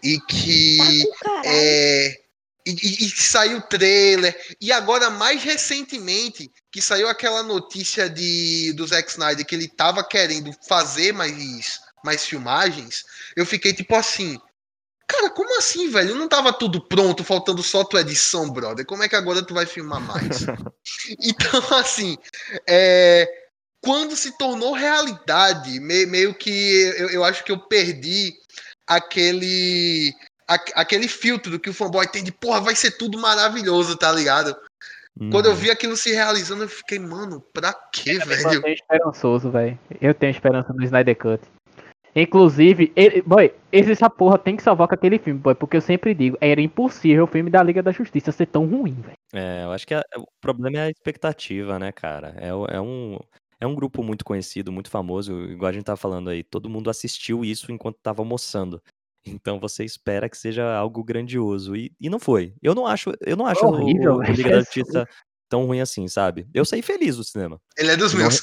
[0.04, 1.04] E que.
[1.22, 1.42] Tá.
[1.46, 2.20] É,
[2.68, 4.36] e, e- e saiu o trailer.
[4.60, 10.04] E agora, mais recentemente, que saiu aquela notícia de, do Zack Snyder que ele tava
[10.04, 14.40] querendo fazer mais, mais filmagens, eu fiquei tipo assim.
[15.10, 16.16] Cara, como assim, velho?
[16.16, 18.86] Não tava tudo pronto, faltando só tua edição, brother.
[18.86, 20.46] Como é que agora tu vai filmar mais?
[21.22, 22.18] então, assim,
[22.68, 23.26] é,
[23.82, 26.50] quando se tornou realidade, me- meio que
[26.98, 28.34] eu, eu acho que eu perdi
[28.86, 30.14] aquele
[30.48, 34.56] aquele filtro que o fanboy tem de porra, vai ser tudo maravilhoso, tá ligado?
[35.32, 35.58] Quando eu Uhum.
[35.58, 38.62] vi aquilo se realizando, eu fiquei, mano, pra quê, Eu velho?
[38.62, 39.78] tenho esperançoso, velho.
[40.00, 41.42] Eu tenho esperança no Snyder Cut.
[42.16, 45.82] Inclusive, ele, boy, esse- essa porra tem que salvar com aquele filme, boy, porque eu
[45.82, 49.18] sempre digo, era impossível o filme da Liga da Justiça ser tão ruim, velho.
[49.34, 52.36] É, eu acho que a- o problema é a expectativa, né, cara?
[52.40, 53.20] É, é um,
[53.60, 56.44] é um grupo muito conhecido, muito famoso, igual a gente tava falando aí.
[56.44, 58.82] Todo mundo assistiu isso enquanto tava almoçando.
[59.30, 61.76] Então você espera que seja algo grandioso.
[61.76, 62.54] E, e não foi.
[62.62, 64.34] Eu não acho, eu não acho o- Horrível, o, velho.
[64.36, 65.08] Liga da Justiça
[65.50, 66.48] tão ruim assim, sabe?
[66.54, 67.60] Eu saí feliz do cinema.
[67.78, 68.42] Ele é dos Não meus.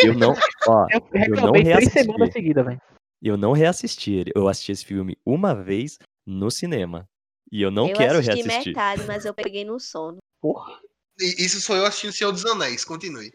[0.00, 0.34] Eu não,
[0.66, 1.98] ó, Eu eu não reclamei três reassisti.
[2.00, 2.80] semanas seguidas, velho.
[3.22, 4.32] Eu não reassisti ele.
[4.34, 7.08] Eu assisti esse filme uma vez no cinema.
[7.50, 8.72] E eu não eu quero assisti reassistir.
[8.72, 10.18] metade, mas eu peguei no sono.
[10.40, 10.80] Porra.
[11.18, 13.32] Isso sou eu assistindo Senhor dos Anéis, continue.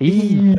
[0.00, 0.54] Ih,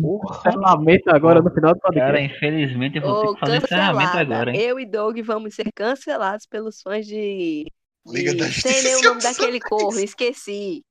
[0.00, 0.42] Porra.
[0.42, 2.36] cancelamento agora no final do Cara, podcast.
[2.36, 4.60] infelizmente eu vou ter que fazer encerramento agora, hein?
[4.60, 7.66] Eu e Doug vamos ser cancelados pelos fãs de.
[8.06, 8.36] Liga de...
[8.38, 9.08] da Sei nem o Justiça.
[9.08, 10.82] nome daquele corno, esqueci.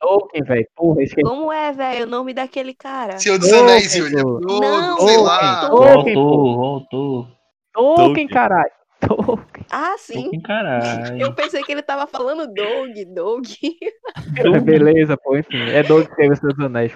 [0.00, 0.66] Tolkien, velho.
[0.76, 1.26] Porra, esqueci.
[1.26, 3.18] Como é, velho, o nome daquele cara?
[3.18, 3.92] Senhor dos Anéis.
[3.92, 4.22] Júlia.
[4.22, 5.68] Não, sei lá.
[5.68, 7.28] Voltou, voltou.
[7.72, 8.28] Tolkien, Tolkien.
[8.28, 8.70] caralho.
[9.00, 9.51] Tolkien.
[9.72, 10.38] Ah, sim.
[10.42, 11.18] Caralho.
[11.18, 13.46] Eu pensei que ele tava falando Doug, Doug.
[14.64, 15.62] Beleza, pô, enfim.
[15.70, 16.92] É Doug que escreveu seus anéis.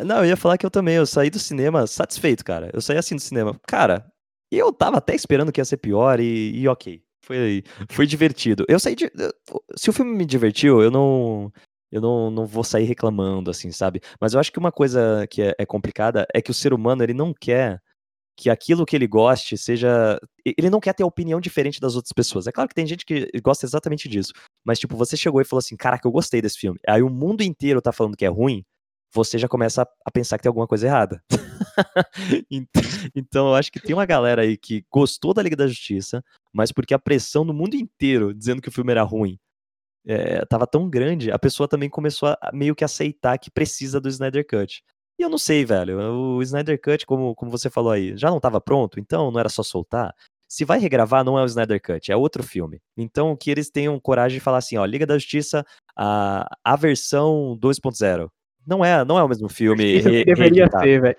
[0.00, 2.70] Não, eu ia falar que eu também, eu saí do cinema satisfeito, cara.
[2.72, 3.60] Eu saí assim do cinema.
[3.66, 4.10] Cara,
[4.50, 7.02] eu tava até esperando que ia ser pior e, e ok.
[7.22, 8.64] Foi, foi divertido.
[8.66, 9.10] Eu saí de.
[9.76, 11.52] Se o filme me divertiu, eu não.
[11.90, 14.00] Eu não, não vou sair reclamando, assim, sabe?
[14.18, 17.02] Mas eu acho que uma coisa que é, é complicada é que o ser humano,
[17.02, 17.82] ele não quer
[18.36, 20.18] que aquilo que ele goste seja.
[20.44, 22.46] Ele não quer ter opinião diferente das outras pessoas.
[22.46, 24.32] É claro que tem gente que gosta exatamente disso.
[24.64, 26.78] Mas, tipo, você chegou e falou assim: caraca, eu gostei desse filme.
[26.88, 28.64] Aí o mundo inteiro tá falando que é ruim
[29.14, 31.22] você já começa a, pensar que tem alguma coisa errada.
[32.50, 32.68] Ent-
[33.14, 36.72] então eu acho que tem uma galera aí que gostou da Liga da Justiça, mas
[36.72, 39.38] porque a pressão no mundo inteiro dizendo que o filme era ruim
[40.04, 44.08] é, tava tão grande, a pessoa também começou a meio que aceitar que precisa do
[44.08, 44.82] Snyder Cut.
[45.22, 46.00] E eu não sei, velho.
[46.00, 49.48] O Snyder Cut, como, como você falou aí, já não tava pronto, então não era
[49.48, 50.12] só soltar.
[50.48, 52.80] Se vai regravar, não é o Snyder Cut, é outro filme.
[52.96, 55.64] Então que eles tenham coragem de falar assim, ó, Liga da Justiça,
[55.96, 58.28] a, a versão 2.0.
[58.66, 59.84] Não é, não é o mesmo filme.
[59.84, 61.16] Isso que re- deveria ser, velho.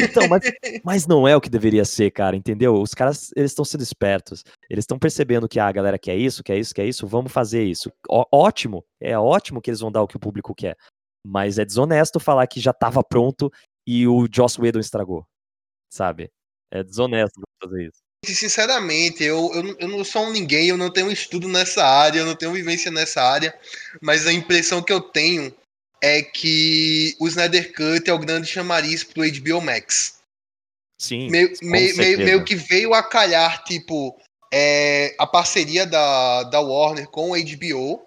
[0.00, 0.42] Então, mas,
[0.82, 2.80] mas não é o que deveria ser, cara, entendeu?
[2.80, 4.42] Os caras, eles estão sendo espertos.
[4.70, 7.62] Eles estão percebendo que ah, a galera quer isso, quer isso, quer isso, vamos fazer
[7.62, 7.92] isso.
[8.08, 10.76] Ó- ótimo, é ótimo que eles vão dar o que o público quer.
[11.26, 13.50] Mas é desonesto falar que já tava pronto
[13.86, 15.26] e o Joss Whedon estragou,
[15.90, 16.30] sabe?
[16.70, 17.98] É desonesto fazer isso.
[18.26, 22.20] Sinceramente, eu, eu, não- eu não sou um ninguém, eu não tenho estudo nessa área,
[22.20, 23.58] eu não tenho vivência nessa área,
[24.00, 25.54] mas a impressão que eu tenho
[26.02, 30.18] é que o Snyder Cut é o grande chamariz pro HBO Max.
[30.98, 34.18] Sim, meio, meio, meio, meio que veio a calhar, tipo,
[34.52, 38.03] é, a parceria da, da Warner com o HBO.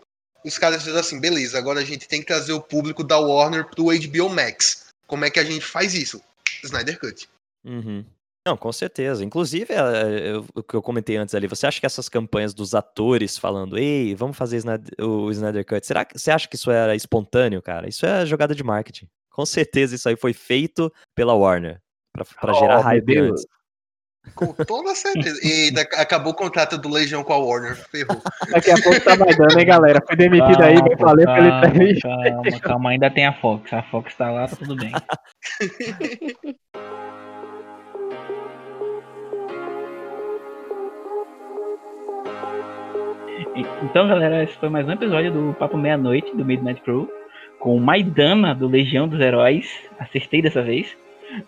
[0.47, 3.65] Os caras fizeram assim, beleza, agora a gente tem que trazer o público da Warner
[3.69, 4.87] pro HBO Max.
[5.05, 6.21] Como é que a gente faz isso?
[6.63, 7.27] Snyder Cut.
[7.65, 8.05] Uhum.
[8.47, 9.25] Não, com certeza.
[9.25, 12.73] Inclusive, é, eu- o que eu comentei antes ali, você acha que essas campanhas dos
[12.73, 14.61] atores falando, ei, vamos fazer
[15.01, 17.89] o Snyder Cut, será que você acha que isso era espontâneo, cara?
[17.89, 19.07] Isso é jogada de marketing.
[19.29, 21.79] Com certeza isso aí foi feito pela Warner,
[22.13, 23.31] pra, pra Oh, gerar hype Deus.
[23.31, 23.45] antes.
[24.35, 25.39] Com toda certeza.
[25.43, 27.75] E acabou o contrato do Legião com a Warner.
[27.89, 28.21] Ferrou.
[28.51, 30.01] Daqui a pouco tá mais dando, hein, galera?
[30.05, 32.07] Foi demitido aí, bem pô, valeu pela calma, entrevista.
[32.07, 33.73] Calma, calma, ainda tem a Fox.
[33.73, 34.91] A Fox tá lá, tá tudo bem.
[43.81, 47.09] Então, galera, esse foi mais um episódio do Papo Meia-Noite, do Midnight Crew,
[47.59, 49.67] com Maidana, do Legião dos Heróis.
[49.99, 50.95] Acertei dessa vez.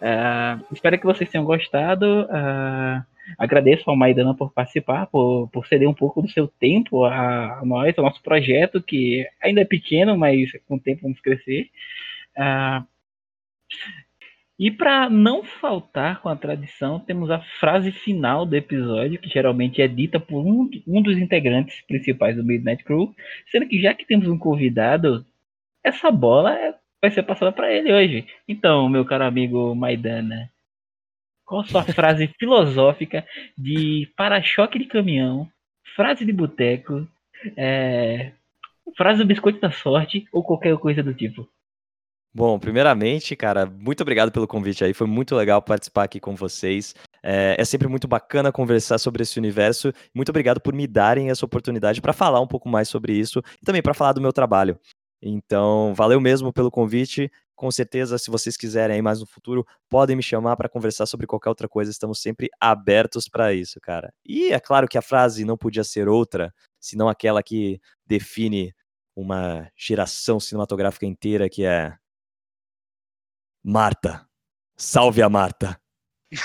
[0.02, 2.28] Ah, espero que vocês tenham gostado.
[2.30, 3.06] Ah,
[3.38, 7.66] agradeço ao Maidana por participar, por, por ceder um pouco do seu tempo a, a
[7.66, 11.70] nós, ao nosso projeto, que ainda é pequeno, mas com o tempo vamos crescer.
[12.38, 12.84] Ah,
[14.60, 19.82] e para não faltar com a tradição, temos a frase final do episódio, que geralmente
[19.82, 23.16] é dita por um, um dos integrantes principais do Midnight Crew,
[23.50, 25.26] sendo que já que temos um convidado,
[25.82, 28.28] essa bola é vai ser passada para ele hoje.
[28.48, 30.50] Então, meu caro amigo Maidana,
[31.46, 33.26] qual sua frase filosófica
[33.58, 35.50] de para-choque de caminhão,
[35.96, 37.08] frase de boteco,
[37.58, 38.32] é,
[38.96, 41.48] frase do biscoito da sorte ou qualquer coisa do tipo?
[42.32, 44.94] Bom, primeiramente, cara, muito obrigado pelo convite aí.
[44.94, 46.94] Foi muito legal participar aqui com vocês.
[47.24, 49.92] É, é sempre muito bacana conversar sobre esse universo.
[50.14, 53.66] Muito obrigado por me darem essa oportunidade para falar um pouco mais sobre isso e
[53.66, 54.80] também para falar do meu trabalho.
[55.22, 57.32] Então, valeu mesmo pelo convite.
[57.56, 61.28] Com certeza, se vocês quiserem aí mais no futuro, podem me chamar para conversar sobre
[61.28, 61.92] qualquer outra coisa.
[61.92, 64.14] Estamos sempre abertos para isso, cara.
[64.26, 68.74] E é claro que a frase não podia ser outra, senão aquela que define
[69.14, 71.98] uma geração cinematográfica inteira, que é
[73.62, 74.26] Marta.
[74.78, 75.78] Salve a Marta.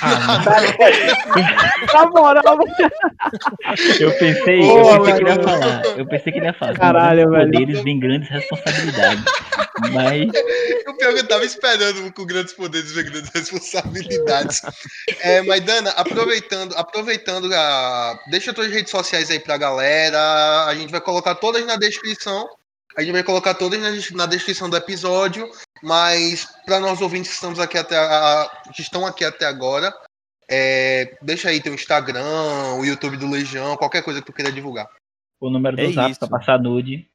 [0.00, 0.42] Ah,
[1.92, 2.58] Na moral,
[4.00, 5.82] eu pensei, Boa, eu pensei que ele ia falar.
[5.98, 6.74] Eu pensei que ele ia falar.
[6.74, 7.52] Caralho, velho.
[7.52, 9.24] poderes vem grandes responsabilidades.
[9.92, 10.28] Mas
[10.86, 14.62] O pior é que eu tava esperando com grandes poderes e grandes responsabilidades.
[15.20, 18.18] É, mas, Dana, aproveitando, aproveitando a.
[18.30, 20.64] Deixa tuas redes sociais aí pra galera.
[20.66, 22.48] A gente vai colocar todas na descrição.
[22.96, 25.48] A gente vai colocar todas na, des- na descrição do episódio.
[25.82, 29.92] Mas para nós ouvintes que estamos aqui até a- que estão aqui até agora,
[30.48, 34.88] é, deixa aí teu Instagram, o YouTube do Legião, qualquer coisa que tu queira divulgar.
[35.40, 37.06] o número do É zap pra passar nude.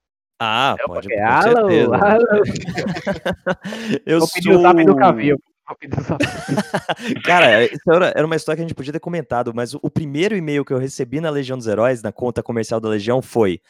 [0.42, 1.96] Ah, É pode, com Alô, certeza.
[1.96, 2.44] alô.
[4.06, 5.38] Eu Vou pedir o zap do Cavio.
[7.26, 10.66] Cara, isso era, uma história que a gente podia ter comentado, mas o primeiro e-mail
[10.66, 13.62] que eu recebi na Legião dos Heróis, na conta comercial da Legião, foi: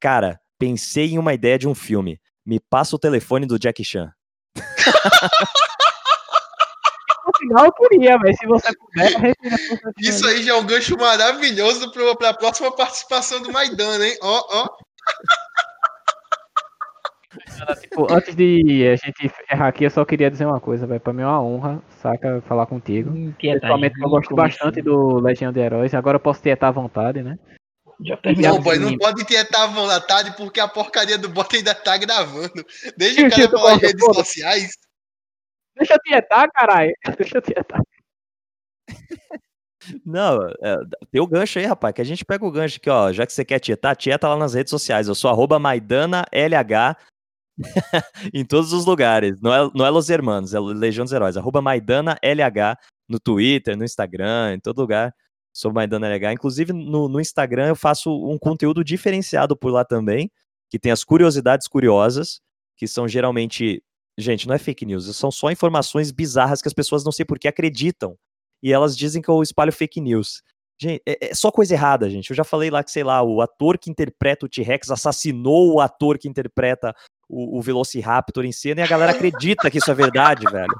[0.00, 2.20] Cara, pensei em uma ideia de um filme.
[2.46, 4.12] Me passa o telefone do Jack Chan.
[7.24, 10.54] No final eu queria, mas se você puder, retira a força de Isso aí já
[10.54, 14.18] é um gancho maravilhoso para a próxima participação do Maidana, hein?
[14.20, 14.68] Ó, ó.
[17.80, 21.00] Tipo, antes de a gente errar aqui, eu só queria dizer uma coisa, velho.
[21.00, 23.10] Pra mim é uma honra, saca, falar contigo.
[23.10, 23.32] Hum.
[23.38, 25.94] Principalmente que eu gosto bastante do Legião de Heróis.
[25.94, 27.38] Agora eu posso tietar à vontade, né?
[28.00, 28.18] Já.
[28.36, 32.64] Não, boy, não pode tietar à vontade porque a porcaria do bot ainda tá gravando.
[32.96, 34.72] Deixa Tio, o cara falar redes sociais.
[35.76, 36.92] Deixa eu tietar, caralho.
[37.16, 37.80] Deixa eu tietar.
[40.04, 40.76] Não, é,
[41.10, 43.12] tem o gancho aí, rapaz, que a gente pega o gancho aqui, ó.
[43.12, 45.08] Já que você quer tietar, tieta lá nas redes sociais.
[45.08, 46.96] Eu sou arroba Maidana LH
[48.32, 49.40] em todos os lugares.
[49.40, 51.36] Não é, não é Los Hermanos, é Legião dos Heróis.
[51.36, 52.78] Arroba Maidana LH
[53.08, 55.14] no Twitter, no Instagram, em todo lugar.
[55.52, 56.32] Sou Maidana LH.
[56.32, 60.30] Inclusive, no, no Instagram eu faço um conteúdo diferenciado por lá também,
[60.70, 62.40] que tem as curiosidades curiosas,
[62.76, 63.82] que são geralmente.
[64.18, 67.38] Gente, não é fake news, são só informações bizarras que as pessoas não sei por
[67.38, 68.14] que acreditam
[68.62, 70.42] e elas dizem que eu espalho fake news.
[70.80, 72.30] Gente, é, é só coisa errada, gente.
[72.30, 75.80] Eu já falei lá que, sei lá, o ator que interpreta o T-Rex assassinou o
[75.80, 76.94] ator que interpreta
[77.28, 80.74] o, o Velociraptor em cena e a galera acredita que isso é verdade, velho.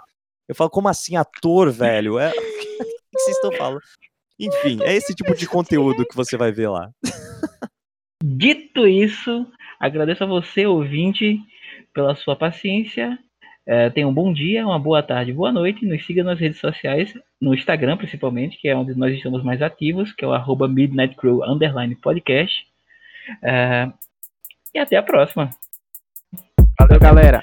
[0.48, 2.18] Eu falo, como assim ator, velho?
[2.18, 2.30] É...
[2.30, 3.80] o que vocês estão falando?
[4.42, 6.90] Enfim, é esse tipo de conteúdo que você vai ver lá.
[8.24, 9.46] Dito isso,
[9.78, 11.38] agradeço a você, ouvinte,
[11.94, 13.16] pela sua paciência.
[13.64, 15.86] É, tenha um bom dia, uma boa tarde, boa noite.
[15.86, 20.12] Nos siga nas redes sociais, no Instagram principalmente, que é onde nós estamos mais ativos,
[20.12, 22.66] que é o arroba Midnight Crew underline podcast.
[23.40, 23.88] É,
[24.74, 25.50] e até a próxima.
[26.80, 27.40] Valeu, galera.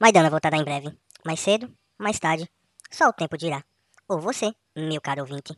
[0.00, 0.88] Maidana voltará em breve.
[1.26, 2.48] Mais cedo, mais tarde.
[2.90, 3.62] Só o tempo dirá.
[4.08, 5.54] Ou você, meu caro ouvinte.